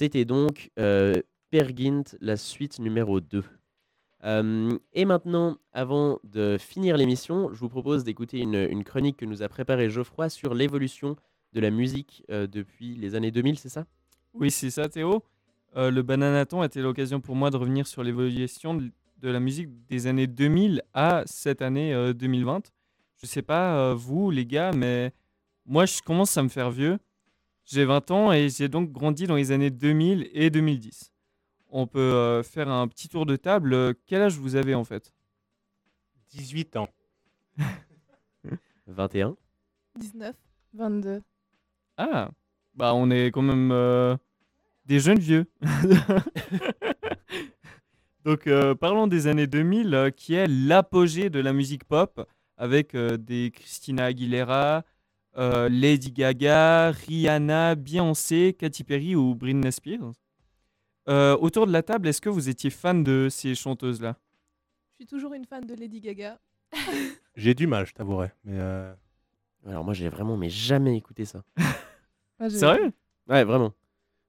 [0.00, 1.12] C'était donc euh,
[1.50, 3.44] Per Gynt, la suite numéro 2.
[4.24, 9.42] Euh, et maintenant, avant de finir l'émission, je vous propose d'écouter une, chronique que nous
[9.42, 11.16] a préparée Geoffroy sur l'évolution
[11.52, 13.84] de la musique euh, depuis les années 2000, c'est ça?
[14.32, 15.22] Oui, c'est ça, Théo.
[15.76, 18.90] Euh, le Bananaton était l'occasion pour moi de revenir sur l'évolution de,
[19.28, 22.72] la musique des années 2000 à cette année euh, 2020.
[23.20, 25.12] Je sais pas, vous, les gars, mais
[25.66, 26.98] moi, je commence à me faire vieux.
[27.72, 31.12] J'ai 20 ans et j'ai donc grandi dans les années 2000 et 2010.
[31.68, 33.74] On peut euh, faire un petit tour de table.
[33.74, 35.14] Euh, Quel âge vous avez en fait?
[36.30, 36.88] 18 ans.
[38.88, 39.36] 21
[40.00, 40.34] 19.
[40.74, 41.22] 22.
[41.96, 42.30] Ah,
[42.74, 44.16] bah on est quand même euh,
[44.86, 45.48] des jeunes vieux.
[48.24, 52.96] Donc euh, parlons des années 2000, euh, qui est l'apogée de la musique pop, avec
[52.96, 54.84] euh, des Christina Aguilera,
[55.36, 60.12] euh, Lady Gaga, Rihanna, Beyoncé, Katy Perry ou Britney Spears.
[61.08, 64.16] Euh, autour de la table, est-ce que vous étiez fan de ces chanteuses-là?
[64.92, 66.38] Je suis toujours une fan de Lady Gaga.
[67.36, 68.30] J'ai du mal, je t'avouerai.
[68.44, 68.92] Mais euh,
[69.66, 71.42] Alors moi, j'ai vraiment mais jamais écouté ça.
[72.40, 72.92] J'ai- Sérieux?
[73.28, 73.72] Ouais, vraiment.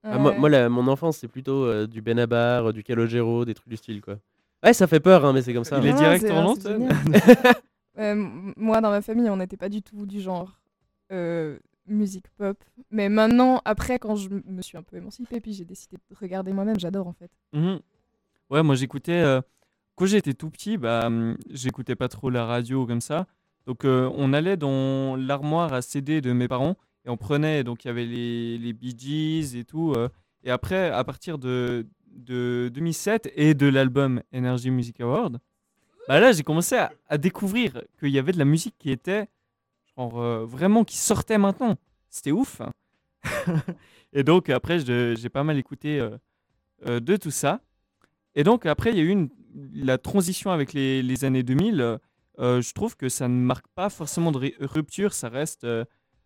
[0.04, 0.38] Ah, moi, Ouais.
[0.40, 4.02] moi, la- mon enfance, c'est plutôt euh, du Benabar, du Calogero, des trucs du style,
[4.02, 4.18] quoi.
[4.64, 5.78] Ouais, ça fait peur, hein, mais c'est comme ça.
[5.80, 5.96] Il est hein.
[6.18, 6.54] Direct en.
[7.98, 10.61] Euh, m- moi, dans ma famille, on n'était pas du tout du genre
[11.12, 11.58] euh,
[11.88, 12.58] musique pop.
[12.90, 16.54] Mais maintenant, après, quand je me suis un peu émancipée, puis j'ai décidé de regarder
[16.54, 17.32] moi-même, j'adore en fait.
[17.54, 17.80] Mhm.
[18.50, 19.22] Ouais, moi j'écoutais.
[19.22, 19.42] euh,
[19.96, 23.28] quand j'étais tout petit, bah, hum, j'écoutais pas trop la radio comme ça.
[23.66, 26.76] Donc euh, on allait dans l'armoire à CD de mes parents
[27.06, 27.64] et on prenait.
[27.64, 29.94] Donc il y avait les, les Bee Gees et tout.
[30.44, 35.40] et après, à partir de, de 2007 et de l'album Energy Music Award,
[36.08, 39.28] bah là j'ai commencé à, à découvrir qu'il y avait de la musique qui était
[39.98, 41.78] genre, euh, vraiment qui sortait maintenant.
[42.10, 42.62] C'était ouf.
[42.62, 42.72] hein.
[44.14, 46.18] et donc après, j'ai pas mal écouté euh,
[46.88, 47.62] euh, de tout ça.
[48.36, 49.30] Et donc après, il y a eu
[49.74, 51.82] la transition avec les, années 2000.
[51.82, 51.98] euh,
[52.40, 55.14] euh, je trouve que ça ne marque pas forcément de rupture.
[55.14, 55.68] Ça reste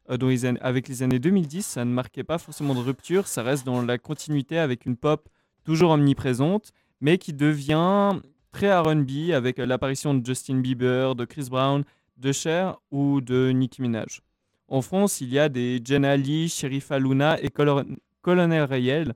[0.10, 3.28] les avec les années 2010, ça ne marquait pas forcément de rupture.
[3.28, 5.28] Ça reste dans la continuité avec une pop
[5.64, 6.72] toujours omniprésente,
[7.02, 8.12] mais qui devient
[8.52, 11.84] très R&B avec l'apparition de Justin Bieber, de Chris Brown,
[12.18, 14.22] de Cher ou de Nicki Minaj.
[14.68, 19.14] En France, il y a des Jenna Ali, Sherifa Luna et Colonel Rayel.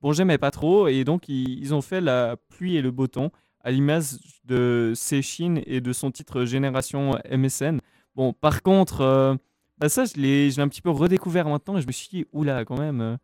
[0.00, 3.06] Bon, j'aimais pas trop, et donc ils, ils ont fait la pluie et le beau
[3.06, 3.30] temps,
[3.62, 4.12] à l'image
[4.44, 7.78] de Seishin et de son titre Génération MSN.
[8.14, 9.34] Bon, par contre, euh,
[9.78, 12.64] bah ça, je l'ai un petit peu redécouvert maintenant, et je me suis dit, oula,
[12.64, 13.16] quand même, euh,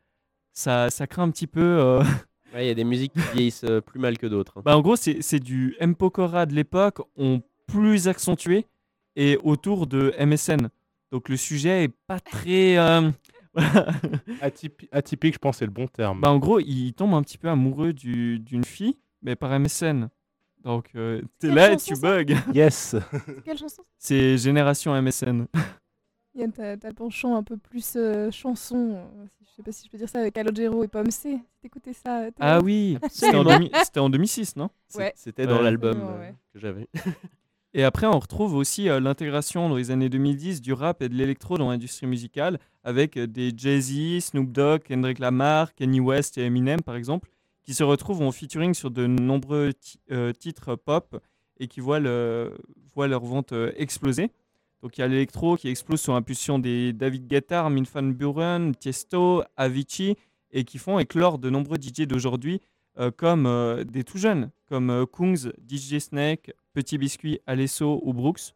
[0.53, 1.61] ça, ça craint un petit peu.
[1.63, 2.03] euh,
[2.55, 4.59] Ouais, il y a des musiques qui vieillissent euh, plus mal que d'autres.
[4.59, 4.63] hein.
[4.65, 8.67] bah, en gros, c'est c'est du M-Pokora de l'époque, en plus accentué,
[9.17, 10.69] et autour de MSN.
[11.11, 12.77] Donc le sujet est pas très.
[12.79, 13.11] euh,
[14.43, 16.21] atypi- atypique, je pense, c'est le bon terme.
[16.21, 20.09] Bah, en gros, il tombe un petit peu amoureux du- d'une fille, mais par MSN.
[20.63, 22.35] Donc, euh, t'es Quelle là et chanson, tu ça bugs.
[22.55, 22.97] Yes.
[23.13, 23.83] C'est quelle chanson?
[23.99, 25.47] C'est Génération MSN.
[26.35, 28.95] Yann, t'as t'as le penchant un peu plus euh, chanson.
[28.97, 31.39] euh, si- Je sais pas si je peux dire ça avec Calogero et Pomme C.
[31.63, 33.59] T'écoutais ça Ah oui, c'était en, Absolument.
[33.59, 34.69] 2000 c'était en 2006, non?
[34.89, 35.13] C'est- Ouais.
[35.15, 35.63] C'était dans Ouais.
[35.63, 36.35] l'album Absolument, euh, ouais.
[36.53, 36.89] que j'avais.
[37.77, 41.15] Et après, on retrouve aussi euh, l'intégration dans les années 2010 du rap et de
[41.15, 46.43] l'électro dans l'industrie musicale, avec euh, des Jay-Z, Snoop Dogg, Kendrick Lamar, Kanye West et
[46.43, 47.29] Eminem, par exemple,
[47.65, 49.73] qui se retrouvent en featuring sur de nombreux
[50.13, 51.21] euh, titres pop
[51.59, 52.57] et qui voient, le-
[52.95, 54.31] voient leur vente exploser.
[54.83, 58.75] Donc il y a l'électro qui explose sous l'impulsion des David Guetta, Armin van Buren,
[58.77, 60.15] Tiesto, Avicii,
[60.53, 62.61] et qui font éclore de nombreux DJ d'aujourd'hui,
[63.17, 68.53] comme des tout jeunes, comme Kungs, DJ Snake, Petit Biscuit, Alesso ou Brooks.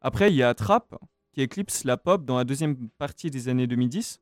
[0.00, 0.94] Après, il y a Trap,
[1.32, 4.20] qui éclipse la pop dans la deuxième partie des années 2010.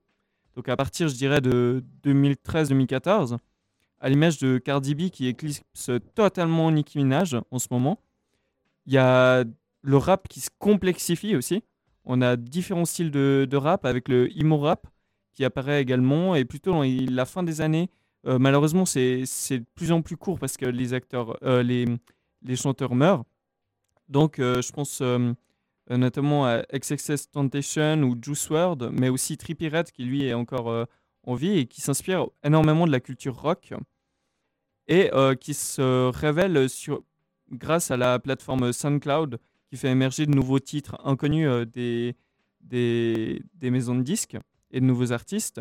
[0.57, 3.37] Donc à partir, je dirais, de 2013-2014,
[4.01, 5.63] à l'image de Cardi B qui éclipse
[6.15, 8.01] totalement Nicki Minaj en ce moment.
[8.87, 9.45] Il y a
[9.83, 11.63] le rap qui se complexifie aussi.
[12.05, 14.87] On a différents styles de, rap avec le emo rap
[15.35, 17.91] qui apparaît également et plutôt dans la fin des années.
[18.27, 21.87] euh, malheureusement, c'est c'est de plus en plus court parce que les acteurs, euh, les,
[22.43, 23.25] les chanteurs meurent.
[24.09, 25.33] Donc, euh, je pense euh,
[25.91, 30.71] notamment à XXS Temptation ou Juice WRLD, mais aussi Trippie Redd qui lui est encore
[30.71, 30.85] euh,
[31.25, 33.75] en vie et qui s'inspire énormément de la culture rock
[34.91, 37.03] et qui se révèle sur,
[37.51, 39.39] grâce à la plateforme SoundCloud
[39.69, 42.17] qui fait émerger de nouveaux titres inconnus des,
[42.63, 44.39] des, maisons de disques
[44.71, 45.61] et de nouveaux artistes.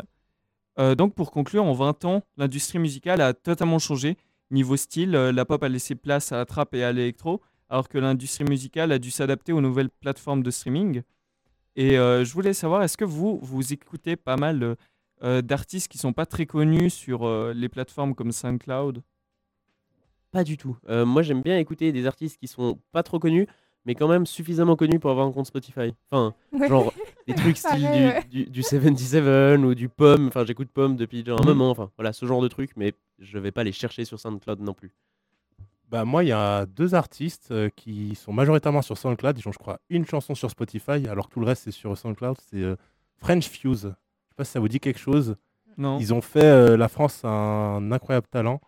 [0.78, 4.16] Donc pour conclure, en 20 ans, l'industrie musicale a totalement changé.
[4.50, 7.88] Niveau style, euh, la pop a laissé place à la trap et à l'électro, alors
[7.88, 11.02] que l'industrie musicale a dû s'adapter aux nouvelles plateformes de streaming.
[11.76, 14.76] Et euh, je voulais savoir, est-ce que vous, vous écoutez pas mal
[15.22, 19.02] euh, d'artistes qui sont pas très connus sur les plateformes comme SoundCloud?
[20.30, 20.76] Pas du tout.
[20.88, 23.46] Moi, j'aime bien écouter des artistes qui sont pas trop connus,
[23.88, 25.94] mais quand même suffisamment connus pour avoir un compte Spotify.
[26.10, 26.68] Enfin, Ouais.
[26.68, 26.92] genre
[27.26, 28.24] des trucs style Pareil, du, ouais.
[28.30, 30.28] du, du 77 ou du Pomme.
[30.28, 31.46] Enfin, j'écoute Pomme depuis déjà un Mhm.
[31.46, 31.70] moment.
[31.70, 34.74] Enfin, voilà, ce genre de trucs, mais je vais pas les chercher sur SoundCloud non
[34.74, 34.92] plus.
[35.88, 39.38] Bah, moi, il y a deux artistes euh, qui sont majoritairement sur SoundCloud.
[39.38, 41.96] Ils ont, je crois, une chanson sur Spotify, alors que tout le reste, c'est sur
[41.96, 42.36] SoundCloud.
[42.50, 42.76] C'est euh,
[43.16, 43.80] French Fuse.
[43.84, 45.36] Je sais pas si ça vous dit quelque chose.
[45.78, 45.98] Non.
[45.98, 48.60] Ils ont fait euh, La France a un incroyable talent,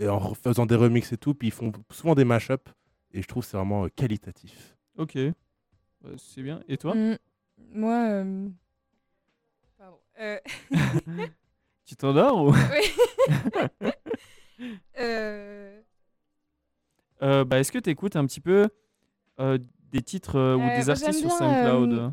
[0.00, 1.32] et en faisant des remixes et tout.
[1.34, 2.72] Puis ils font souvent des mashups,
[3.12, 4.76] et je trouve que c'est vraiment euh, qualitatif.
[4.96, 5.16] Ok.
[5.16, 5.32] Euh,
[6.16, 6.60] c'est bien.
[6.68, 6.94] Et toi?
[6.94, 7.16] Mm,
[7.72, 7.94] Moi.
[7.94, 8.48] euh,
[9.76, 9.98] Pardon.
[10.20, 10.38] euh,
[11.84, 12.52] Tu t'endors ou?
[12.52, 13.32] Oui.
[14.98, 15.80] Euh,
[17.22, 18.68] Euh, bah, Est-ce que tu écoutes un petit peu
[19.40, 19.58] euh,
[19.92, 21.92] des titres euh, ou Euh, des moi, artistes sur SoundCloud?
[21.92, 22.10] euh,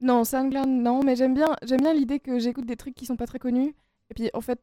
[0.00, 3.16] non, SoundCloud, non, mais j'aime bien, j'aime bien l'idée que j'écoute des trucs qui sont
[3.16, 3.74] pas très connus.
[4.10, 4.60] Et puis, en fait,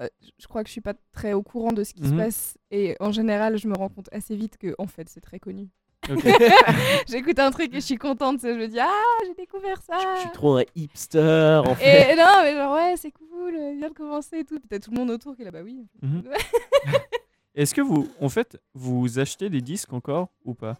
[0.00, 2.18] je crois que je suis pas très au courant de ce qui se Mhm.
[2.18, 2.56] passe.
[2.70, 5.68] Et en général, je me rends compte assez vite que, en fait, c'est très connu.
[7.08, 8.40] J'écoute un truc et je suis contente.
[8.42, 9.98] Je me dis, ah, j'ai découvert ça.
[10.16, 12.12] Je suis trop un hipster, en fait.
[12.12, 14.58] Et non, mais genre, ouais, c'est cool, euh, vient de commencer et tout.
[14.60, 15.86] Puis t'as tout le monde autour qui est là, bah oui.
[16.02, 16.22] Mhm.
[17.54, 20.76] Est-ce que vous, en fait, vous achetez des disques encore ou pas?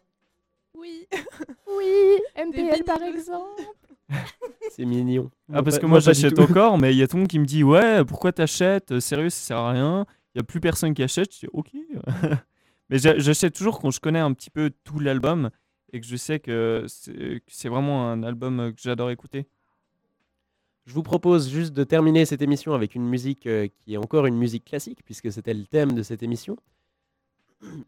[0.74, 1.08] Oui.
[1.76, 3.62] oui, MPL par exemple.
[4.70, 5.30] C'est mignon.
[5.52, 7.44] Ah, parce que moi, j'achète encore, mais il y a tout le monde qui me
[7.46, 9.00] dit Ouais, pourquoi t'achètes?
[9.00, 10.06] Sérieux, ça sert à rien.
[10.34, 11.32] Il y a plus personne qui achète.
[11.34, 11.70] Je dis Ok.
[12.90, 15.50] mais j'a- j'achète toujours quand je connais un petit peu tout l'album
[15.92, 16.84] et que je sais que
[17.46, 19.48] c'est vraiment un album que j'adore écouter.
[20.86, 24.24] Je vous propose juste de terminer cette émission avec une musique euh, qui est encore
[24.24, 26.56] une musique classique, puisque c'était le thème de cette émission.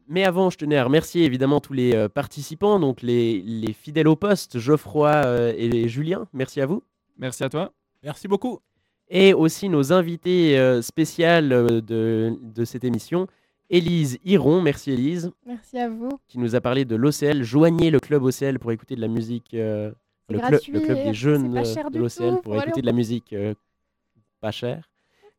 [0.09, 4.09] Mais avant, je tenais à remercier évidemment tous les euh, participants, donc les, les fidèles
[4.09, 6.27] au poste, Geoffroy euh, et Julien.
[6.33, 6.83] Merci à vous.
[7.19, 7.73] Merci à toi.
[8.03, 8.59] Merci beaucoup.
[9.09, 11.49] Et aussi nos invités euh, spéciales
[11.83, 13.27] de, de cette émission,
[13.69, 14.61] Élise Hiron.
[14.63, 16.19] Merci Élise, Merci à vous.
[16.27, 17.43] qui nous a parlé de l'OCL.
[17.45, 19.55] Joignez le club OCL pour écouter de la musique.
[19.55, 19.93] euh,
[20.29, 22.93] le, le club des jeunes pas cher de du l'OCL tout, pour écouter de la
[22.93, 23.55] musique euh,
[24.41, 24.90] pas chère.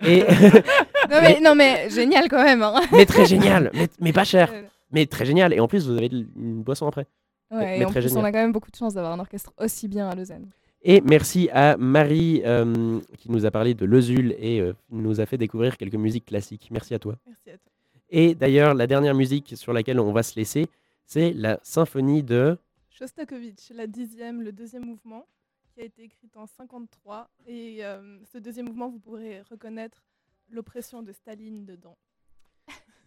[0.05, 0.23] Et
[1.09, 2.61] Non mais, non, mais génial quand même.
[2.63, 2.79] hein.
[2.91, 4.51] mais très génial, mais, mais pas cher,
[4.91, 5.53] mais très génial.
[5.53, 7.05] Et en plus, vous avez une boisson après.
[7.51, 8.23] Ouais, mais et en très plus, génial.
[8.23, 10.49] on a quand même beaucoup de chance d'avoir un orchestre aussi bien à Lausanne.
[10.83, 15.25] Et merci à Marie euh, qui nous a parlé de Lozul et euh, nous a
[15.25, 16.69] fait découvrir quelques musiques classiques.
[16.71, 17.15] Merci à toi.
[17.27, 17.71] Merci à toi.
[18.09, 20.67] Et d'ailleurs, la dernière musique sur laquelle on va se laisser,
[21.05, 22.57] c'est la symphonie de.
[22.89, 25.25] Shostakovich, la dixième, le deuxième mouvement,
[25.73, 27.29] qui a été écrite en 53.
[27.47, 30.03] Et euh, ce deuxième mouvement, vous pourrez reconnaître
[30.49, 31.97] l'oppression de Staline dedans.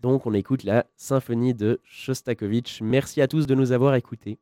[0.01, 2.83] Donc, on écoute la symphonie de Shostakovich.
[2.83, 4.39] Merci à tous de nous avoir écoutés.